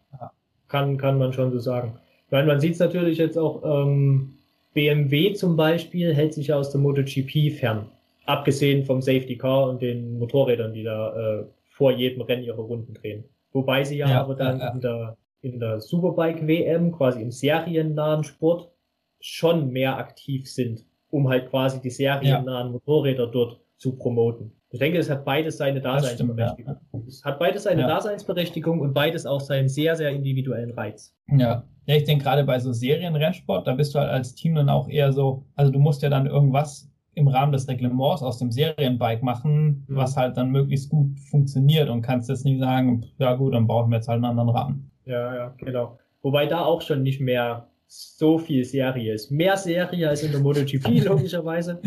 kann, 0.68 0.98
kann 0.98 1.18
man 1.18 1.34
schon 1.34 1.52
so 1.52 1.60
sagen. 1.60 1.94
Ich 2.26 2.32
meine, 2.32 2.48
man 2.48 2.60
sieht 2.60 2.74
es 2.74 2.80
natürlich 2.80 3.18
jetzt 3.18 3.38
auch, 3.38 3.64
ähm, 3.64 4.34
BMW 4.74 5.34
zum 5.34 5.56
Beispiel 5.56 6.14
hält 6.14 6.34
sich 6.34 6.54
aus 6.54 6.72
der 6.72 6.82
MotoGP 6.82 7.52
fern. 7.52 7.88
Abgesehen 8.26 8.84
vom 8.84 9.02
Safety 9.02 9.38
Car 9.38 9.70
und 9.70 9.82
den 9.82 10.20
Motorrädern, 10.20 10.74
die 10.74 10.84
da 10.84 11.16
äh, 11.16 11.46
vor 11.70 11.92
jedem 11.92 12.22
Rennen 12.22 12.44
ihre 12.44 12.62
Runden 12.62 12.94
drehen. 12.94 13.24
Wobei 13.54 13.84
sie 13.84 13.98
ja, 13.98 14.10
ja 14.10 14.22
aber 14.22 14.36
dann 14.36 14.60
ja, 14.60 14.66
ja. 14.66 14.72
in 14.74 14.82
der, 14.82 15.18
in 15.41 15.60
der 15.60 15.80
Superbike 15.80 16.47
WM, 16.47 16.91
quasi 16.91 17.21
im 17.21 17.32
seriennahen 17.32 18.23
Sport, 18.23 18.71
schon 19.19 19.71
mehr 19.71 19.97
aktiv 19.97 20.50
sind, 20.50 20.86
um 21.10 21.28
halt 21.28 21.50
quasi 21.50 21.82
die 21.82 21.89
seriennahen 21.89 22.71
Motorräder 22.71 23.28
dort 23.28 23.60
zu 23.78 23.95
promoten. 23.97 24.52
Ich 24.69 24.80
denke, 24.80 24.97
es 24.97 25.10
hat 25.10 25.23
beides 25.23 25.58
seine 25.58 25.80
Daseinsberechtigung. 25.80 26.76
Stimmt, 26.76 27.04
ja. 27.06 27.08
Es 27.08 27.23
hat 27.23 27.39
beides 27.39 27.63
seine 27.63 27.82
ja. 27.82 27.88
Daseinsberechtigung 27.88 28.82
und 28.82 28.93
beides 28.93 29.26
auch 29.26 29.39
seinen 29.39 29.69
sehr, 29.69 29.95
sehr 29.95 30.12
individuellen 30.12 30.71
Reiz. 30.71 31.15
Ja. 31.30 31.63
Ja, 31.86 31.95
ich 31.95 32.04
denke 32.04 32.26
gerade 32.26 32.43
bei 32.43 32.60
so 32.60 32.73
Serienrennsport, 32.73 33.65
da 33.65 33.73
bist 33.73 33.95
du 33.95 34.00
halt 34.00 34.10
als 34.10 34.36
Team 34.36 34.56
dann 34.56 34.67
auch 34.67 34.89
eher 34.89 35.13
so, 35.13 35.45
also 35.56 35.71
du 35.71 35.80
musst 35.80 36.02
ja 36.02 36.10
dann 36.10 36.28
irgendwas 36.28 36.91
im 37.13 37.30
Rahmen 37.30 37.54
des 37.54 37.67
Reglements 37.69 38.21
aus 38.21 38.39
dem 38.39 38.52
Serienbike 38.52 39.23
machen, 39.23 39.86
mhm. 39.88 39.95
was 39.95 40.17
halt 40.17 40.36
dann 40.36 40.52
möglichst 40.52 40.89
gut 40.89 41.17
funktioniert 41.32 41.89
und 41.89 42.02
kannst 42.02 42.30
jetzt 42.30 42.43
nicht 42.43 42.60
sagen, 42.60 43.06
ja 43.19 43.34
gut, 43.36 43.54
dann 43.54 43.67
brauchen 43.67 43.89
wir 43.89 43.95
jetzt 43.95 44.10
halt 44.10 44.17
einen 44.17 44.26
anderen 44.26 44.50
Rahmen. 44.50 44.91
Ja, 45.08 45.36
ja, 45.36 45.56
genau. 45.58 45.98
Wobei 46.22 46.46
da 46.46 46.65
auch 46.65 46.82
schon 46.82 47.04
nicht 47.04 47.22
mehr 47.22 47.67
so 47.88 48.38
viel 48.38 48.65
Serie 48.65 49.13
ist. 49.13 49.32
Mehr 49.32 49.56
Serie 49.58 50.10
als 50.10 50.24
in 50.24 50.32
der 50.32 50.41
MotoGP, 50.41 51.04
logischerweise. 51.06 51.82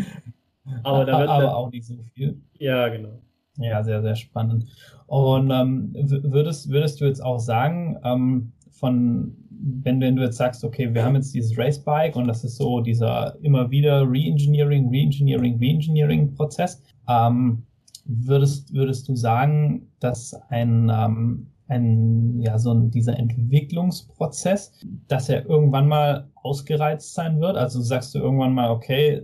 Aber, 0.83 1.05
da 1.05 1.19
wird 1.19 1.29
aber 1.29 1.55
auch 1.55 1.71
nicht 1.71 1.85
so 1.85 1.95
viel. 2.13 2.39
Ja, 2.57 2.87
genau. 2.89 3.21
Ja, 3.57 3.83
sehr, 3.83 4.01
sehr 4.01 4.15
spannend. 4.15 4.65
Und 5.07 5.51
ähm, 5.51 5.91
würdest, 5.93 6.69
würdest 6.69 7.01
du 7.01 7.05
jetzt 7.05 7.23
auch 7.23 7.39
sagen, 7.39 7.99
ähm, 8.03 8.53
von, 8.69 9.35
wenn, 9.49 9.99
wenn 9.99 10.15
du 10.15 10.23
jetzt 10.23 10.37
sagst, 10.37 10.63
okay, 10.63 10.93
wir 10.93 11.03
haben 11.03 11.15
jetzt 11.15 11.33
dieses 11.35 11.57
Racebike 11.57 12.17
und 12.17 12.27
das 12.27 12.43
ist 12.43 12.57
so 12.57 12.79
dieser 12.79 13.35
immer 13.41 13.69
wieder 13.69 14.09
Reengineering, 14.09 14.89
Reengineering, 14.89 15.59
Reengineering-Prozess, 15.59 16.81
ähm, 17.07 17.63
würdest, 18.05 18.73
würdest 18.73 19.07
du 19.07 19.15
sagen, 19.15 19.91
dass 19.99 20.33
ein, 20.49 20.89
ähm, 20.91 21.47
ein, 21.71 22.39
ja, 22.41 22.59
so 22.59 22.73
ein, 22.73 22.91
dieser 22.91 23.17
Entwicklungsprozess, 23.17 24.73
dass 25.07 25.29
er 25.29 25.45
irgendwann 25.45 25.87
mal 25.87 26.29
ausgereizt 26.35 27.13
sein 27.13 27.39
wird? 27.39 27.57
Also 27.57 27.81
sagst 27.81 28.13
du 28.13 28.19
irgendwann 28.19 28.53
mal, 28.53 28.69
okay, 28.69 29.21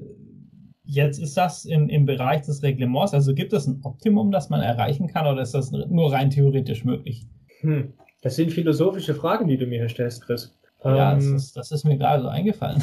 Jetzt 0.89 1.19
ist 1.19 1.35
das 1.35 1.65
in, 1.65 1.89
im 1.89 2.05
Bereich 2.05 2.43
des 2.43 2.63
Reglements, 2.63 3.13
also 3.13 3.33
gibt 3.33 3.51
es 3.51 3.67
ein 3.67 3.81
Optimum, 3.83 4.31
das 4.31 4.49
man 4.49 4.61
erreichen 4.61 5.07
kann 5.07 5.27
oder 5.27 5.41
ist 5.41 5.53
das 5.53 5.69
nur 5.71 6.13
rein 6.13 6.29
theoretisch 6.29 6.85
möglich? 6.85 7.27
Hm. 7.59 7.93
Das 8.21 8.37
sind 8.37 8.53
philosophische 8.53 9.13
Fragen, 9.13 9.47
die 9.47 9.57
du 9.57 9.65
mir 9.67 9.79
hier 9.79 9.89
stellst, 9.89 10.23
Chris. 10.23 10.55
Ja, 10.85 11.11
ähm, 11.11 11.17
das, 11.17 11.25
ist, 11.25 11.57
das, 11.57 11.71
ist, 11.71 11.83
mir 11.83 11.97
gerade 11.97 12.23
so 12.23 12.29
eingefallen. 12.29 12.81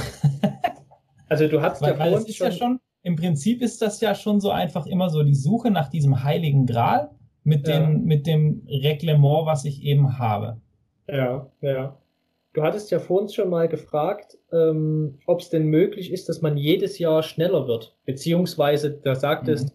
also 1.29 1.49
du 1.49 1.63
hast 1.63 1.81
weil, 1.81 1.95
ja 1.95 1.99
weil 1.99 2.31
schon, 2.31 2.47
ja 2.47 2.53
schon, 2.53 2.81
im 3.03 3.17
Prinzip 3.17 3.63
ist 3.63 3.81
das 3.81 4.03
ja 4.03 4.15
schon 4.15 4.39
so 4.39 4.51
einfach 4.51 4.85
immer 4.87 5.09
so 5.09 5.23
die 5.23 5.35
Suche 5.35 5.71
nach 5.71 5.89
diesem 5.89 6.23
heiligen 6.23 6.67
Gral 6.67 7.11
mit, 7.45 7.69
ja. 7.69 7.79
dem, 7.79 8.05
mit 8.05 8.27
dem 8.27 8.67
Reglement, 8.69 9.47
was 9.47 9.65
ich 9.65 9.83
eben 9.83 10.19
habe. 10.19 10.57
Ja, 11.09 11.51
ja. 11.61 11.97
Du 12.55 12.63
hattest 12.63 12.91
ja 12.91 13.01
vor 13.01 13.21
uns 13.21 13.35
schon 13.35 13.51
mal 13.51 13.69
gefragt, 13.69 14.39
ähm, 14.53 15.19
ob 15.27 15.41
es 15.41 15.51
denn 15.51 15.67
möglich 15.67 16.13
ist, 16.13 16.29
dass 16.29 16.41
man 16.41 16.57
jedes 16.57 16.99
Jahr 16.99 17.23
schneller 17.23 17.67
wird. 17.67 17.97
Beziehungsweise, 18.07 18.91
da 18.91 19.17
sagtest, 19.17 19.75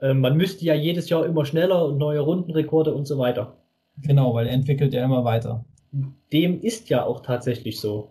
mhm. 0.00 0.06
äh, 0.06 0.14
man 0.14 0.36
müsste 0.36 0.64
ja 0.64 0.74
jedes 0.74 1.10
Jahr 1.10 1.26
immer 1.26 1.44
schneller 1.44 1.84
und 1.84 1.98
neue 1.98 2.20
Rundenrekorde 2.20 2.94
und 2.94 3.06
so 3.06 3.18
weiter. 3.18 3.56
Genau, 3.98 4.34
weil 4.34 4.46
er 4.46 4.54
entwickelt 4.54 4.94
ja 4.94 5.04
immer 5.04 5.24
weiter. 5.24 5.64
Dem 6.32 6.60
ist 6.62 6.88
ja 6.88 7.04
auch 7.04 7.20
tatsächlich 7.20 7.78
so. 7.78 8.08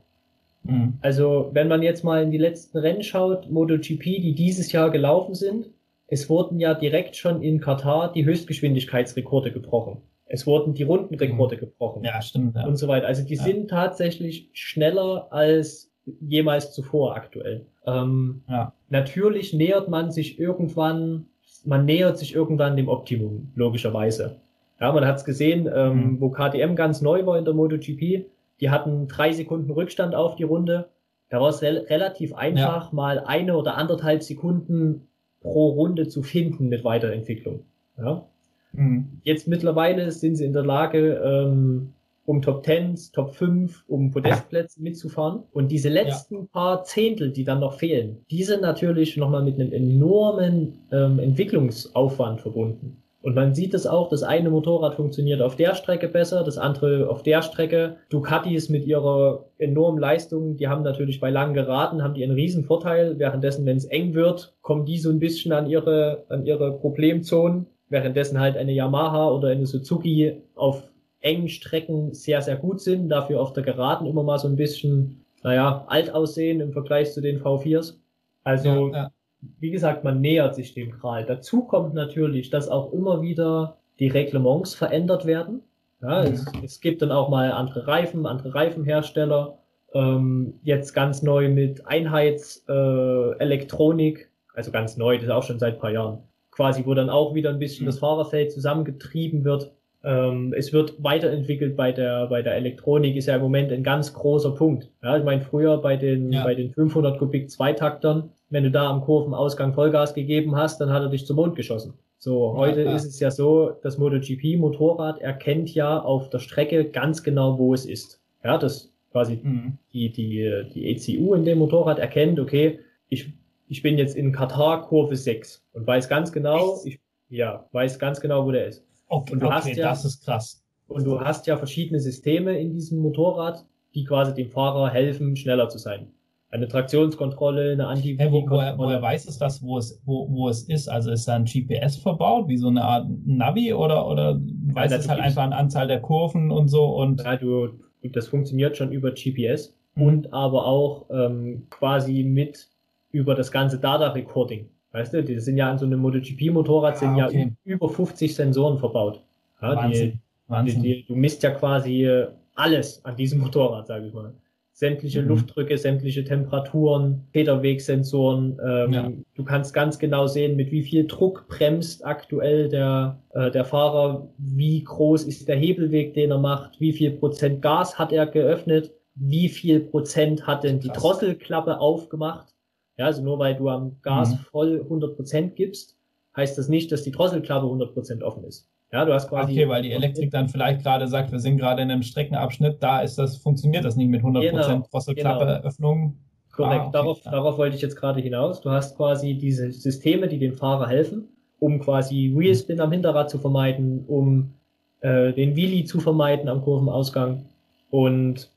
Mhm. 0.64 0.94
Also, 1.02 1.50
wenn 1.52 1.68
man 1.68 1.82
jetzt 1.82 2.04
mal 2.04 2.24
in 2.24 2.32
die 2.32 2.38
letzten 2.38 2.78
Rennen 2.78 3.04
schaut, 3.04 3.50
MotoGP, 3.50 4.04
die 4.04 4.36
dieses 4.36 4.72
Jahr 4.72 4.92
gelaufen 4.92 5.34
sind, 5.34 5.70
es 6.08 6.30
wurden 6.30 6.60
ja 6.60 6.74
direkt 6.74 7.16
schon 7.16 7.42
in 7.42 7.60
Katar 7.60 8.12
die 8.12 8.26
Höchstgeschwindigkeitsrekorde 8.26 9.52
gebrochen. 9.52 10.02
Es 10.26 10.48
wurden 10.48 10.74
die 10.74 10.84
Rundenrekorde 10.84 11.56
mhm. 11.56 11.60
gebrochen. 11.60 12.04
Ja, 12.04 12.22
stimmt. 12.22 12.56
Ja. 12.56 12.66
Und 12.66 12.78
so 12.78 12.88
weiter. 12.88 13.08
Also 13.08 13.24
die 13.24 13.36
ja. 13.36 13.44
sind 13.44 13.70
tatsächlich 13.70 14.50
schneller 14.54 15.28
als 15.32 15.92
jemals 16.22 16.74
zuvor 16.74 17.16
aktuell. 17.16 17.66
Ähm, 17.86 18.44
ja. 18.50 18.74
Natürlich 18.90 19.54
nähert 19.54 19.90
man 19.90 20.12
sich 20.12 20.40
irgendwann, 20.40 21.28
man 21.66 21.86
nähert 21.86 22.18
sich 22.18 22.36
irgendwann 22.36 22.76
dem 22.76 22.90
Optimum, 22.90 23.52
logischerweise. 23.56 24.38
Ja, 24.80 24.92
man 24.92 25.06
hat 25.06 25.18
es 25.18 25.26
gesehen, 25.26 25.70
ähm, 25.74 25.96
mhm. 25.96 26.22
wo 26.22 26.30
KTM 26.30 26.76
ganz 26.76 27.02
neu 27.02 27.26
war 27.26 27.38
in 27.38 27.46
der 27.46 27.54
MotoGP, 27.54 28.26
die 28.60 28.70
hatten 28.70 29.08
drei 29.08 29.32
Sekunden 29.32 29.72
Rückstand 29.72 30.16
auf 30.16 30.36
die 30.36 30.44
Runde. 30.44 30.90
Da 31.30 31.40
war 31.42 31.50
es 31.50 31.62
re 31.62 31.86
relativ 31.90 32.34
einfach, 32.34 32.88
ja. 32.88 32.96
mal 32.96 33.20
eine 33.20 33.58
oder 33.58 33.76
anderthalb 33.78 34.24
Sekunden 34.24 35.08
pro 35.44 35.70
Runde 35.70 36.08
zu 36.08 36.24
finden 36.24 36.70
mit 36.70 36.84
Weiterentwicklung. 36.84 37.60
Ja? 37.98 38.26
Mhm. 38.72 39.20
Jetzt 39.24 39.48
mittlerweile 39.48 40.12
sind 40.12 40.36
sie 40.36 40.46
in 40.46 40.54
der 40.54 40.64
Lage, 40.64 41.22
ähm, 41.24 41.94
um 42.26 42.42
Top 42.42 42.66
10, 42.66 42.96
Top 43.12 43.36
5, 43.36 43.84
um 43.88 44.12
Podestplätze 44.12 44.82
mitzufahren. 44.82 45.44
Und 45.52 45.72
diese 45.72 45.90
letzten 45.90 46.36
ja. 46.36 46.48
paar 46.52 46.84
Zehntel, 46.86 47.32
die 47.32 47.44
dann 47.44 47.60
noch 47.60 47.78
fehlen, 47.78 48.26
die 48.32 48.44
sind 48.44 48.62
natürlich 48.62 49.18
nochmal 49.18 49.44
mit 49.44 49.60
einem 49.60 49.74
enormen 49.74 50.80
ähm, 50.92 51.20
Entwicklungsaufwand 51.20 52.42
verbunden. 52.42 53.03
Und 53.24 53.36
man 53.36 53.56
sieht 53.56 53.74
es 53.74 53.88
auch, 53.88 54.10
das 54.10 54.22
eine 54.22 54.52
Motorrad 54.52 54.96
funktioniert 54.96 55.42
auf 55.42 55.56
der 55.56 55.74
Strecke 55.74 56.08
besser, 56.08 56.44
das 56.44 56.60
andere 56.60 57.10
auf 57.10 57.24
der 57.24 57.42
Strecke. 57.42 57.96
Ducatis 58.10 58.70
mit 58.70 58.86
ihrer 58.86 59.46
enormen 59.58 60.00
Leistung, 60.00 60.58
die 60.58 60.68
haben 60.68 60.84
natürlich 60.84 61.20
bei 61.20 61.32
langen 61.32 61.56
Geraden, 61.56 62.04
haben 62.04 62.14
die 62.14 62.24
einen 62.24 62.34
riesen 62.34 62.66
Vorteil. 62.66 63.18
Währenddessen, 63.18 63.66
wenn 63.66 63.78
es 63.78 63.86
eng 63.86 64.14
wird, 64.14 64.54
kommen 64.62 64.86
die 64.86 65.00
so 65.00 65.10
ein 65.10 65.20
bisschen 65.20 65.54
an 65.54 65.68
ihre, 65.68 66.26
an 66.30 66.46
ihre 66.46 66.74
Problemzonen 66.74 67.66
währenddessen 67.94 68.40
halt 68.40 68.58
eine 68.58 68.74
Yamaha 68.74 69.30
oder 69.30 69.50
eine 69.50 69.66
Suzuki 69.66 70.42
auf 70.56 70.84
engen 71.22 71.48
Strecken 71.48 72.14
sehr, 72.14 72.42
sehr 72.42 72.58
gut 72.58 72.82
sind, 72.82 73.08
dafür 73.08 73.40
auf 73.40 73.54
der 73.54 73.64
Geraden 73.64 74.06
immer 74.08 74.24
mal 74.24 74.40
so 74.40 74.50
ein 74.50 74.58
bisschen, 74.58 75.24
naja, 75.44 75.86
alt 75.88 76.14
aussehen 76.14 76.60
im 76.60 76.74
Vergleich 76.74 77.14
zu 77.14 77.22
den 77.22 77.40
V4s. 77.40 77.96
Also, 78.44 78.90
ja, 78.90 79.04
ja. 79.04 79.12
Wie 79.60 79.72
gesagt, 79.72 80.04
man 80.04 80.22
nähert 80.22 80.56
sich 80.56 80.74
dem 80.74 80.92
Gral. 80.92 81.26
Dazu 81.26 81.64
kommt 81.64 81.94
natürlich, 81.94 82.50
dass 82.50 82.70
auch 82.70 82.94
immer 82.94 83.22
wieder 83.22 83.78
die 84.00 84.08
Reglements 84.08 84.74
verändert 84.76 85.26
werden. 85.26 85.62
Ja, 86.02 86.22
mhm. 86.22 86.28
es, 86.34 86.46
es, 86.64 86.80
gibt 86.82 87.02
dann 87.02 87.12
auch 87.12 87.30
mal 87.30 87.52
andere 87.52 87.88
Reifen, 87.88 88.26
andere 88.26 88.56
Reifenhersteller. 88.56 89.58
Ähm, 89.94 90.56
jetzt 90.64 90.94
ganz 90.94 91.22
neu 91.22 91.50
mit 91.50 91.86
Einheitselektronik, 91.88 94.20
äh, 94.20 94.26
also 94.56 94.72
ganz 94.72 94.98
neu, 94.98 95.16
das 95.16 95.26
ist 95.26 95.32
auch 95.32 95.44
schon 95.44 95.60
seit 95.60 95.80
paar 95.80 95.92
Jahren 95.92 96.24
quasi, 96.56 96.86
wo 96.86 96.94
dann 96.94 97.10
auch 97.10 97.34
wieder 97.34 97.50
ein 97.50 97.60
bisschen 97.60 97.86
mhm. 97.86 97.88
das 97.88 98.00
Fahrerfeld 98.00 98.52
zusammengetrieben 98.52 99.44
wird. 99.44 99.72
Ähm, 100.04 100.54
es 100.56 100.74
wird 100.74 101.02
weiterentwickelt 101.02 101.78
bei 101.78 101.92
der, 101.92 102.28
bei 102.28 102.42
der 102.42 102.56
Elektronik, 102.56 103.16
ist 103.16 103.28
ja 103.28 103.36
im 103.36 103.42
Moment 103.42 103.72
ein 103.72 103.84
ganz 103.84 104.14
großer 104.14 104.52
Punkt. 104.52 104.90
Ja, 105.02 105.18
ich 105.18 105.24
meine, 105.24 105.42
früher 105.42 105.78
bei 105.78 105.96
den, 105.96 106.32
ja. 106.32 106.44
bei 106.44 106.56
den 106.56 106.72
500 106.72 107.18
Kubik 107.18 107.50
Zweitaktern, 107.50 108.32
wenn 108.54 108.64
du 108.64 108.72
da 108.72 108.90
am 108.90 109.02
Kurvenausgang 109.02 109.74
Vollgas 109.74 110.14
gegeben 110.14 110.56
hast, 110.56 110.80
dann 110.80 110.92
hat 110.92 111.02
er 111.02 111.10
dich 111.10 111.26
zum 111.26 111.38
Mond 111.38 111.56
geschossen. 111.56 111.94
So, 112.20 112.54
heute 112.56 112.84
ja, 112.84 112.96
ist 112.96 113.06
es 113.06 113.20
ja 113.20 113.32
so, 113.32 113.72
das 113.82 113.98
MotoGP-Motorrad 113.98 115.20
erkennt 115.20 115.74
ja 115.74 116.00
auf 116.00 116.30
der 116.30 116.40
Strecke 116.40 116.86
ganz 116.86 117.24
genau, 117.24 117.58
wo 117.58 117.74
es 117.74 117.86
ist. 117.86 118.22
Ja, 118.44 118.58
das 118.58 118.94
quasi 119.12 119.40
mhm. 119.42 119.78
die, 119.92 120.12
die, 120.12 120.64
die 120.74 120.90
ECU 120.90 121.34
in 121.34 121.46
dem 121.46 121.58
Motorrad 121.58 122.00
erkennt, 122.00 122.40
okay, 122.40 122.80
ich 123.10 123.34
ich 123.68 123.82
bin 123.82 123.98
jetzt 123.98 124.16
in 124.16 124.32
Katar 124.32 124.84
Kurve 124.84 125.16
6 125.16 125.64
und 125.74 125.88
weiß 125.88 126.08
ganz 126.08 126.32
genau, 126.32 126.80
ich, 126.86 127.00
ja, 127.30 127.68
weiß 127.72 127.98
ganz 127.98 128.22
genau, 128.22 128.46
wo 128.46 128.52
der 128.52 128.68
ist. 128.68 128.86
Okay, 129.08 129.34
und 129.34 129.40
du 129.40 129.48
okay, 129.48 129.56
hast 129.56 129.68
ja, 129.76 129.90
das 129.90 130.06
ist 130.06 130.24
krass. 130.24 130.64
Und 130.88 131.06
du 131.06 131.20
hast 131.20 131.48
ja 131.48 131.58
verschiedene 131.58 132.00
Systeme 132.00 132.60
in 132.60 132.72
diesem 132.72 133.00
Motorrad, 133.00 133.66
die 133.96 134.04
quasi 134.04 134.34
dem 134.36 134.52
Fahrer 134.52 134.92
helfen, 134.92 135.36
schneller 135.36 135.70
zu 135.70 135.80
sein. 135.80 136.12
Eine 136.54 136.68
Traktionskontrolle, 136.68 137.72
eine 137.72 137.88
anti 137.88 138.16
hey, 138.16 138.32
wo, 138.32 138.48
woher, 138.48 138.78
woher 138.78 139.02
weiß 139.02 139.28
es 139.28 139.40
das, 139.40 139.64
wo 139.64 139.80
es, 139.80 140.00
wo, 140.06 140.28
wo 140.30 140.50
es 140.50 140.70
ist? 140.70 140.88
Also 140.88 141.12
ist 141.12 141.28
da 141.28 141.34
ein 141.34 141.46
GPS 141.46 141.98
verbaut, 141.98 142.48
wie 142.48 142.58
so 142.58 142.68
eine 142.68 142.84
Art 142.84 143.08
Navi 143.26 143.74
oder, 143.74 144.08
oder 144.08 144.40
weiß 144.68 144.92
ja, 144.92 144.98
es 144.98 145.10
halt 145.10 145.20
einfach 145.20 145.44
eine 145.44 145.56
Anzahl 145.56 145.88
der 145.88 146.00
Kurven 146.00 146.52
und 146.52 146.68
so 146.68 146.86
und. 146.86 147.24
Ja, 147.24 147.38
du, 147.38 147.70
das 148.04 148.28
funktioniert 148.28 148.78
schon 148.78 148.92
über 148.92 149.12
GPS 149.12 149.76
mhm. 149.96 150.04
und 150.04 150.34
aber 150.34 150.68
auch 150.68 151.08
ähm, 151.10 151.64
quasi 151.72 152.24
mit 152.24 152.68
über 153.12 153.34
das 153.34 153.52
ganze 153.52 153.80
Data 153.80 154.10
Recording. 154.10 154.68
Weißt 154.92 155.12
du, 155.12 155.24
die 155.24 155.40
sind 155.40 155.58
ja 155.58 155.72
an 155.72 155.80
so 155.80 155.86
einem 155.86 156.00
MotoGP-Motorrad 156.02 157.00
sind 157.00 157.20
ah, 157.20 157.26
okay. 157.26 157.52
ja 157.66 157.74
über 157.74 157.90
50 157.90 158.36
Sensoren 158.36 158.78
verbaut. 158.78 159.24
Ja, 159.60 159.76
Wahnsinn. 159.76 160.12
Die, 160.12 160.52
Wahnsinn. 160.52 160.84
Die, 160.84 161.06
du 161.08 161.16
misst 161.16 161.42
ja 161.42 161.50
quasi 161.50 162.06
äh, 162.06 162.28
alles 162.54 163.04
an 163.04 163.16
diesem 163.16 163.40
Motorrad, 163.42 163.88
sage 163.88 164.06
ich 164.06 164.14
mal. 164.14 164.34
Sämtliche 164.76 165.22
mhm. 165.22 165.28
Luftdrücke, 165.28 165.78
sämtliche 165.78 166.24
Temperaturen, 166.24 167.28
Federwegsensoren. 167.32 168.60
Ähm, 168.66 168.94
ja. 168.94 169.12
Du 169.36 169.44
kannst 169.44 169.72
ganz 169.74 170.00
genau 170.00 170.26
sehen, 170.26 170.56
mit 170.56 170.72
wie 170.72 170.82
viel 170.82 171.06
Druck 171.06 171.48
bremst 171.48 172.04
aktuell 172.04 172.70
der, 172.70 173.22
äh, 173.34 173.52
der 173.52 173.66
Fahrer, 173.66 174.28
wie 174.40 174.84
groß 174.84 175.26
ist 175.26 175.48
der 175.48 175.58
Hebelweg, 175.58 176.16
den 176.16 176.32
er 176.32 176.40
macht, 176.40 176.82
wie 176.82 176.92
viel 176.92 177.12
Prozent 177.12 177.62
Gas 177.62 178.00
hat 178.00 178.12
er 178.12 178.26
geöffnet, 178.26 178.92
wie 179.14 179.48
viel 179.48 179.80
Prozent 179.80 180.48
hat 180.48 180.64
denn 180.64 180.80
die 180.80 180.88
Krass. 180.88 181.04
Drosselklappe 181.04 181.80
aufgemacht. 181.80 182.56
Ja, 182.98 183.06
also 183.06 183.24
nur 183.24 183.38
weil 183.38 183.56
du 183.56 183.70
am 183.70 183.98
Gas 184.02 184.32
mhm. 184.32 184.38
voll 184.52 184.82
100 184.82 185.16
Prozent 185.16 185.56
gibst, 185.56 185.98
heißt 186.36 186.58
das 186.58 186.68
nicht, 186.68 186.92
dass 186.92 187.04
die 187.04 187.12
Drosselklappe 187.12 187.66
100 187.66 187.94
Prozent 187.94 188.24
offen 188.24 188.44
ist. 188.44 188.68
Ja, 188.94 189.06
du 189.06 189.14
hast 189.14 189.28
quasi. 189.28 189.54
Okay, 189.54 189.68
weil 189.68 189.82
die 189.82 189.92
Elektrik 189.92 190.30
dann 190.30 190.48
vielleicht 190.48 190.84
gerade 190.84 191.08
sagt, 191.08 191.32
wir 191.32 191.40
sind 191.40 191.58
gerade 191.58 191.82
in 191.82 191.90
einem 191.90 192.04
Streckenabschnitt, 192.04 192.78
da 192.80 193.02
ist 193.02 193.18
das, 193.18 193.38
funktioniert 193.38 193.84
das 193.84 193.96
nicht 193.96 194.10
mit 194.10 194.22
100% 194.22 194.42
genau, 194.52 194.88
Drosselklappeöffnung. 194.92 196.00
Genau. 196.00 196.14
Korrekt, 196.52 196.82
ah, 196.82 196.84
okay, 196.84 196.92
darauf, 196.94 197.22
darauf 197.22 197.58
wollte 197.58 197.76
ich 197.76 197.82
jetzt 197.82 197.96
gerade 197.96 198.22
hinaus. 198.22 198.62
Du 198.62 198.70
hast 198.70 198.96
quasi 198.96 199.34
diese 199.34 199.72
Systeme, 199.72 200.28
die 200.28 200.38
dem 200.38 200.54
Fahrer 200.54 200.88
helfen, 200.88 201.28
um 201.60 201.80
quasi 201.80 202.32
Wheelspin 202.36 202.80
am 202.80 202.92
Hinterrad 202.92 203.32
zu 203.32 203.40
vermeiden, 203.40 204.06
um 204.08 204.54
äh, 205.02 205.34
den 205.34 205.56
Wheelie 205.56 205.86
zu 205.86 206.00
vermeiden 206.00 206.48
am 206.48 206.62
Kurvenausgang. 206.62 207.46
Und 207.90 208.52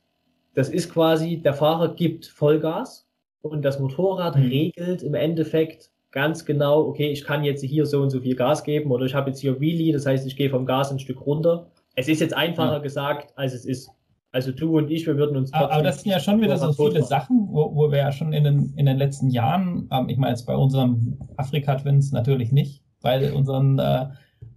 das 0.55 0.69
ist 0.69 0.93
quasi, 0.93 1.39
der 1.39 1.55
Fahrer 1.55 1.95
gibt 1.95 2.27
Vollgas 2.27 3.09
und 3.41 3.63
das 3.63 3.81
Motorrad 3.81 4.37
mhm. 4.37 4.49
regelt 4.49 5.03
im 5.03 5.15
Endeffekt 5.15 5.91
ganz 6.11 6.45
genau, 6.45 6.87
okay, 6.87 7.09
ich 7.09 7.25
kann 7.25 7.45
jetzt 7.45 7.63
hier 7.63 7.87
so 7.87 8.01
und 8.03 8.11
so 8.11 8.21
viel 8.21 8.37
Gas 8.37 8.65
geben 8.65 8.91
oder 8.91 9.05
ich 9.05 9.15
habe 9.15 9.31
jetzt 9.31 9.41
hier 9.41 9.61
Wheelie, 9.61 9.93
das 9.93 10.07
heißt, 10.07 10.27
ich 10.27 10.37
gehe 10.37 10.51
vom 10.51 10.67
Gas 10.67 10.91
ein 10.91 10.99
Stück 10.99 11.25
runter. 11.27 11.71
Es 11.95 12.09
ist 12.09 12.21
jetzt 12.21 12.35
einfacher 12.35 12.75
ja. 12.75 12.79
gesagt, 12.79 13.33
als 13.37 13.55
es 13.55 13.65
ist. 13.65 13.91
Also 14.33 14.53
du 14.53 14.77
und 14.77 14.91
ich, 14.91 15.07
wir 15.07 15.17
würden 15.17 15.37
uns 15.37 15.53
Aber, 15.55 15.73
aber 15.73 15.83
das 15.83 16.03
sind 16.03 16.13
ja 16.13 16.21
schon 16.21 16.43
wieder 16.43 16.59
so 16.59 16.71
viele 16.73 17.01
machen. 17.01 17.05
Sachen, 17.05 17.49
wo, 17.51 17.75
wo 17.75 17.91
wir 17.91 17.99
ja 17.99 18.13
schon 18.13 18.35
in 18.35 18.45
den, 18.45 18.75
in 18.77 18.85
den 18.85 18.99
letzten 18.99 19.31
Jahren, 19.31 19.89
ähm, 19.91 20.11
ich 20.11 20.19
meine 20.19 20.33
jetzt 20.33 20.47
bei 20.47 20.55
unserem 20.55 21.19
Afrika-Twins 21.39 22.13
natürlich 22.13 22.53
nicht, 22.53 22.83
bei 23.01 23.33
unseren 23.33 23.79
äh, 23.79 24.07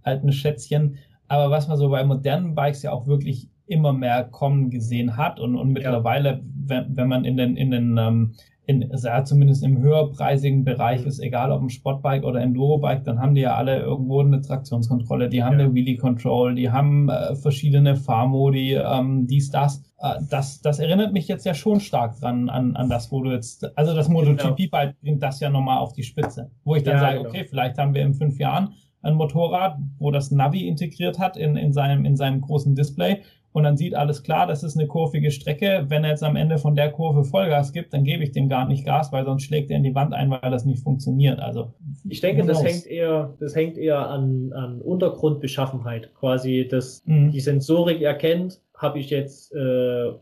alten 0.02 0.32
Schätzchen, 0.32 0.98
aber 1.28 1.50
was 1.50 1.68
man 1.68 1.78
so 1.78 1.88
bei 1.88 2.04
modernen 2.04 2.54
Bikes 2.54 2.82
ja 2.82 2.92
auch 2.92 3.06
wirklich 3.06 3.48
immer 3.66 3.92
mehr 3.92 4.24
kommen 4.24 4.68
gesehen 4.68 5.16
hat 5.16 5.38
und, 5.38 5.56
und 5.56 5.72
mittlerweile, 5.72 6.28
ja. 6.30 6.40
wenn, 6.66 6.96
wenn 6.96 7.08
man 7.08 7.24
in 7.24 7.36
den, 7.36 7.56
in 7.56 7.70
den 7.70 7.96
ähm, 7.96 8.34
in, 8.66 8.88
ja, 9.02 9.24
zumindest 9.24 9.64
im 9.64 9.78
höherpreisigen 9.78 10.64
Bereich 10.64 11.04
ist, 11.04 11.18
egal 11.18 11.50
ob 11.50 11.62
ein 11.62 11.70
Sportbike 11.70 12.24
oder 12.24 12.40
Endurobike, 12.40 13.02
dann 13.02 13.18
haben 13.18 13.34
die 13.34 13.40
ja 13.40 13.56
alle 13.56 13.80
irgendwo 13.80 14.20
eine 14.20 14.40
Traktionskontrolle, 14.40 15.28
die 15.28 15.42
haben 15.42 15.58
ja. 15.58 15.64
eine 15.64 15.74
Wheelie 15.74 15.96
Control, 15.96 16.54
die 16.54 16.70
haben 16.70 17.08
äh, 17.08 17.34
verschiedene 17.34 17.96
Fahrmodi, 17.96 18.74
ähm, 18.74 19.26
dies, 19.26 19.50
das. 19.50 19.82
Äh, 19.98 20.20
das. 20.30 20.60
Das 20.60 20.78
erinnert 20.78 21.12
mich 21.12 21.26
jetzt 21.26 21.44
ja 21.44 21.54
schon 21.54 21.80
stark 21.80 22.20
dran 22.20 22.48
an, 22.48 22.76
an 22.76 22.88
das, 22.88 23.10
wo 23.10 23.22
du 23.22 23.32
jetzt, 23.32 23.76
also 23.76 23.94
das 23.94 24.08
MotoGP-Bike 24.08 24.70
genau. 24.70 25.00
bringt 25.02 25.22
das 25.22 25.40
ja 25.40 25.50
nochmal 25.50 25.78
auf 25.78 25.92
die 25.92 26.04
Spitze, 26.04 26.50
wo 26.64 26.76
ich 26.76 26.84
dann 26.84 26.94
ja, 26.94 27.00
sage, 27.00 27.18
genau. 27.18 27.28
okay, 27.28 27.44
vielleicht 27.44 27.78
haben 27.78 27.94
wir 27.94 28.02
in 28.02 28.14
fünf 28.14 28.38
Jahren 28.38 28.74
ein 29.02 29.14
Motorrad, 29.14 29.78
wo 29.98 30.10
das 30.10 30.30
Navi 30.30 30.68
integriert 30.68 31.18
hat 31.18 31.36
in, 31.36 31.56
in, 31.56 31.72
seinem, 31.72 32.04
in 32.04 32.16
seinem 32.16 32.40
großen 32.40 32.74
Display 32.74 33.22
und 33.52 33.64
dann 33.64 33.76
sieht 33.76 33.94
alles 33.94 34.22
klar, 34.22 34.46
das 34.46 34.62
ist 34.62 34.76
eine 34.76 34.86
kurvige 34.86 35.30
Strecke. 35.32 35.86
Wenn 35.88 36.04
er 36.04 36.10
jetzt 36.10 36.22
am 36.22 36.36
Ende 36.36 36.58
von 36.58 36.76
der 36.76 36.92
Kurve 36.92 37.24
Vollgas 37.24 37.72
gibt, 37.72 37.92
dann 37.92 38.04
gebe 38.04 38.22
ich 38.22 38.30
dem 38.30 38.48
gar 38.48 38.68
nicht 38.68 38.84
Gas, 38.84 39.12
weil 39.12 39.24
sonst 39.24 39.42
schlägt 39.42 39.70
er 39.70 39.76
in 39.76 39.82
die 39.82 39.94
Wand 39.94 40.14
ein, 40.14 40.30
weil 40.30 40.50
das 40.50 40.64
nicht 40.64 40.82
funktioniert. 40.82 41.40
Also 41.40 41.72
ich 42.08 42.20
denke, 42.20 42.44
das 42.46 42.62
hängt 42.62 42.86
eher, 42.86 43.34
das 43.40 43.56
hängt 43.56 43.76
eher 43.76 44.08
an, 44.08 44.52
an 44.52 44.80
Untergrundbeschaffenheit, 44.80 46.14
quasi, 46.14 46.68
dass 46.70 47.02
mhm. 47.06 47.32
die 47.32 47.40
Sensorik 47.40 48.02
erkennt, 48.02 48.60
habe 48.76 48.98
ich 48.98 49.10
jetzt 49.10 49.52
äh, 49.52 49.58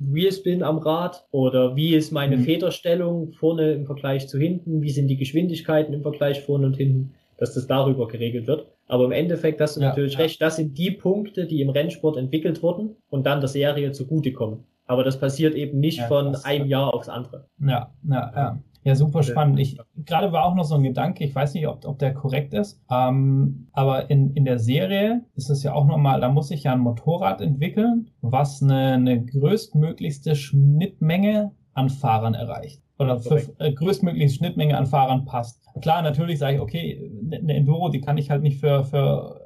Wheelspin 0.00 0.62
am 0.62 0.78
Rad 0.78 1.26
oder 1.30 1.76
wie 1.76 1.94
ist 1.94 2.10
meine 2.10 2.38
mhm. 2.38 2.44
Federstellung 2.44 3.32
vorne 3.32 3.72
im 3.72 3.84
Vergleich 3.84 4.26
zu 4.26 4.38
hinten, 4.38 4.82
wie 4.82 4.90
sind 4.90 5.06
die 5.08 5.16
Geschwindigkeiten 5.16 5.92
im 5.92 6.02
Vergleich 6.02 6.40
vorne 6.40 6.66
und 6.66 6.76
hinten, 6.76 7.14
dass 7.36 7.54
das 7.54 7.66
darüber 7.66 8.08
geregelt 8.08 8.46
wird. 8.46 8.66
Aber 8.88 9.04
im 9.04 9.12
Endeffekt 9.12 9.60
hast 9.60 9.76
du 9.76 9.80
ja, 9.80 9.88
natürlich 9.88 10.14
ja. 10.14 10.20
recht, 10.20 10.40
das 10.40 10.56
sind 10.56 10.76
die 10.76 10.90
Punkte, 10.90 11.46
die 11.46 11.60
im 11.60 11.70
Rennsport 11.70 12.16
entwickelt 12.16 12.62
wurden 12.62 12.96
und 13.10 13.26
dann 13.26 13.40
der 13.40 13.48
Serie 13.48 13.92
zugutekommen. 13.92 14.64
Aber 14.86 15.04
das 15.04 15.20
passiert 15.20 15.54
eben 15.54 15.78
nicht 15.78 15.98
ja, 15.98 16.06
von 16.06 16.34
einem 16.34 16.66
Jahr 16.66 16.94
aufs 16.94 17.10
andere. 17.10 17.46
Ja, 17.60 17.92
ja, 18.08 18.32
ja. 18.34 18.58
Ja, 18.84 18.94
super 18.94 19.22
spannend. 19.22 19.58
Ich, 19.58 19.76
gerade 20.06 20.32
war 20.32 20.44
auch 20.44 20.54
noch 20.54 20.64
so 20.64 20.76
ein 20.76 20.82
Gedanke, 20.82 21.22
ich 21.22 21.34
weiß 21.34 21.52
nicht, 21.52 21.66
ob, 21.66 21.84
ob 21.84 21.98
der 21.98 22.14
korrekt 22.14 22.54
ist, 22.54 22.80
ähm, 22.90 23.68
aber 23.72 24.08
in, 24.08 24.32
in 24.34 24.46
der 24.46 24.58
Serie 24.58 25.24
ist 25.34 25.50
es 25.50 25.62
ja 25.62 25.74
auch 25.74 25.84
nochmal, 25.84 26.20
da 26.20 26.30
muss 26.30 26.50
ich 26.50 26.62
ja 26.62 26.72
ein 26.72 26.78
Motorrad 26.78 27.42
entwickeln, 27.42 28.10
was 28.22 28.62
eine, 28.62 28.94
eine 28.94 29.22
größtmöglichste 29.22 30.36
Schnittmenge 30.36 31.52
an 31.78 31.88
Fahrern 31.88 32.34
erreicht 32.34 32.82
oder 32.98 33.18
für 33.18 33.42
äh, 33.58 33.72
größtmögliche 33.72 34.34
Schnittmenge 34.34 34.76
an 34.76 34.86
Fahrern 34.86 35.24
passt. 35.24 35.62
Klar, 35.80 36.02
natürlich 36.02 36.38
sage 36.38 36.56
ich, 36.56 36.60
okay, 36.60 37.10
eine 37.30 37.54
Enduro, 37.54 37.88
die 37.88 38.00
kann 38.00 38.18
ich 38.18 38.30
halt 38.30 38.42
nicht 38.42 38.58
für, 38.58 38.84
für 38.84 39.40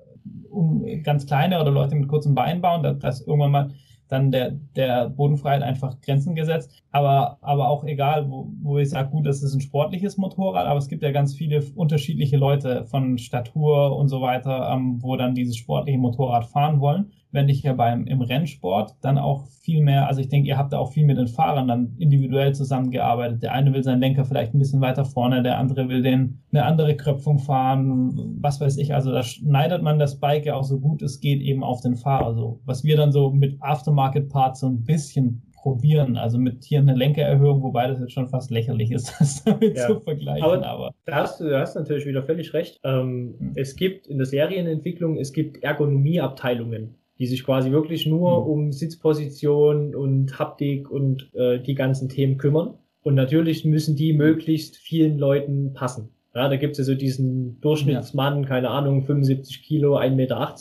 um, 0.50 0.84
ganz 1.02 1.26
kleine 1.26 1.60
oder 1.60 1.70
Leute 1.70 1.94
mit 1.94 2.08
kurzen 2.08 2.34
Beinen 2.34 2.62
bauen. 2.62 2.82
Da, 2.82 2.94
das 2.94 3.20
irgendwann 3.20 3.50
mal 3.50 3.70
dann 4.08 4.30
der, 4.30 4.50
der 4.76 5.08
Bodenfreiheit 5.08 5.62
einfach 5.62 6.00
Grenzen 6.00 6.34
gesetzt. 6.34 6.82
Aber, 6.90 7.38
aber 7.40 7.68
auch 7.68 7.84
egal, 7.84 8.30
wo, 8.30 8.52
wo 8.62 8.78
ich 8.78 8.90
sage, 8.90 9.10
gut, 9.10 9.26
das 9.26 9.42
ist 9.42 9.54
ein 9.54 9.60
sportliches 9.60 10.18
Motorrad, 10.18 10.66
aber 10.66 10.78
es 10.78 10.88
gibt 10.88 11.02
ja 11.02 11.12
ganz 11.12 11.34
viele 11.34 11.62
unterschiedliche 11.74 12.36
Leute 12.36 12.84
von 12.84 13.16
Statur 13.18 13.96
und 13.96 14.08
so 14.08 14.20
weiter, 14.20 14.70
ähm, 14.70 15.02
wo 15.02 15.16
dann 15.16 15.34
dieses 15.34 15.56
sportliche 15.56 15.98
Motorrad 15.98 16.44
fahren 16.46 16.80
wollen 16.80 17.12
wenn 17.32 17.48
ich 17.48 17.62
ja 17.62 17.72
beim 17.72 18.06
im 18.06 18.20
Rennsport 18.20 18.96
dann 19.00 19.18
auch 19.18 19.46
viel 19.62 19.82
mehr, 19.82 20.06
also 20.06 20.20
ich 20.20 20.28
denke, 20.28 20.48
ihr 20.48 20.58
habt 20.58 20.72
da 20.72 20.78
auch 20.78 20.92
viel 20.92 21.04
mit 21.04 21.18
den 21.18 21.28
Fahrern 21.28 21.68
dann 21.68 21.96
individuell 21.98 22.54
zusammengearbeitet. 22.54 23.42
Der 23.42 23.52
eine 23.52 23.72
will 23.72 23.82
seinen 23.82 24.00
Lenker 24.00 24.24
vielleicht 24.24 24.54
ein 24.54 24.58
bisschen 24.58 24.80
weiter 24.80 25.04
vorne, 25.04 25.42
der 25.42 25.58
andere 25.58 25.88
will 25.88 26.02
den 26.02 26.42
eine 26.52 26.64
andere 26.64 26.96
Kröpfung 26.96 27.38
fahren, 27.38 28.36
was 28.40 28.60
weiß 28.60 28.76
ich. 28.78 28.94
Also 28.94 29.12
da 29.12 29.22
schneidet 29.22 29.82
man 29.82 29.98
das 29.98 30.20
Bike 30.20 30.46
ja 30.46 30.54
auch 30.54 30.64
so 30.64 30.78
gut 30.78 31.02
es 31.02 31.20
geht 31.20 31.40
eben 31.40 31.64
auf 31.64 31.80
den 31.80 31.96
Fahrer. 31.96 32.34
So 32.34 32.60
was 32.64 32.84
wir 32.84 32.96
dann 32.96 33.12
so 33.12 33.30
mit 33.30 33.56
Aftermarket 33.60 34.28
Parts 34.28 34.60
so 34.60 34.68
ein 34.68 34.84
bisschen 34.84 35.42
probieren, 35.54 36.16
also 36.16 36.38
mit 36.38 36.64
hier 36.64 36.80
eine 36.80 36.94
Lenkererhöhung, 36.94 37.62
wobei 37.62 37.86
das 37.86 38.00
jetzt 38.00 38.12
schon 38.12 38.26
fast 38.26 38.50
lächerlich 38.50 38.90
ist, 38.90 39.14
das 39.20 39.44
damit 39.44 39.76
ja. 39.76 39.86
zu 39.86 40.00
vergleichen. 40.00 40.42
Aber, 40.42 40.66
aber, 40.66 40.94
da 41.04 41.16
hast 41.16 41.40
du, 41.40 41.48
da 41.48 41.60
hast 41.60 41.76
natürlich 41.76 42.04
wieder 42.04 42.22
völlig 42.24 42.52
recht. 42.52 42.80
Ähm, 42.84 43.36
hm. 43.38 43.52
Es 43.54 43.76
gibt 43.76 44.08
in 44.08 44.18
der 44.18 44.26
Serienentwicklung, 44.26 45.16
es 45.16 45.32
gibt 45.32 45.62
Ergonomieabteilungen 45.62 46.96
die 47.22 47.28
sich 47.28 47.44
quasi 47.44 47.70
wirklich 47.70 48.04
nur 48.04 48.40
mhm. 48.40 48.50
um 48.50 48.72
Sitzposition 48.72 49.94
und 49.94 50.40
Haptik 50.40 50.90
und 50.90 51.32
äh, 51.36 51.60
die 51.60 51.76
ganzen 51.76 52.08
Themen 52.08 52.36
kümmern. 52.36 52.74
Und 53.04 53.14
natürlich 53.14 53.64
müssen 53.64 53.94
die 53.94 54.12
möglichst 54.12 54.76
vielen 54.76 55.18
Leuten 55.18 55.72
passen. 55.72 56.08
Ja, 56.34 56.48
da 56.48 56.56
gibt 56.56 56.72
es 56.72 56.78
ja 56.78 56.84
so 56.84 56.96
diesen 56.96 57.60
Durchschnittsmann, 57.60 58.42
ja. 58.42 58.48
keine 58.48 58.70
Ahnung, 58.70 59.04
75 59.04 59.62
Kilo, 59.62 59.96
1,80 59.96 60.10
Meter. 60.16 60.54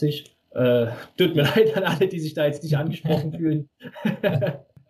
Äh, 0.51 0.91
tut 1.17 1.35
mir 1.35 1.41
leid 1.55 1.75
an 1.75 1.83
alle, 1.83 2.07
die 2.07 2.19
sich 2.19 2.35
da 2.35 2.45
jetzt 2.45 2.61
nicht 2.61 2.77
angesprochen 2.77 3.33
fühlen. 3.39 3.67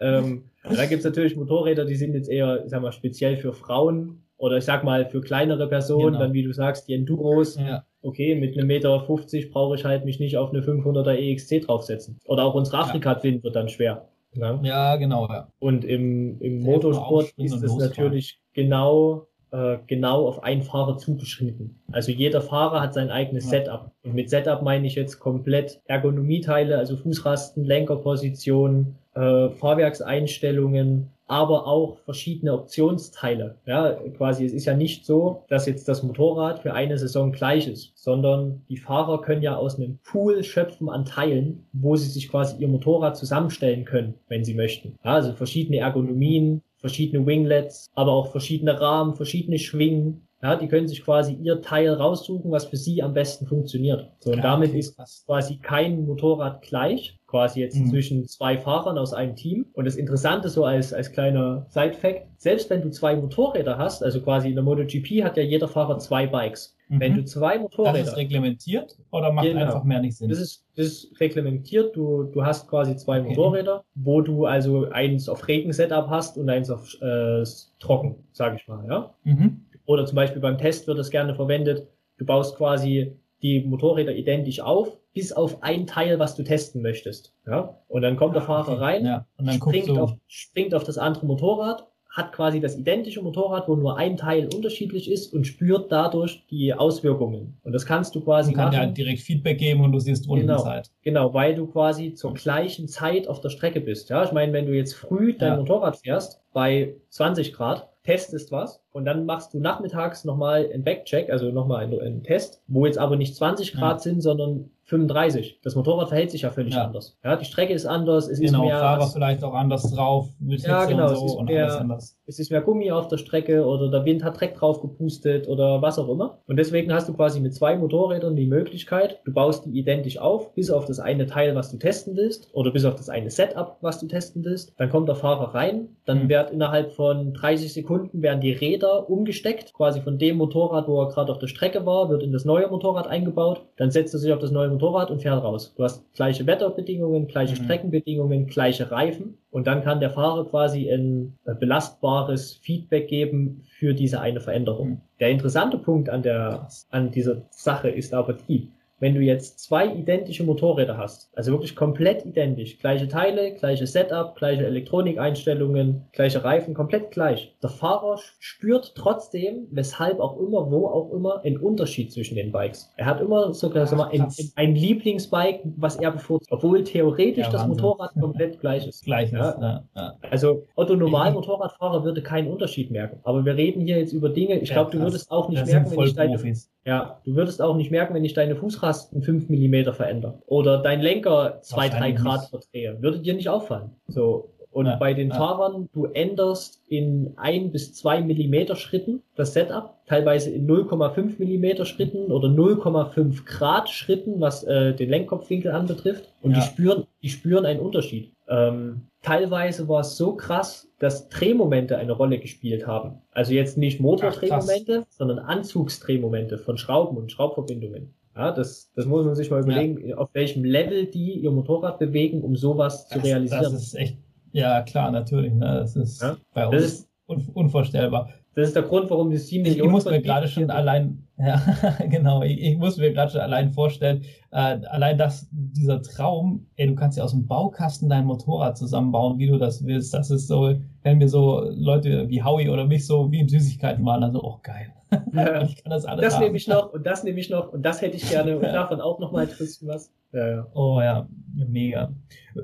ähm, 0.02 0.44
da 0.64 0.86
gibt 0.88 1.00
es 1.00 1.06
natürlich 1.06 1.38
Motorräder, 1.38 1.86
die 1.86 1.96
sind 1.96 2.16
jetzt 2.16 2.30
eher, 2.30 2.66
ich 2.66 2.70
sag 2.70 2.82
mal, 2.82 2.92
speziell 2.92 3.38
für 3.38 3.54
Frauen 3.54 4.24
oder 4.36 4.58
ich 4.58 4.66
sag 4.66 4.84
mal 4.84 5.06
für 5.06 5.22
kleinere 5.22 5.70
Personen, 5.70 6.08
genau. 6.08 6.20
dann 6.20 6.34
wie 6.34 6.44
du 6.44 6.52
sagst, 6.52 6.90
die 6.90 6.96
Enduros. 6.96 7.56
Ja 7.56 7.86
okay, 8.02 8.36
mit 8.36 8.58
einem 8.58 8.68
Meter 8.68 9.02
50 9.02 9.52
brauche 9.52 9.76
ich 9.76 9.86
halt 9.86 10.06
mich 10.06 10.20
nicht 10.20 10.38
auf 10.38 10.52
eine 10.52 10.62
500er 10.62 11.14
EXC 11.14 11.62
draufsetzen. 11.62 12.20
Oder 12.26 12.46
auch 12.46 12.56
unsere 12.56 12.80
Afrika-Twin 12.80 13.44
wird 13.44 13.56
dann 13.56 13.70
schwer. 13.70 14.08
Ne? 14.34 14.60
Ja, 14.64 14.96
genau. 14.96 15.28
Ja. 15.28 15.48
Und 15.60 15.84
im, 15.84 16.40
im 16.40 16.62
Motorsport 16.62 17.34
ist 17.38 17.62
es 17.62 17.76
natürlich 17.76 18.40
genau, 18.54 19.28
äh, 19.52 19.78
genau 19.88 20.28
auf 20.28 20.44
einen 20.44 20.62
Fahrer 20.62 20.98
zugeschnitten. 20.98 21.82
Also 21.92 22.12
jeder 22.12 22.42
Fahrer 22.42 22.82
hat 22.82 22.94
sein 22.94 23.10
eigenes 23.10 23.46
ja. 23.46 23.60
Setup. 23.60 23.92
Und 24.04 24.14
mit 24.14 24.30
Setup 24.30 24.62
meine 24.62 24.88
ich 24.88 24.96
jetzt 24.96 25.20
komplett 25.20 25.82
Ergonomieteile, 25.86 26.78
also 26.78 26.96
Fußrasten, 26.96 27.66
Lenkerposition, 27.66 28.96
äh, 29.16 29.50
Fahrwerkseinstellungen, 29.50 31.10
aber 31.32 31.66
auch 31.66 31.98
verschiedene 32.00 32.54
Optionsteile. 32.54 33.56
Ja, 33.66 33.94
quasi, 34.18 34.46
es 34.46 34.52
ist 34.52 34.66
ja 34.66 34.76
nicht 34.76 35.06
so, 35.06 35.46
dass 35.48 35.66
jetzt 35.66 35.88
das 35.88 36.04
Motorrad 36.04 36.60
für 36.60 36.74
eine 36.74 36.98
Saison 36.98 37.32
gleich 37.32 37.70
ist, 37.70 37.94
sondern 37.96 38.64
die 38.68 38.76
Fahrer 38.76 39.22
können 39.22 39.42
ja 39.42 39.56
aus 39.56 39.78
einem 39.78 39.98
Pool 40.04 40.44
schöpfen 40.44 40.90
an 40.90 41.06
Teilen, 41.06 41.66
wo 41.72 41.96
sie 41.96 42.10
sich 42.10 42.28
quasi 42.28 42.62
ihr 42.62 42.68
Motorrad 42.68 43.16
zusammenstellen 43.16 43.86
können, 43.86 44.16
wenn 44.28 44.44
sie 44.44 44.56
möchten. 44.56 44.98
Ja, 45.06 45.14
also 45.14 45.32
verschiedene 45.32 45.78
Ergonomien, 45.78 46.64
verschiedene 46.76 47.26
Winglets, 47.26 47.90
aber 47.96 48.12
auch 48.12 48.32
verschiedene 48.32 48.82
Rahmen, 48.82 49.16
verschiedene 49.16 49.58
Schwingen. 49.58 50.28
Ja, 50.44 50.56
die 50.56 50.68
können 50.68 50.88
sich 50.88 51.04
quasi 51.04 51.34
ihr 51.34 51.62
Teil 51.62 51.90
raussuchen, 51.94 52.52
was 52.52 52.66
für 52.66 52.78
sie 52.78 53.04
am 53.04 53.14
besten 53.14 53.46
funktioniert. 53.46 54.10
So, 54.20 54.32
und 54.32 54.38
Ja, 54.38 54.44
damit 54.44 54.70
okay, 54.70 54.80
ist 54.80 55.26
quasi 55.26 55.58
kein 55.58 56.06
Motorrad 56.06 56.62
gleich, 56.64 57.18
quasi 57.28 57.60
jetzt 57.62 57.78
Mhm. 57.80 57.88
zwischen 57.88 58.28
zwei 58.28 58.58
Fahrern 58.58 58.98
aus 58.98 59.14
einem 59.14 59.36
Team. 59.36 59.68
Und 59.74 59.86
das 59.86 59.96
Interessante 59.96 60.50
so 60.50 60.66
als, 60.66 60.94
als 60.94 61.12
kleiner 61.12 61.66
Side-Fact, 61.70 62.28
selbst 62.38 62.70
wenn 62.70 62.82
du 62.82 62.90
zwei 62.90 63.16
Motorräder 63.16 63.78
hast, 63.78 64.04
also 64.04 64.20
quasi 64.22 64.50
in 64.50 64.56
der 64.56 64.64
MotoGP 64.64 65.24
hat 65.24 65.38
ja 65.38 65.44
jeder 65.44 65.68
Fahrer 65.68 66.00
zwei 66.00 66.26
Bikes. 66.28 66.76
Wenn 66.94 67.14
du 67.16 67.22
Mhm. 67.22 67.28
zwei 67.28 67.54
Das 67.54 67.62
Motorräder 67.62 68.00
ist 68.00 68.18
reglementiert 68.18 68.98
oder 69.12 69.32
macht 69.32 69.46
Genau. 69.46 69.62
einfach 69.62 69.84
mehr 69.86 70.02
nicht 70.02 70.18
Sinn? 70.18 70.28
Das 70.28 70.40
ist, 70.40 70.66
das 70.76 70.88
ist 70.88 71.22
reglementiert. 71.22 71.96
Du, 71.96 72.24
du 72.24 72.44
hast 72.44 72.68
quasi 72.68 72.98
zwei 72.98 73.20
Okay. 73.22 73.30
Motorräder, 73.30 73.86
wo 73.96 74.20
du 74.20 74.46
also 74.46 74.90
eins 74.90 75.30
auf 75.30 75.48
Regen-Setup 75.48 76.10
hast 76.10 76.38
und 76.38 76.50
eins 76.50 76.70
auf 76.70 76.94
äh, 77.02 77.44
Trocken, 77.80 78.16
sage 78.34 78.58
ich 78.60 78.68
mal. 78.68 78.86
Ja? 78.90 79.14
mhm. 79.24 79.62
Oder 79.86 80.06
zum 80.06 80.16
Beispiel 80.16 80.42
beim 80.42 80.58
Test 80.58 80.88
wird 80.88 80.98
das 81.00 81.10
gerne 81.10 81.36
verwendet. 81.36 81.88
Du 82.18 82.26
baust 82.26 82.56
quasi 82.58 83.14
die 83.42 83.62
Motorräder 83.62 84.14
identisch 84.16 84.60
auf, 84.60 84.98
bis 85.14 85.32
auf 85.34 85.64
ein 85.64 85.88
Teil, 85.88 86.20
was 86.20 86.36
du 86.36 86.44
testen 86.44 86.82
möchtest. 86.82 87.34
Ja? 87.48 87.78
Und 87.88 88.02
dann 88.04 88.16
kommt 88.16 88.36
der 88.36 88.44
Fahrer 88.44 88.74
Okay, 88.74 88.80
rein, 88.82 89.06
Ja. 89.06 89.26
Springt, 89.54 89.90
auf, 89.98 90.14
springt 90.28 90.74
auf 90.76 90.84
das 90.84 90.98
andere 90.98 91.26
Motorrad, 91.26 91.88
hat 92.10 92.34
quasi 92.34 92.60
das 92.60 92.78
identische 92.78 93.22
Motorrad, 93.22 93.68
wo 93.70 93.76
nur 93.76 93.98
ein 93.98 94.18
Teil 94.18 94.50
unterschiedlich 94.54 95.10
ist 95.10 95.34
und 95.34 95.48
spürt 95.48 95.92
dadurch 95.92 96.46
die 96.52 96.74
Auswirkungen. 96.74 97.58
Und 97.64 97.72
das 97.72 97.86
kannst 97.86 98.14
du 98.16 98.22
quasi 98.22 98.52
und 98.52 98.58
kann 98.58 98.66
machen. 98.68 98.78
halt 98.80 98.98
direkt 98.98 99.22
Feedback 99.22 99.58
geben 99.58 99.82
und 99.82 99.94
du 99.94 100.00
siehst 100.00 100.28
Rundenzeit. 100.28 100.92
Genau, 101.04 101.34
weil 101.34 101.56
du 101.56 101.68
quasi 101.68 102.14
zur 102.14 102.34
gleichen 102.34 102.88
Zeit 102.90 103.28
auf 103.30 103.40
der 103.40 103.50
Strecke 103.50 103.80
bist. 103.80 104.10
Ja, 104.10 104.24
ich 104.26 104.34
meine, 104.34 104.52
wenn 104.54 104.66
du 104.66 104.74
jetzt 104.74 104.94
früh 104.94 105.34
dein 105.38 105.54
Ja. 105.54 105.58
Motorrad 105.58 105.98
fährst 105.98 106.42
bei 106.54 106.96
20 107.10 107.54
Grad, 107.54 107.88
testest 108.04 108.52
was 108.52 108.82
und 108.92 109.06
dann 109.06 109.26
machst 109.26 109.54
du 109.54 109.60
nachmittags 109.60 110.26
nochmal 110.26 110.70
einen 110.74 110.84
Backcheck, 110.84 111.30
also 111.30 111.52
nochmal 111.52 111.84
einen, 111.84 112.00
einen 112.00 112.24
Test, 112.24 112.62
wo 112.68 112.86
jetzt 112.86 112.98
aber 112.98 113.16
nicht 113.16 113.36
20 113.36 113.74
Grad 113.74 113.98
Ja. 113.98 114.00
sind, 114.00 114.22
sondern 114.22 114.72
35. 114.92 115.60
Das 115.64 115.76
Motorrad 115.76 116.10
verhält 116.10 116.32
sich 116.32 116.42
ja 116.42 116.50
völlig 116.50 116.76
Ja. 116.76 116.84
anders. 116.86 117.18
Ja, 117.24 117.36
die 117.38 117.46
Strecke 117.46 117.74
ist 117.74 117.86
anders, 117.86 118.28
es 118.28 118.40
Genau, 118.40 118.60
ist 118.64 118.66
mehr, 118.68 118.78
Fahrer 118.80 119.08
vielleicht 119.08 119.44
auch 119.44 119.54
anders 119.54 119.90
drauf, 119.92 120.28
mit 120.40 120.62
Ja, 120.62 120.84
genau, 120.86 121.08
und 121.08 121.14
es 121.14 121.20
so 121.20 121.26
ist 121.28 121.36
und 121.36 121.46
mehr- 121.50 121.64
alles 121.64 121.76
anders. 121.78 122.18
es 122.28 122.40
ist 122.40 122.52
mehr 122.52 122.62
Gummi 122.62 122.92
auf 122.92 123.08
der 123.08 123.18
Strecke 123.18 123.66
oder 123.66 123.90
der 123.90 124.04
Wind 124.06 124.24
hat 124.24 124.40
Dreck 124.40 124.56
drauf 124.56 124.82
gepustet 124.82 125.48
oder 125.48 125.82
was 125.82 125.98
auch 125.98 126.10
immer. 126.10 126.40
Und 126.48 126.58
deswegen 126.58 126.94
hast 126.94 127.08
du 127.08 127.14
quasi 127.14 127.40
mit 127.40 127.56
zwei 127.56 127.76
Motorrädern 127.78 128.36
die 128.36 128.46
Möglichkeit, 128.46 129.22
du 129.24 129.32
baust 129.34 129.66
die 129.66 129.72
identisch 129.80 130.18
auf, 130.20 130.54
bis 130.54 130.70
auf 130.70 130.86
das 130.86 131.00
eine 131.00 131.26
Teil, 131.26 131.56
was 131.56 131.72
du 131.72 131.78
testen 131.78 132.18
willst, 132.18 132.50
oder 132.54 132.72
bis 132.72 132.84
auf 132.84 132.96
das 132.96 133.08
eine 133.08 133.30
Setup, 133.30 133.78
was 133.82 134.00
du 134.00 134.08
testen 134.08 134.44
willst. 134.44 134.74
Dann 134.78 134.90
kommt 134.90 135.08
der 135.08 135.16
Fahrer 135.16 135.56
rein, 135.56 135.88
dann 136.06 136.24
Mhm. 136.26 136.30
wird 136.30 136.52
innerhalb 136.52 136.92
von 136.92 137.34
30 137.34 137.72
Sekunden 137.74 138.22
werden 138.22 138.42
die 138.42 138.52
Räder 138.52 139.10
umgesteckt, 139.10 139.74
quasi 139.74 140.02
von 140.02 140.18
dem 140.18 140.36
Motorrad, 140.38 140.88
wo 140.90 141.02
er 141.02 141.08
gerade 141.10 141.32
auf 141.32 141.40
der 141.40 141.48
Strecke 141.48 141.86
war, 141.86 142.10
wird 142.10 142.24
in 142.24 142.34
das 142.34 142.44
neue 142.44 142.68
Motorrad 142.68 143.08
eingebaut. 143.08 143.62
Dann 143.78 143.90
setzt 143.92 144.14
er 144.14 144.20
sich 144.20 144.34
auf 144.34 144.40
das 144.40 144.52
neue 144.52 144.68
Motorrad 144.68 144.81
und 144.82 145.22
fährt 145.22 145.44
raus. 145.44 145.74
Du 145.76 145.84
hast 145.84 146.04
gleiche 146.14 146.46
Wetterbedingungen, 146.48 147.28
gleiche 147.28 147.54
Mhm. 147.54 147.66
Streckenbedingungen, 147.66 148.48
gleiche 148.48 148.92
Reifen. 148.92 149.38
Und 149.52 149.68
dann 149.68 149.84
kann 149.84 150.00
der 150.00 150.10
Fahrer 150.12 150.46
quasi 150.46 150.90
ein 150.92 151.38
äh, 151.46 151.54
belastbares 151.54 152.54
Feedback 152.62 153.08
geben 153.08 153.64
für 153.70 153.94
diese 153.94 154.20
eine 154.22 154.40
Veränderung. 154.40 154.90
Mhm. 154.90 155.02
Der 155.20 155.30
interessante 155.30 155.78
Punkt 155.78 156.10
an 156.10 156.24
der, 156.24 156.68
an 156.90 157.12
dieser 157.12 157.44
Sache 157.52 157.90
ist 157.90 158.14
aber 158.14 158.34
die, 158.34 158.70
wenn 159.02 159.16
du 159.16 159.20
jetzt 159.22 159.60
zwei 159.60 159.88
identische 159.88 160.44
Motorräder 160.44 160.96
hast, 160.96 161.30
also 161.36 161.52
wirklich 161.52 161.76
komplett 161.76 162.24
identisch, 162.24 162.78
gleiche 162.78 163.08
Teile, 163.08 163.56
gleiche 163.56 163.88
Setup, 163.88 164.36
gleiche 164.36 164.66
Elektronikeinstellungen, 164.66 166.04
gleiche 166.14 166.44
Reifen, 166.44 166.76
komplett 166.76 167.10
gleich. 167.10 167.56
Der 167.64 167.72
Fahrer 167.72 168.20
spürt 168.40 168.94
trotzdem, 168.96 169.68
weshalb 169.72 170.20
auch 170.20 170.40
immer, 170.40 170.72
wo 170.72 170.88
auch 170.88 171.12
immer, 171.12 171.44
einen 171.44 171.58
Unterschied 171.58 172.14
zwischen 172.14 172.36
den 172.36 172.52
Bikes. 172.52 172.94
Er 172.96 173.08
hat 173.08 173.20
immer 173.22 173.54
sogar 173.54 173.88
sag 173.88 173.98
mal, 173.98 174.10
ein, 174.12 174.28
ein 174.56 174.76
Lieblingsbike, 174.76 175.62
was 175.78 175.96
er 175.96 176.12
bevorzugt, 176.12 176.52
obwohl 176.52 176.84
theoretisch 176.84 177.46
Ja, 177.46 177.52
das. 177.52 177.68
Motorrad 177.68 178.14
komplett 178.20 178.60
gleich 178.60 178.88
ist. 178.88 179.04
Gleiches. 179.04 179.34
Ja. 179.34 179.58
Ja. 179.60 179.84
Ja. 179.96 180.18
Also 180.30 180.68
Otto 180.76 180.96
Normal-Motorradfahrer 180.96 182.04
würde 182.04 182.22
keinen 182.22 182.52
Unterschied 182.52 182.92
merken. 182.92 183.20
Aber 183.24 183.44
wir 183.44 183.56
reden 183.56 183.82
hier 183.82 183.98
jetzt 183.98 184.14
über 184.14 184.30
Dinge, 184.30 184.60
ich 184.60 184.70
glaube, 184.70 184.92
du 184.92 185.00
würdest 185.00 185.32
auch 185.32 185.50
nicht 185.50 185.66
merken, 185.66 185.90
wenn 185.90 186.06
ich 186.06 186.14
deine. 186.14 186.38
Ja, 186.86 187.20
du 187.26 187.36
würdest 187.36 187.62
auch 187.62 187.76
nicht 187.76 187.92
merken, 187.92 188.14
wenn 188.14 188.26
ich 188.26 188.34
deine 188.34 188.56
Fußrasten 188.56 189.22
5 189.22 189.50
mm 189.50 189.94
verändere. 189.94 190.42
Oder 190.48 190.80
dein 190.82 191.02
Lenker 191.02 191.60
2, 191.62 191.90
3 191.90 191.94
Wahrscheinlich 191.94 192.22
Grad 192.22 192.50
verdrehe. 192.50 192.98
Würde 193.02 193.20
dir 193.20 193.34
nicht 193.34 193.50
auffallen. 193.50 193.92
So. 194.08 194.50
Und 194.72 194.86
Ja, 194.86 194.96
bei 194.96 195.14
den 195.14 195.30
ja. 195.30 195.36
Fahrern, 195.36 195.90
du 195.94 196.06
änderst 196.06 196.82
in 196.88 197.34
1 197.36 197.74
bis 197.74 197.94
2 197.94 198.22
Millimeter 198.22 198.78
Schritten 198.78 199.22
das 199.36 199.54
Setup, 199.54 199.96
teilweise 200.08 200.50
in 200.50 200.66
0,5 200.66 201.40
Millimeter 201.40 201.84
Schritten 201.86 202.32
oder 202.32 202.48
0,5 202.48 203.46
Grad 203.46 203.90
Schritten, 203.90 204.40
was 204.40 204.64
äh, 204.64 204.94
den 204.94 205.10
Lenkkopfwinkel 205.10 205.72
anbetrifft. 205.72 206.30
Und 206.42 206.52
die 206.52 206.60
Ja. 206.60 206.66
spüren, 206.66 207.04
die 207.22 207.30
spüren 207.30 207.66
einen 207.66 207.82
Unterschied. 207.82 208.32
Ähm, 208.48 209.02
teilweise 209.22 209.88
war 209.90 210.02
es 210.02 210.16
so 210.16 210.36
krass, 210.36 210.88
dass 211.02 211.30
Drehmomente 211.30 211.98
eine 211.98 212.12
Rolle 212.12 212.38
gespielt 212.40 212.86
haben. 212.86 213.22
Also 213.32 213.54
jetzt 213.54 213.78
nicht 213.78 214.00
Motordrehmomente, 214.00 215.06
sondern 215.10 215.40
Anzugsdrehmomente 215.40 216.58
von 216.60 216.78
Schrauben 216.78 217.18
und 217.18 217.32
Schraubverbindungen. 217.32 218.14
Ja, 218.36 218.52
das, 218.52 218.92
das 218.96 219.06
muss 219.08 219.26
man 219.26 219.36
sich 219.36 219.50
mal 219.50 219.62
überlegen, 219.62 220.14
auf 220.14 220.30
welchem 220.34 220.64
Level 220.64 221.08
die 221.08 221.34
ihr 221.34 221.52
Motorrad 221.52 222.00
bewegen, 222.00 222.42
um 222.42 222.56
sowas 222.56 223.08
zu 223.10 223.16
Das, 223.16 223.26
realisieren. 223.26 223.64
das 223.64 223.74
ist 223.74 223.96
echt, 223.96 224.18
ja 224.54 224.82
klar, 224.84 225.12
natürlich. 225.12 225.54
Ne? 225.54 225.66
Das 225.82 225.96
ist 225.96 226.22
Ja. 226.22 226.38
bei 226.54 226.68
uns 226.68 226.82
ist- 226.84 227.08
un 227.28 227.48
unvorstellbar. 227.54 228.30
Das 228.54 228.68
ist 228.68 228.76
der 228.76 228.84
Grund, 228.84 229.10
warum 229.10 229.30
die 229.30 229.38
7 229.38 229.64
Ich, 229.64 229.72
ich 229.72 229.78
Millionen 229.78 229.92
muss 229.94 230.06
mir 230.06 230.22
gerade 230.22 230.48
schon 230.48 230.70
allein, 230.70 231.26
ja, 231.38 231.62
genau, 232.10 232.44
ich, 232.44 232.60
ich 232.62 232.78
muss 232.78 232.98
mir 232.98 233.14
gerade 233.14 233.32
schon 233.32 233.42
allein 233.42 233.72
vorstellen, 233.72 234.24
äh, 234.52 234.80
allein 234.88 235.18
das, 235.18 235.48
dieser 235.52 236.02
Traum, 236.02 236.68
ey, 236.76 236.88
du 236.88 236.96
kannst 236.96 237.18
ja 237.18 237.24
aus 237.24 237.32
dem 237.32 237.48
Baukasten 237.48 238.10
dein 238.10 238.26
Motorrad 238.26 238.78
zusammenbauen, 238.78 239.40
wie 239.40 239.48
du 239.48 239.58
das 239.58 239.86
willst. 239.86 240.14
Das 240.14 240.30
ist 240.32 240.48
so, 240.48 240.76
wenn 241.04 241.20
wir 241.20 241.30
so 241.30 241.62
Leute 241.70 242.28
wie 242.30 242.44
Howie 242.44 242.70
oder 242.70 242.86
mich 242.86 243.08
so 243.08 243.32
wie 243.32 243.40
in 243.40 243.48
Süßigkeiten 243.48 244.06
waren, 244.06 244.24
also, 244.24 244.44
oh 244.44 244.60
geil. 244.62 244.94
Ja. 245.34 245.62
ich 245.64 245.84
kann 245.84 245.92
das 245.92 246.06
alles 246.06 246.24
Das 246.24 246.36
haben. 246.36 246.44
nehme 246.46 246.58
ich 246.58 246.68
noch 246.70 246.94
und 246.94 247.06
das 247.06 247.24
nehme 247.26 247.40
ich 247.40 247.50
noch 247.50 247.74
und 247.74 247.86
das 247.86 248.02
hätte 248.02 248.16
ich 248.16 248.30
gerne 248.30 248.56
und 248.56 248.64
davon 248.64 249.02
auch 249.02 249.20
noch 249.20 249.34
mal 249.34 249.42
ein 249.44 249.50
bisschen 249.58 249.88
was. 249.90 250.10
Ja, 250.32 250.48
ja. 250.50 250.68
Oh 250.74 251.00
ja, 251.02 251.28
mega. 251.54 252.14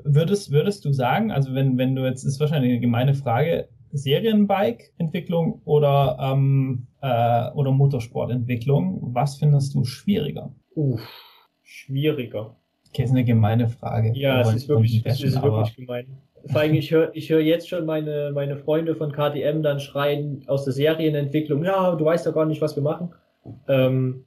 Würdest, 0.04 0.50
würdest 0.50 0.84
du 0.86 0.92
sagen, 0.92 1.30
also 1.30 1.52
wenn, 1.54 1.76
wenn 1.76 1.94
du 1.94 2.06
jetzt, 2.06 2.24
ist 2.24 2.40
wahrscheinlich 2.40 2.70
eine 2.70 2.80
gemeine 2.80 3.12
Frage, 3.12 3.68
Serienbike-Entwicklung 3.92 5.62
oder, 5.64 6.18
ähm, 6.20 6.86
äh, 7.00 7.50
oder 7.52 7.72
Motorsportentwicklung, 7.72 9.14
was 9.14 9.38
findest 9.38 9.74
du 9.74 9.84
schwieriger? 9.84 10.52
Uff, 10.74 11.00
schwieriger. 11.62 12.56
Okay, 12.88 13.02
ist 13.02 13.10
eine 13.10 13.24
gemeine 13.24 13.68
Frage. 13.68 14.12
Ja, 14.14 14.40
es 14.40 14.54
ist 14.54 14.68
wirklich, 14.68 15.02
es 15.04 15.22
ist 15.22 15.42
wirklich 15.42 15.76
gemein. 15.76 16.06
Vor 16.46 16.60
allem, 16.60 16.74
ich 16.74 16.90
höre 16.90 17.10
ich 17.14 17.30
hör 17.30 17.40
jetzt 17.40 17.68
schon 17.68 17.84
meine, 17.84 18.30
meine 18.32 18.56
Freunde 18.56 18.94
von 18.94 19.12
KTM 19.12 19.62
dann 19.62 19.80
schreien 19.80 20.44
aus 20.46 20.64
der 20.64 20.72
Serienentwicklung, 20.72 21.64
ja, 21.64 21.94
du 21.94 22.04
weißt 22.04 22.26
ja 22.26 22.32
gar 22.32 22.46
nicht, 22.46 22.62
was 22.62 22.76
wir 22.76 22.82
machen. 22.82 23.12
Ähm, 23.66 24.24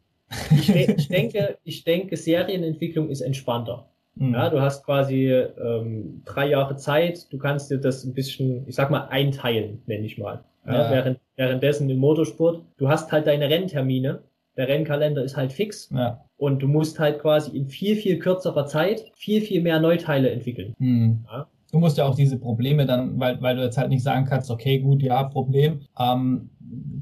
ich, 0.51 0.69
ich, 0.69 1.07
denke, 1.07 1.57
ich 1.63 1.83
denke, 1.83 2.17
Serienentwicklung 2.17 3.09
ist 3.09 3.21
entspannter. 3.21 3.90
Mhm. 4.15 4.33
Ja, 4.33 4.49
du 4.49 4.61
hast 4.61 4.85
quasi 4.85 5.31
ähm, 5.31 6.21
drei 6.25 6.49
Jahre 6.49 6.75
Zeit, 6.75 7.31
du 7.31 7.37
kannst 7.37 7.71
dir 7.71 7.77
das 7.77 8.03
ein 8.03 8.13
bisschen, 8.13 8.67
ich 8.67 8.75
sag 8.75 8.91
mal, 8.91 9.07
einteilen, 9.07 9.81
nenne 9.85 10.05
ich 10.05 10.17
mal. 10.17 10.43
Ja, 10.65 10.73
Ja. 10.73 10.91
Während, 10.91 11.19
währenddessen 11.35 11.89
im 11.89 11.97
Motorsport, 11.97 12.63
du 12.77 12.89
hast 12.89 13.11
halt 13.11 13.27
deine 13.27 13.49
Renntermine, 13.49 14.23
der 14.57 14.67
Rennkalender 14.67 15.23
ist 15.23 15.37
halt 15.37 15.53
fix 15.53 15.89
ja. 15.91 16.23
und 16.37 16.61
du 16.61 16.67
musst 16.67 16.99
halt 16.99 17.19
quasi 17.19 17.55
in 17.57 17.67
viel, 17.67 17.95
viel 17.95 18.19
kürzerer 18.19 18.65
Zeit 18.65 19.05
viel, 19.15 19.41
viel 19.41 19.61
mehr 19.61 19.79
Neuteile 19.79 20.29
entwickeln. 20.29 20.73
Mhm. 20.77 21.25
Ja. 21.31 21.47
Du 21.71 21.79
musst 21.79 21.97
ja 21.97 22.05
auch 22.05 22.15
diese 22.15 22.37
Probleme 22.37 22.85
dann, 22.85 23.17
weil, 23.17 23.41
weil 23.41 23.55
du 23.55 23.63
jetzt 23.63 23.77
halt 23.77 23.89
nicht 23.89 24.03
sagen 24.03 24.25
kannst, 24.25 24.51
okay, 24.51 24.79
gut, 24.79 25.01
ja, 25.01 25.23
Problem, 25.23 25.81
ähm, 25.97 26.49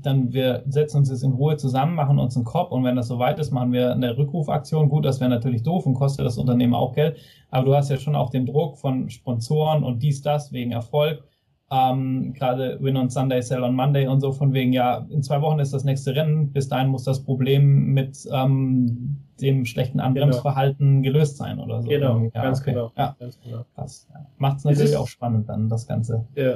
dann 0.02 0.34
wir 0.34 0.64
setzen 0.68 0.98
uns 0.98 1.10
jetzt 1.10 1.24
in 1.24 1.34
Ruhe 1.34 1.58
zusammen, 1.58 1.96
machen 1.96 2.20
uns 2.20 2.36
einen 2.36 2.46
Kopf 2.46 2.72
und 2.72 2.84
wenn 2.84 2.96
das 2.96 3.08
soweit 3.08 3.40
ist, 3.40 3.52
machen 3.52 3.72
wir 3.72 3.92
eine 3.92 4.18
Rückrufaktion. 4.18 4.90
Gut, 4.90 5.06
das 5.06 5.20
wäre 5.20 5.30
natürlich 5.30 5.64
doof 5.64 5.86
und 5.86 5.94
kostet 5.94 6.26
das 6.26 6.38
Unternehmen 6.38 6.74
auch 6.74 6.94
Geld, 6.94 7.18
aber 7.50 7.66
du 7.66 7.76
hast 7.76 7.90
ja 7.90 7.98
schon 7.98 8.16
auch 8.16 8.30
den 8.30 8.46
Druck 8.46 8.78
von 8.78 9.10
Sponsoren 9.10 9.84
und 9.84 10.02
dies, 10.02 10.22
das 10.22 10.52
wegen 10.52 10.72
Erfolg. 10.72 11.24
Ähm, 11.72 12.34
gerade 12.34 12.80
Win 12.82 12.98
on 12.98 13.10
Sunday, 13.12 13.42
Sell 13.44 13.62
on 13.62 13.76
Monday 13.76 14.08
und 14.08 14.22
so 14.22 14.32
von 14.32 14.54
wegen, 14.54 14.74
ja, 14.74 15.06
in 15.10 15.22
zwei 15.22 15.40
Wochen 15.42 15.60
ist 15.60 15.72
das 15.72 15.84
nächste 15.84 16.16
Rennen, 16.16 16.52
bis 16.52 16.68
dahin 16.68 16.88
muss 16.88 17.04
das 17.04 17.24
Problem 17.24 17.94
mit 17.94 18.28
ähm, 18.34 19.18
dem 19.40 19.66
schlechten 19.66 20.00
Anbremsverhalten 20.00 21.04
gelöst 21.04 21.38
sein 21.38 21.60
oder 21.60 21.84
so. 21.84 21.90
Genau, 21.90 22.22
Ja, 22.34 22.42
ganz 22.42 22.62
okay. 22.62 22.72
genau. 22.72 22.92
Ja, 22.98 23.16
Ganz 23.20 23.40
genau. 23.42 23.66
krass. 23.76 24.08
Ja. 24.12 24.26
Macht 24.38 24.58
es 24.58 24.64
natürlich 24.64 24.98
auch 24.98 25.08
spannend 25.08 25.48
dann, 25.48 25.70
das 25.70 25.86
Ganze. 25.88 26.26
Ja. 26.36 26.56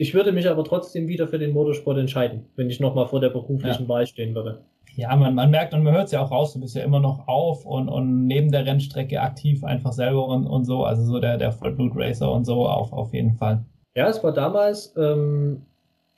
Ich 0.00 0.14
würde 0.14 0.32
mich 0.32 0.48
aber 0.48 0.64
trotzdem 0.64 1.08
wieder 1.08 1.28
für 1.28 1.38
den 1.38 1.52
Motorsport 1.52 1.98
entscheiden, 1.98 2.46
wenn 2.56 2.70
ich 2.70 2.80
nochmal 2.80 3.06
vor 3.06 3.20
der 3.20 3.28
beruflichen 3.28 3.86
Wahl 3.86 4.06
stehen 4.06 4.34
würde. 4.34 4.64
Ja, 4.96 5.14
man, 5.14 5.34
man 5.34 5.50
merkt 5.50 5.74
und 5.74 5.82
man 5.82 5.92
hört 5.92 6.06
es 6.06 6.12
ja 6.12 6.22
auch 6.22 6.30
raus, 6.30 6.54
du 6.54 6.60
bist 6.60 6.74
ja 6.74 6.82
immer 6.82 7.00
noch 7.00 7.28
auf 7.28 7.66
und, 7.66 7.90
und 7.90 8.26
neben 8.26 8.50
der 8.50 8.64
Rennstrecke 8.64 9.20
aktiv 9.20 9.62
einfach 9.62 9.92
selber 9.92 10.26
und, 10.26 10.46
und 10.46 10.64
so, 10.64 10.84
also 10.84 11.04
so 11.04 11.20
der, 11.20 11.36
der 11.36 11.52
Vollblut-Racer 11.52 12.32
und 12.32 12.46
so 12.46 12.66
auf, 12.66 12.94
auf 12.94 13.12
jeden 13.12 13.34
Fall. 13.34 13.62
Ja, 13.94 14.08
es 14.08 14.24
war 14.24 14.32
damals, 14.32 14.94
ähm, 14.96 15.66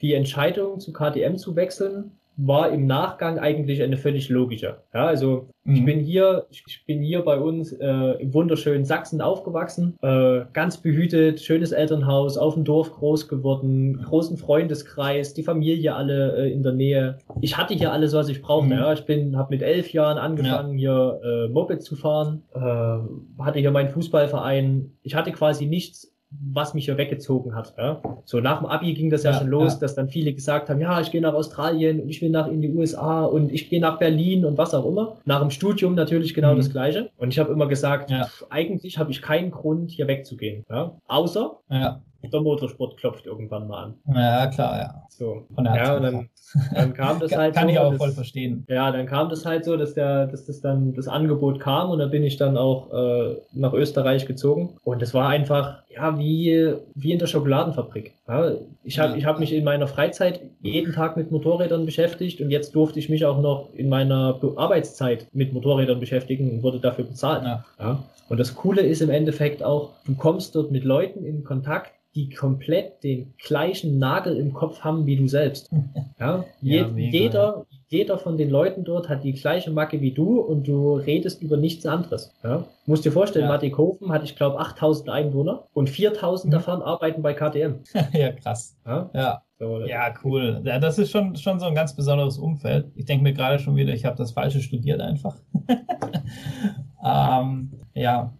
die 0.02 0.14
Entscheidung 0.14 0.80
zu 0.80 0.92
KTM 0.92 1.36
zu 1.36 1.56
wechseln 1.56 2.12
war 2.36 2.70
im 2.70 2.86
Nachgang 2.86 3.38
eigentlich 3.38 3.82
eine 3.82 3.96
völlig 3.96 4.28
logische. 4.28 4.78
Ja, 4.94 5.06
also 5.06 5.48
mhm. 5.64 5.74
ich 5.74 5.84
bin 5.84 6.00
hier, 6.00 6.46
ich 6.50 6.84
bin 6.86 7.02
hier 7.02 7.22
bei 7.22 7.38
uns 7.38 7.72
äh, 7.72 7.86
im 8.20 8.32
wunderschönen 8.32 8.84
Sachsen 8.84 9.20
aufgewachsen, 9.20 9.96
äh, 10.02 10.40
ganz 10.52 10.78
behütet, 10.78 11.40
schönes 11.40 11.72
Elternhaus, 11.72 12.38
auf 12.38 12.54
dem 12.54 12.64
Dorf 12.64 12.92
groß 12.92 13.28
geworden, 13.28 14.02
großen 14.02 14.38
Freundeskreis, 14.38 15.34
die 15.34 15.42
Familie 15.42 15.94
alle 15.94 16.36
äh, 16.36 16.52
in 16.52 16.62
der 16.62 16.72
Nähe. 16.72 17.18
Ich 17.42 17.58
hatte 17.58 17.74
hier 17.74 17.92
alles, 17.92 18.14
was 18.14 18.28
ich 18.28 18.40
brauchte. 18.40 18.74
Mhm. 18.74 18.80
Ja, 18.80 18.92
ich 18.92 19.04
bin, 19.04 19.36
habe 19.36 19.54
mit 19.54 19.62
elf 19.62 19.92
Jahren 19.92 20.16
angefangen, 20.16 20.78
ja. 20.78 21.18
hier 21.20 21.20
äh, 21.24 21.48
Moped 21.48 21.82
zu 21.82 21.96
fahren, 21.96 22.42
äh, 22.54 23.42
hatte 23.42 23.58
hier 23.58 23.70
meinen 23.70 23.90
Fußballverein. 23.90 24.92
Ich 25.02 25.14
hatte 25.14 25.32
quasi 25.32 25.66
nichts 25.66 26.11
was 26.40 26.74
mich 26.74 26.86
ja 26.86 26.96
weggezogen 26.96 27.54
hat. 27.54 27.74
Ja? 27.78 28.02
So 28.24 28.40
nach 28.40 28.58
dem 28.58 28.66
Abi 28.66 28.94
ging 28.94 29.10
das 29.10 29.22
ja, 29.22 29.32
ja 29.32 29.38
schon 29.38 29.48
los, 29.48 29.74
ja. 29.74 29.80
dass 29.80 29.94
dann 29.94 30.08
viele 30.08 30.32
gesagt 30.32 30.70
haben, 30.70 30.80
ja, 30.80 31.00
ich 31.00 31.10
gehe 31.10 31.20
nach 31.20 31.34
Australien 31.34 32.00
und 32.00 32.08
ich 32.08 32.20
will 32.22 32.30
nach 32.30 32.48
in 32.48 32.60
die 32.60 32.70
USA 32.72 33.24
und 33.24 33.52
ich 33.52 33.68
gehe 33.68 33.80
nach 33.80 33.98
Berlin 33.98 34.44
und 34.44 34.58
was 34.58 34.74
auch 34.74 34.86
immer. 34.86 35.16
Nach 35.24 35.40
dem 35.40 35.50
Studium 35.50 35.94
natürlich 35.94 36.34
genau 36.34 36.52
mhm. 36.52 36.58
das 36.58 36.70
Gleiche. 36.70 37.10
Und 37.16 37.30
ich 37.30 37.38
habe 37.38 37.52
immer 37.52 37.66
gesagt, 37.66 38.10
ja. 38.10 38.24
pff, 38.24 38.46
eigentlich 38.50 38.98
habe 38.98 39.10
ich 39.10 39.22
keinen 39.22 39.50
Grund, 39.50 39.90
hier 39.90 40.08
wegzugehen. 40.08 40.64
Ja? 40.68 40.96
Außer 41.06 41.58
ja 41.70 42.00
der 42.30 42.40
Motorsport 42.40 42.96
klopft 42.96 43.26
irgendwann 43.26 43.66
mal 43.68 43.84
an. 43.84 43.94
Ja, 44.14 44.46
klar, 44.48 44.78
ja. 44.78 45.02
So. 45.08 45.46
ja, 45.58 45.96
und 45.96 46.02
dann, 46.02 46.28
dann 46.74 46.94
kam 46.94 47.20
das 47.20 47.32
halt 47.36 47.54
Kann 47.54 47.64
so. 47.64 47.72
ich 47.72 47.78
auch 47.78 47.90
dass, 47.90 47.98
voll 47.98 48.12
verstehen. 48.12 48.64
Ja, 48.68 48.90
dann 48.90 49.06
kam 49.06 49.28
das 49.28 49.44
halt 49.44 49.64
so, 49.64 49.76
dass 49.76 49.94
der, 49.94 50.26
dass 50.26 50.46
das 50.46 50.60
dann 50.60 50.94
das 50.94 51.08
Angebot 51.08 51.60
kam 51.60 51.90
und 51.90 51.98
da 51.98 52.06
bin 52.06 52.22
ich 52.22 52.36
dann 52.36 52.56
auch 52.56 52.92
äh, 52.92 53.36
nach 53.52 53.72
Österreich 53.72 54.26
gezogen. 54.26 54.76
Und 54.84 55.02
es 55.02 55.14
war 55.14 55.28
einfach, 55.28 55.82
ja, 55.88 56.18
wie, 56.18 56.74
wie 56.94 57.12
in 57.12 57.18
der 57.18 57.26
Schokoladenfabrik. 57.26 58.14
Ja, 58.28 58.52
ich 58.84 58.98
habe 59.00 59.18
ich 59.18 59.24
hab 59.24 59.40
mich 59.40 59.52
in 59.52 59.64
meiner 59.64 59.88
Freizeit 59.88 60.42
jeden 60.60 60.92
Tag 60.92 61.16
mit 61.16 61.32
Motorrädern 61.32 61.84
beschäftigt 61.84 62.40
und 62.40 62.50
jetzt 62.50 62.74
durfte 62.74 63.00
ich 63.00 63.08
mich 63.08 63.24
auch 63.24 63.40
noch 63.40 63.74
in 63.74 63.88
meiner 63.88 64.38
Arbeitszeit 64.56 65.26
mit 65.32 65.52
Motorrädern 65.52 65.98
beschäftigen 65.98 66.50
und 66.50 66.62
wurde 66.62 66.78
dafür 66.78 67.04
bezahlt. 67.04 67.42
Ja. 67.42 67.64
ja. 67.80 68.04
Und 68.28 68.38
das 68.38 68.54
Coole 68.54 68.82
ist 68.82 69.02
im 69.02 69.10
Endeffekt 69.10 69.62
auch, 69.62 69.90
du 70.06 70.14
kommst 70.14 70.54
dort 70.54 70.70
mit 70.70 70.84
Leuten 70.84 71.24
in 71.24 71.42
Kontakt, 71.42 71.92
die 72.14 72.30
komplett 72.30 73.02
den 73.02 73.34
gleichen 73.38 73.98
Nagel 73.98 74.36
im 74.36 74.52
Kopf 74.52 74.80
haben 74.80 75.06
wie 75.06 75.16
du 75.16 75.28
selbst. 75.28 75.70
Ja, 76.20 76.44
ja 76.60 76.88
jeder, 76.94 77.66
jeder 77.92 78.16
von 78.16 78.38
den 78.38 78.48
Leuten 78.48 78.84
dort 78.84 79.10
hat 79.10 79.22
die 79.22 79.34
gleiche 79.34 79.70
Macke 79.70 80.00
wie 80.00 80.12
du 80.12 80.40
und 80.40 80.66
du 80.66 80.94
redest 80.94 81.42
über 81.42 81.58
nichts 81.58 81.84
anderes. 81.84 82.34
Ja? 82.42 82.64
Musst 82.86 83.04
dir 83.04 83.12
vorstellen, 83.12 83.44
ja. 83.44 83.50
Mattighofen 83.50 84.10
hat, 84.10 84.24
ich 84.24 84.34
glaube, 84.34 84.58
8000 84.58 85.10
Einwohner 85.10 85.68
und 85.74 85.90
4000 85.90 86.50
mhm. 86.50 86.56
davon 86.56 86.82
arbeiten 86.82 87.20
bei 87.20 87.34
KTM. 87.34 87.80
ja, 88.14 88.32
krass. 88.32 88.78
Ja, 88.86 89.10
ja. 89.14 89.42
Ja 89.86 90.12
cool. 90.24 90.60
Ja, 90.64 90.80
das 90.80 90.98
ist 90.98 91.12
schon, 91.12 91.36
schon 91.36 91.60
so 91.60 91.66
ein 91.66 91.74
ganz 91.76 91.94
besonderes 91.94 92.36
Umfeld. 92.36 92.90
Ich 92.96 93.04
denke 93.04 93.22
mir 93.22 93.32
gerade 93.32 93.60
schon 93.60 93.76
wieder, 93.76 93.92
ich 93.92 94.04
habe 94.04 94.16
das 94.16 94.32
Falsche 94.32 94.60
studiert 94.60 95.00
einfach. 95.00 95.36
ähm, 97.04 97.70
ja, 97.94 98.32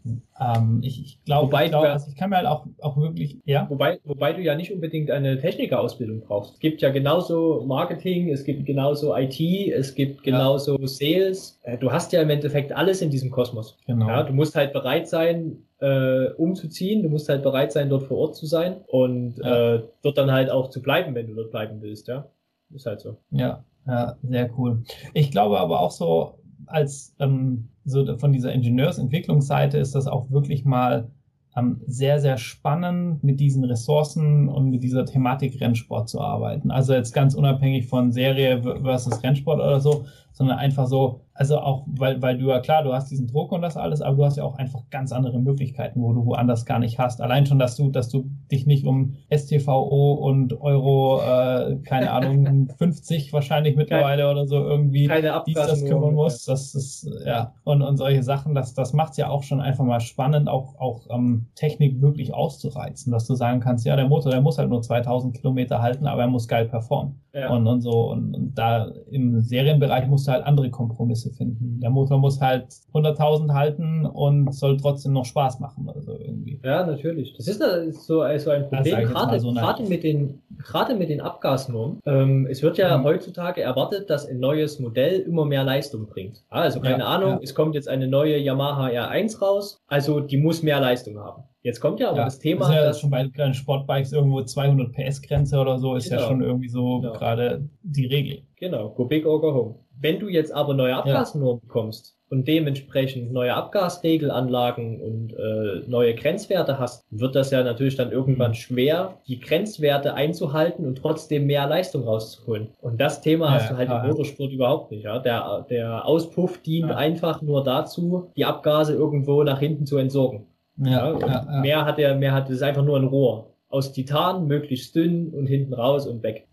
ähm, 0.43 0.81
ich, 0.83 1.01
ich 1.05 1.25
glaube, 1.25 1.47
wobei 1.47 1.69
glaub, 1.69 1.85
also 1.85 2.09
ich 2.09 2.17
kann 2.17 2.31
mir 2.31 2.37
halt 2.37 2.47
auch, 2.47 2.67
auch 2.81 2.97
wirklich, 2.97 3.39
ja. 3.45 3.67
Wobei, 3.69 4.01
wobei 4.05 4.33
du 4.33 4.41
ja 4.41 4.55
nicht 4.55 4.73
unbedingt 4.73 5.11
eine 5.11 5.39
Technikerausbildung 5.39 6.21
brauchst. 6.21 6.55
Es 6.55 6.61
gibt 6.61 6.83
ja 6.83 6.91
genauso 6.91 7.65
Marketing, 7.67 8.31
es 8.31 8.45
gibt 8.45 8.67
genauso 8.67 9.17
IT, 9.17 9.41
es 9.41 9.95
gibt 9.95 10.23
genauso 10.23 10.79
ja. 10.79 10.87
Sales. 10.87 11.61
Äh, 11.63 11.79
du 11.79 11.93
hast 11.93 12.13
ja 12.13 12.23
im 12.23 12.31
Endeffekt 12.31 12.73
alles 12.73 13.03
in 13.03 13.11
diesem 13.11 13.31
Kosmos. 13.31 13.77
Genau. 13.87 14.09
Ja, 14.09 14.23
du 14.23 14.33
musst 14.33 14.55
halt 14.55 14.73
bereit 14.73 15.09
sein, 15.09 15.59
äh, 15.81 16.31
umzuziehen. 16.37 17.03
Du 17.03 17.09
musst 17.09 17.29
halt 17.29 17.43
bereit 17.43 17.73
sein, 17.73 17.89
dort 17.89 18.05
vor 18.05 18.19
Ort 18.19 18.37
zu 18.37 18.47
sein 18.47 18.77
und 18.87 19.39
ja. 19.39 19.75
äh, 19.75 19.83
dort 20.03 20.17
dann 20.17 20.31
halt 20.31 20.51
auch 20.51 20.71
zu 20.71 20.81
bleiben, 20.81 21.15
wenn 21.15 21.27
du 21.27 21.35
dort 21.35 21.51
bleiben 21.51 21.83
willst, 21.83 22.09
ja. 22.09 22.29
Ist 22.75 22.87
halt 22.87 23.01
so. 23.01 23.19
Ja, 23.31 23.65
ja, 23.87 24.17
sehr 24.23 24.51
cool. 24.57 24.83
Ich 25.13 25.31
glaube 25.31 25.59
aber 25.59 25.81
auch 25.81 25.91
so, 25.91 26.39
als 26.73 27.15
ähm, 27.19 27.69
so 27.85 28.17
von 28.19 28.33
dieser 28.33 28.53
Ingenieursentwicklungsseite 28.53 29.79
ist 29.79 29.95
das 29.95 30.07
auch 30.07 30.31
wirklich 30.31 30.65
mal 30.65 31.11
ähm, 31.57 31.81
sehr, 31.87 32.19
sehr 32.21 32.39
spannend, 32.39 33.23
mit 33.23 33.41
diesen 33.41 33.65
Ressourcen 33.65 34.49
und 34.49 34.71
mit 34.71 34.83
dieser 34.83 35.05
Thematik 35.05 35.61
Rennsport 35.61 36.09
zu 36.09 36.21
arbeiten. 36.21 36.71
Also 36.71 36.95
jetzt 36.95 37.13
ganz 37.13 37.35
unabhängig 37.35 37.87
von 37.87 38.13
Serie 38.13 38.63
versus 38.63 39.23
Rennsport 39.23 39.59
oder 39.59 39.81
so, 39.81 40.07
sondern 40.33 40.59
einfach 40.59 40.87
so, 40.87 41.21
also 41.35 41.59
auch, 41.59 41.85
weil, 41.87 42.21
weil 42.21 42.39
du 42.39 42.49
ja 42.49 42.61
klar, 42.61 42.83
du 42.83 42.93
hast 42.93 43.11
diesen 43.11 43.27
Druck 43.27 43.53
und 43.53 43.63
das 43.63 43.77
alles, 43.77 44.03
aber 44.03 44.17
du 44.17 44.25
hast 44.25 44.37
ja 44.37 44.45
auch 44.45 44.57
einfach 44.57 44.81
ganz 44.91 45.13
andere 45.13 45.39
Möglichkeiten, 45.39 46.03
wo 46.03 46.13
du 46.13 46.27
woanders 46.27 46.67
gar 46.67 46.79
nicht 46.79 46.99
hast. 46.99 47.21
Allein 47.21 47.47
schon, 47.47 47.59
dass 47.59 47.77
du, 47.77 47.91
dass 47.91 48.09
du 48.09 48.31
dich 48.51 48.67
nicht 48.67 48.87
um 48.87 49.15
STVO 49.35 50.15
und 50.15 50.61
Euro, 50.61 51.21
äh, 51.23 51.77
keine 51.85 52.13
Ahnung, 52.13 52.69
50 52.77 53.33
wahrscheinlich 53.33 53.77
mittlerweile 53.77 54.31
oder 54.31 54.47
so 54.47 54.57
irgendwie 54.57 55.09
dies, 55.47 55.55
das 55.55 55.85
kümmern 55.85 56.15
musst. 56.15 56.49
Das 56.49 56.75
ist, 56.75 57.09
ja, 57.25 57.55
und, 57.65 57.83
und 57.83 57.97
solche 57.97 58.23
Sachen, 58.23 58.55
das, 58.55 58.75
das 58.75 58.93
macht's 58.93 59.17
ja 59.17 59.29
auch 59.29 59.43
schon 59.43 59.61
einfach 59.61 59.85
mal 59.85 60.01
spannend, 60.01 60.49
auch, 60.49 60.79
auch 60.79 61.07
ähm, 61.11 61.47
Technik 61.55 62.01
wirklich 62.03 62.35
auszureizen, 62.35 63.11
dass 63.11 63.27
du 63.27 63.35
sagen 63.35 63.61
kannst, 63.61 63.87
ja, 63.87 63.97
der 63.97 64.09
Motor, 64.09 64.33
der 64.33 64.43
muss 64.43 64.59
halt 64.59 64.69
nur 64.69 64.83
2000 64.83 65.35
Kilometer 65.35 65.81
halten, 65.81 66.07
aber 66.07 66.23
er 66.23 66.29
muss 66.29 66.47
geil 66.47 66.67
performen. 66.67 67.23
Ja. 67.33 67.51
Und, 67.51 67.67
und 67.67 67.81
so, 67.81 68.11
und, 68.11 68.35
und 68.35 68.55
da 68.59 68.93
im 69.11 69.41
Serienbereich 69.41 70.07
musst 70.23 70.29
du 70.29 70.33
halt 70.33 70.47
andere 70.47 70.71
Kompromisse 70.71 71.31
finden. 71.31 71.81
Der 71.81 71.91
Motor 71.91 72.19
muss 72.19 72.41
halt 72.41 72.67
100.000 72.95 73.53
halten 73.53 74.07
und 74.07 74.55
soll 74.55 74.77
trotzdem 74.77 75.13
noch 75.13 75.25
Spaß 75.25 75.59
machen 75.59 75.89
oder 75.89 76.01
so 76.01 76.13
irgendwie. 76.13 76.61
Ja, 76.63 76.87
natürlich. 76.87 77.35
Das 77.37 77.49
ist 77.49 77.59
so, 77.59 78.25
so 78.39 78.51
ein 78.51 78.69
Problem, 78.69 79.09
gerade, 79.09 79.41
so 79.41 79.53
gerade, 79.53 79.83
mit 79.83 80.05
den, 80.05 80.41
gerade 80.59 80.95
mit 80.95 81.09
den 81.09 81.21
Abgasnormen. 81.21 81.99
Ähm, 82.07 82.47
es 82.49 82.63
wird 82.63 82.79
ja 82.79 82.97
mhm. 82.97 83.05
heutzutage 83.05 83.63
erwartet, 83.63 84.11
dass 84.11 84.27
ein 84.27 84.39
neues 84.39 84.79
Modell 84.79 85.21
immer 85.21 85.45
mehr 85.45 85.65
Leistung 85.65 86.07
bringt. 86.07 86.45
Also 86.49 86.81
keine 86.81 87.01
ja, 87.01 87.07
Ahnung, 87.09 87.31
ja. 87.31 87.41
es 87.43 87.55
kommt 87.55 87.75
jetzt 87.75 87.89
eine 87.89 88.07
neue 88.07 88.39
Yamaha 88.39 88.87
R1 88.87 89.41
raus, 89.41 89.83
also 89.89 90.21
die 90.21 90.37
muss 90.37 90.63
mehr 90.63 90.81
Leistung 90.81 91.19
haben. 91.19 91.43
Jetzt 91.63 91.81
kommt 91.81 92.01
ja 92.01 92.09
aber 92.09 92.19
ja, 92.19 92.25
das 92.25 92.41
Thema. 92.41 92.61
Das 92.61 92.71
ist 92.71 92.75
ja 92.75 92.85
dass 92.85 93.01
schon 93.01 93.11
bei 93.11 93.29
kleinen 93.29 93.55
Sportbikes 93.55 94.13
irgendwo 94.13 94.43
200 94.43 94.93
PS 94.93 95.23
Grenze 95.23 95.59
oder 95.59 95.79
so, 95.79 95.95
ist 95.95 96.09
genau. 96.09 96.21
ja 96.21 96.29
schon 96.29 96.43
irgendwie 96.43 96.69
so 96.69 97.01
genau. 97.01 97.13
gerade 97.13 97.69
die 97.83 98.07
Regel. 98.07 98.43
Genau, 98.57 98.91
go 98.91 99.05
big 99.05 99.25
or 99.27 99.41
go 99.41 99.55
home. 99.55 99.75
Wenn 100.01 100.19
du 100.19 100.29
jetzt 100.29 100.53
aber 100.53 100.75
neue 100.75 100.97
Abgasnormen 100.97 101.61
ja. 101.63 101.67
bekommst 101.67 102.17
und 102.29 102.49
dementsprechend 102.49 103.33
neue 103.33 103.55
Abgasregelanlagen 103.55 105.01
und 105.01 105.35
äh, 105.35 105.89
neue 105.89 106.15
Grenzwerte 106.15 106.79
hast, 106.79 107.05
wird 107.11 107.35
das 107.37 107.51
ja 107.51 107.63
natürlich 107.63 107.97
dann 107.97 108.11
irgendwann 108.11 108.53
mhm. 108.53 108.57
schwer, 108.57 109.19
die 109.29 109.39
Grenzwerte 109.39 110.15
einzuhalten 110.15 110.87
und 110.87 110.97
trotzdem 110.97 111.47
mehr 111.47 111.67
Leistung 111.67 112.05
rauszuholen. 112.05 112.69
Und 112.81 113.01
das 113.01 113.21
Thema 113.21 113.47
ja, 113.47 113.53
hast 113.53 113.71
du 113.71 113.77
halt 113.77 113.89
ja, 113.89 114.03
im 114.03 114.09
Motorsport 114.09 114.51
überhaupt 114.51 114.91
nicht. 114.91 115.05
Ja? 115.05 115.19
Der, 115.19 115.67
der 115.69 116.07
Auspuff 116.07 116.63
dient 116.63 116.91
einfach 116.91 117.43
nur 117.43 117.63
dazu, 117.63 118.31
die 118.37 118.45
Abgase 118.45 118.95
irgendwo 118.95 119.43
nach 119.43 119.61
hinten 119.61 119.87
zu 119.87 119.99
entsorgen. 119.99 120.47
Ja, 120.79 121.19
ja, 121.19 121.61
Mehr 121.61 121.85
hat 121.85 121.99
er, 121.99 122.17
mehr 122.17 122.33
hat 122.33 122.49
es 122.49 122.63
einfach 122.63 122.83
nur 122.83 122.97
ein 122.97 123.05
Rohr 123.05 123.53
aus 123.69 123.93
Titan, 123.93 124.47
möglichst 124.47 124.95
dünn 124.95 125.31
und 125.31 125.47
hinten 125.47 125.75
raus 125.75 126.07
und 126.07 126.23
weg. 126.23 126.47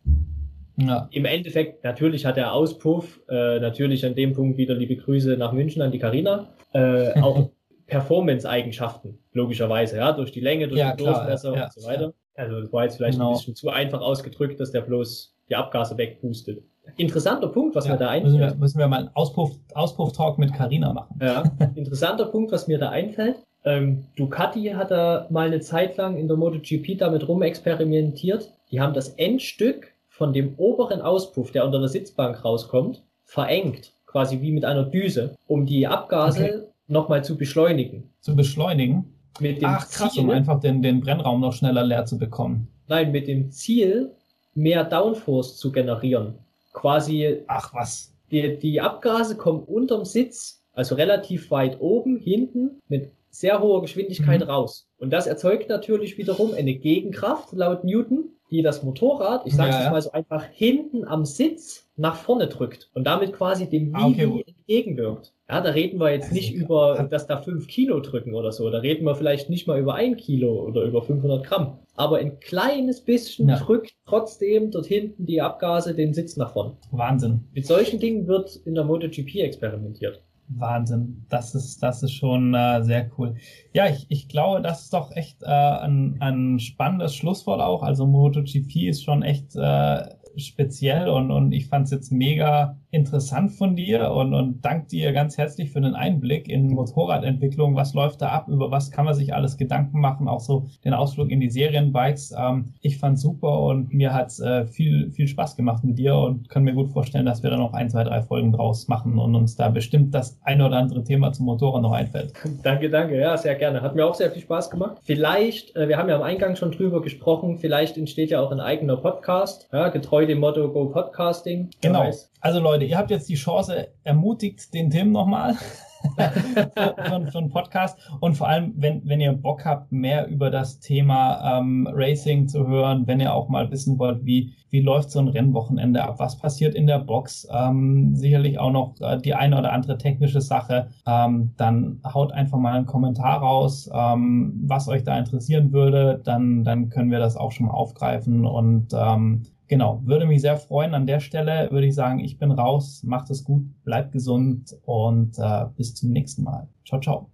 Ja. 0.80 1.08
Im 1.12 1.26
Endeffekt, 1.26 1.84
natürlich 1.84 2.26
hat 2.26 2.38
er 2.38 2.54
Auspuff, 2.54 3.20
äh, 3.30 3.60
natürlich 3.60 4.06
an 4.06 4.16
dem 4.16 4.34
Punkt 4.34 4.58
wieder 4.58 4.76
liebe 4.76 4.96
Grüße 4.96 5.38
nach 5.38 5.52
München 5.52 5.82
an 5.82 5.92
die 5.92 6.00
Karina, 6.00 6.50
äh, 6.74 7.12
auch 7.22 7.50
Performance-Eigenschaften, 7.88 9.18
logischerweise, 9.34 9.98
ja, 9.98 10.12
durch 10.12 10.32
die 10.32 10.42
Länge, 10.42 10.68
durch 10.68 10.80
ja, 10.80 10.94
den 10.94 11.06
Durchmesser 11.06 11.56
ja, 11.56 11.66
und 11.66 11.74
so 11.74 11.88
weiter. 11.88 12.14
Also 12.36 12.62
das 12.62 12.72
war 12.72 12.84
jetzt 12.84 12.96
vielleicht 12.98 13.18
genau. 13.18 13.32
ein 13.32 13.38
bisschen 13.38 13.56
zu 13.56 13.70
einfach 13.70 14.02
ausgedrückt, 14.02 14.60
dass 14.60 14.72
der 14.72 14.82
bloß 14.82 15.36
die 15.50 15.56
Abgase 15.56 15.98
wegpustet. 15.98 16.64
Interessanter 16.98 17.48
Punkt, 17.48 17.76
was 17.76 17.86
ja, 17.86 17.94
mir 17.94 18.00
da 18.00 18.10
einfällt. 18.10 18.34
Müssen 18.34 18.40
wir, 18.40 18.56
müssen 18.56 18.80
wir 18.80 18.88
mal 18.88 19.00
einen 19.00 19.10
Auspuff, 19.14 19.52
Auspuff-Talk 19.74 20.38
mit 20.38 20.54
Karina 20.54 20.94
machen. 20.94 21.20
Ja, 21.22 21.44
interessanter 21.76 22.26
Punkt, 22.26 22.52
was 22.52 22.68
mir 22.68 22.78
da 22.78 22.90
einfällt. 22.90 23.38
Ähm, 23.66 24.06
Ducati 24.16 24.70
hat 24.70 24.92
da 24.92 25.28
mal 25.30 25.48
eine 25.48 25.60
Zeit 25.60 25.98
lang 25.98 26.18
in 26.18 26.28
der 26.28 26.38
MotoGP 26.38 26.98
damit 26.98 27.28
rumexperimentiert. 27.28 28.54
Die 28.72 28.80
haben 28.80 28.94
das 28.94 29.10
Endstück 29.10 29.94
von 30.20 30.34
dem 30.34 30.56
oberen 30.58 31.02
Auspuff, 31.02 31.52
der 31.52 31.66
unter 31.66 31.80
der 31.80 31.88
Sitzbank 31.88 32.44
rauskommt, 32.44 33.02
verengt, 33.24 33.94
quasi 34.06 34.42
wie 34.42 34.52
mit 34.52 34.66
einer 34.66 34.84
Düse, 34.84 35.38
um 35.48 35.66
die 35.66 35.88
Abgase 35.88 36.44
okay. 36.44 36.62
nochmal 36.90 37.24
zu 37.24 37.38
beschleunigen. 37.38 38.10
Zu 38.20 38.36
beschleunigen? 38.36 39.14
Mit 39.40 39.62
dem 39.62 39.70
Ach 39.70 39.90
krass, 39.90 40.12
Ziel, 40.12 40.24
um 40.26 40.30
einfach 40.32 40.60
den, 40.60 40.82
den 40.82 41.00
Brennraum 41.00 41.40
noch 41.40 41.54
schneller 41.54 41.86
leer 41.86 42.04
zu 42.04 42.18
bekommen. 42.18 42.68
Nein, 42.90 43.14
mit 43.14 43.30
dem 43.30 43.50
Ziel, 43.50 44.12
mehr 44.56 44.84
Downforce 44.84 45.56
zu 45.56 45.72
generieren. 45.72 46.34
Quasi. 46.74 47.42
Ach 47.48 47.74
was. 47.74 48.14
Die, 48.30 48.60
die 48.60 48.82
Abgase 48.82 49.38
kommen 49.38 49.64
unterm 49.64 50.04
Sitz, 50.04 50.66
also 50.74 50.96
relativ 50.96 51.50
weit 51.50 51.80
oben, 51.80 52.18
hinten, 52.18 52.82
mit 52.90 53.14
sehr 53.30 53.62
hoher 53.62 53.82
Geschwindigkeit 53.82 54.42
mhm. 54.42 54.50
raus. 54.50 54.86
Und 54.98 55.12
das 55.12 55.28
erzeugt 55.28 55.70
natürlich 55.70 56.18
wiederum 56.18 56.54
eine 56.54 56.74
Gegenkraft 56.74 57.54
laut 57.54 57.86
Newton 57.86 58.32
die 58.52 58.62
das 58.62 58.84
Motorrad, 58.84 59.46
ich 59.46 59.56
sage 59.56 59.72
es 59.72 59.84
ja, 59.84 59.92
mal 59.92 60.02
so 60.02 60.12
einfach, 60.12 60.44
hinten 60.44 61.06
am 61.06 61.26
Sitz 61.26 61.88
nach 61.96 62.16
vorne 62.16 62.48
drückt 62.48 62.90
und 62.94 63.06
damit 63.06 63.34
quasi 63.34 63.70
dem 63.70 63.96
ah, 63.96 64.08
okay. 64.08 64.44
entgegenwirkt. 64.48 65.34
Ja, 65.50 65.62
da 65.62 65.72
reden 65.72 66.00
wir 66.00 66.12
jetzt 66.12 66.32
nicht 66.32 66.54
über, 66.54 67.08
dass 67.10 67.26
da 67.26 67.42
fünf 67.42 67.68
Kilo 67.68 68.00
drücken 68.02 68.36
oder 68.36 68.52
so. 68.52 68.70
Da 68.70 68.80
reden 68.80 69.04
wir 69.06 69.16
vielleicht 69.16 69.50
nicht 69.50 69.68
mal 69.68 69.80
über 69.80 69.96
ein 69.96 70.16
Kilo 70.16 70.64
oder 70.68 70.84
über 70.84 71.02
500 71.02 71.44
Gramm. 71.44 71.80
Aber 71.96 72.18
ein 72.18 72.40
kleines 72.40 73.02
bisschen 73.02 73.50
ja. 73.50 73.58
drückt 73.58 73.96
trotzdem 74.06 74.70
dort 74.72 74.86
hinten 74.86 75.26
die 75.26 75.42
Abgase 75.42 75.96
den 75.96 76.14
Sitz 76.14 76.38
nach 76.38 76.54
vorne. 76.54 76.78
Wahnsinn. 76.92 77.42
Mit 77.54 77.66
solchen 77.66 78.00
Dingen 78.00 78.28
wird 78.28 78.56
in 78.58 78.76
der 78.76 78.84
MotoGP 78.84 79.38
experimentiert. 79.38 80.22
Wahnsinn. 80.50 81.26
Das 81.30 81.56
ist, 81.56 81.82
das 81.82 82.04
ist 82.04 82.14
schon 82.14 82.54
äh, 82.54 82.84
sehr 82.84 83.10
cool. 83.18 83.36
Ja, 83.74 83.88
ich, 83.88 84.08
ich 84.10 84.28
glaube, 84.28 84.62
das 84.62 84.84
ist 84.84 84.94
doch 84.94 85.12
echt 85.16 85.44
äh, 85.44 85.48
ein, 85.48 86.18
ein 86.20 86.60
spannendes 86.60 87.16
Schlusswort 87.16 87.62
auch. 87.62 87.84
Also 87.84 88.08
MotoGP 88.08 88.88
ist 88.90 89.04
schon 89.04 89.24
echt 89.24 89.56
äh, 89.56 90.04
speziell 90.36 91.08
und, 91.08 91.32
und 91.32 91.52
ich 91.52 91.68
fand 91.68 91.86
es 91.86 91.92
jetzt 91.92 92.12
mega 92.12 92.78
interessant 92.92 93.52
von 93.52 93.76
dir 93.76 94.12
und, 94.12 94.34
und 94.34 94.66
danke 94.66 94.88
dir 94.88 95.12
ganz 95.12 95.38
herzlich 95.38 95.72
für 95.72 95.82
den 95.82 95.94
Einblick 95.94 96.50
in 96.50 96.70
Motorradentwicklung. 96.70 97.76
Was 97.76 97.94
läuft 97.94 98.22
da 98.22 98.30
ab? 98.30 98.48
Über 98.48 98.72
was 98.72 98.90
kann 98.90 99.06
man 99.06 99.14
sich 99.14 99.34
alles 99.34 99.58
Gedanken 99.58 100.00
machen? 100.00 100.28
Auch 100.28 100.40
so 100.40 100.66
den 100.84 100.94
Ausflug 100.94 101.30
in 101.30 101.40
die 101.40 101.52
Serienbikes. 101.52 102.34
Ähm, 102.38 102.74
ich 102.82 102.98
fand 102.98 103.20
super 103.20 103.60
und 103.62 103.94
mir 103.94 104.14
hat 104.14 104.38
äh, 104.40 104.66
viel, 104.66 105.12
viel 105.12 105.28
Spaß 105.28 105.56
gemacht 105.56 105.84
mit 105.84 106.00
dir 106.00 106.16
und 106.16 106.50
kann 106.50 106.64
mir 106.64 106.74
gut 106.74 106.90
vorstellen, 106.90 107.28
dass 107.28 107.44
wir 107.44 107.52
da 107.52 107.58
noch 107.58 107.74
ein, 107.74 107.90
zwei, 107.92 108.04
drei 108.04 108.24
Folgen 108.24 108.54
draus 108.54 108.88
machen 108.88 109.20
und 109.20 109.36
uns 109.36 109.56
da 109.56 109.70
bestimmt 109.70 110.16
das 110.16 110.40
eine 110.44 110.66
oder 110.66 110.78
andere 110.78 111.04
Thema 111.04 111.32
zum 111.32 111.46
Motorrad 111.46 111.84
noch 111.84 111.92
einfällt. 111.92 112.34
Danke, 112.64 112.90
danke. 112.90 113.20
Ja, 113.20 113.38
sehr 113.38 113.56
gerne. 113.56 113.82
Hat 113.82 113.96
mir 113.96 114.06
auch 114.06 114.16
sehr 114.16 114.32
viel 114.32 114.42
Spaß 114.42 114.70
gemacht. 114.70 114.98
Vielleicht, 115.04 115.76
äh, 115.76 115.88
wir 115.88 115.98
haben 115.98 116.10
ja 116.10 116.16
am 116.16 116.22
Eingang 116.22 116.56
schon 116.56 116.72
drüber 116.72 117.02
gesprochen, 117.02 117.58
vielleicht 117.58 117.98
entsteht 117.98 118.32
ja 118.32 118.42
auch 118.42 118.52
ein 118.52 118.60
eigener 118.60 118.98
Podcast, 118.98 119.70
ja, 119.72 119.90
getreu 119.90 120.26
dem 120.26 120.40
Motto 120.40 120.72
Go 120.72 120.86
Podcasting. 120.90 121.70
Genau. 121.82 122.10
Also 122.42 122.62
Leute, 122.62 122.79
ihr 122.86 122.98
habt 122.98 123.12
jetzt 123.12 123.30
die 123.30 123.36
Chance, 123.36 123.88
ermutigt 124.04 124.74
den 124.74 124.90
Tim 124.90 125.12
nochmal 125.12 125.56
für, 126.16 127.28
für 127.32 127.38
einen 127.38 127.50
Podcast. 127.50 127.98
Und 128.20 128.36
vor 128.36 128.48
allem, 128.48 128.74
wenn, 128.78 129.08
wenn 129.08 129.22
ihr 129.22 129.34
Bock 129.34 129.66
habt, 129.66 129.92
mehr 129.92 130.28
über 130.28 130.50
das 130.50 130.80
Thema 130.80 131.60
ähm, 131.60 131.88
Racing 131.92 132.48
zu 132.48 132.68
hören, 132.68 133.08
wenn 133.08 133.20
ihr 133.20 133.34
auch 133.34 133.50
mal 133.50 133.70
wissen 133.72 134.00
wollt, 134.00 134.26
wie, 134.26 134.54
wie 134.70 134.82
läuft 134.82 135.12
so 135.12 135.20
ein 135.20 135.28
Rennwochenende 135.28 136.04
ab, 136.04 136.16
was 136.20 136.38
passiert 136.38 136.76
in 136.76 136.88
der 136.88 137.00
Box, 137.00 137.48
ähm, 137.52 138.16
sicherlich 138.16 138.60
auch 138.60 138.72
noch 138.72 138.96
äh, 139.02 139.18
die 139.18 139.34
eine 139.34 139.58
oder 139.58 139.74
andere 139.74 139.98
technische 139.98 140.42
Sache, 140.42 140.88
ähm, 141.06 141.54
dann 141.58 142.02
haut 142.14 142.32
einfach 142.32 142.58
mal 142.58 142.74
einen 142.74 142.86
Kommentar 142.86 143.40
raus, 143.40 143.90
ähm, 143.94 144.54
was 144.66 144.88
euch 144.88 145.04
da 145.04 145.18
interessieren 145.18 145.72
würde, 145.72 146.22
dann, 146.24 146.64
dann 146.64 146.90
können 146.90 147.12
wir 147.12 147.20
das 147.20 147.36
auch 147.36 147.52
schon 147.52 147.68
mal 147.68 147.74
aufgreifen 147.74 148.46
und 148.46 148.94
ähm, 148.94 149.44
Genau, 149.70 150.02
würde 150.04 150.26
mich 150.26 150.42
sehr 150.42 150.58
freuen. 150.58 150.94
An 150.94 151.06
der 151.08 151.22
Stelle 151.22 151.70
würde 151.72 151.88
ich 151.88 151.96
sagen, 151.96 152.20
ich 152.20 152.38
bin 152.38 152.52
raus, 152.52 153.04
macht 153.04 153.30
es 153.30 153.44
gut, 153.46 153.64
bleibt 153.86 154.12
gesund 154.12 154.76
und 154.84 155.38
äh, 155.40 155.66
bis 155.78 155.96
zum 155.96 156.12
nächsten 156.12 156.44
Mal. 156.44 156.68
Ciao, 156.86 157.00
ciao. 157.00 157.30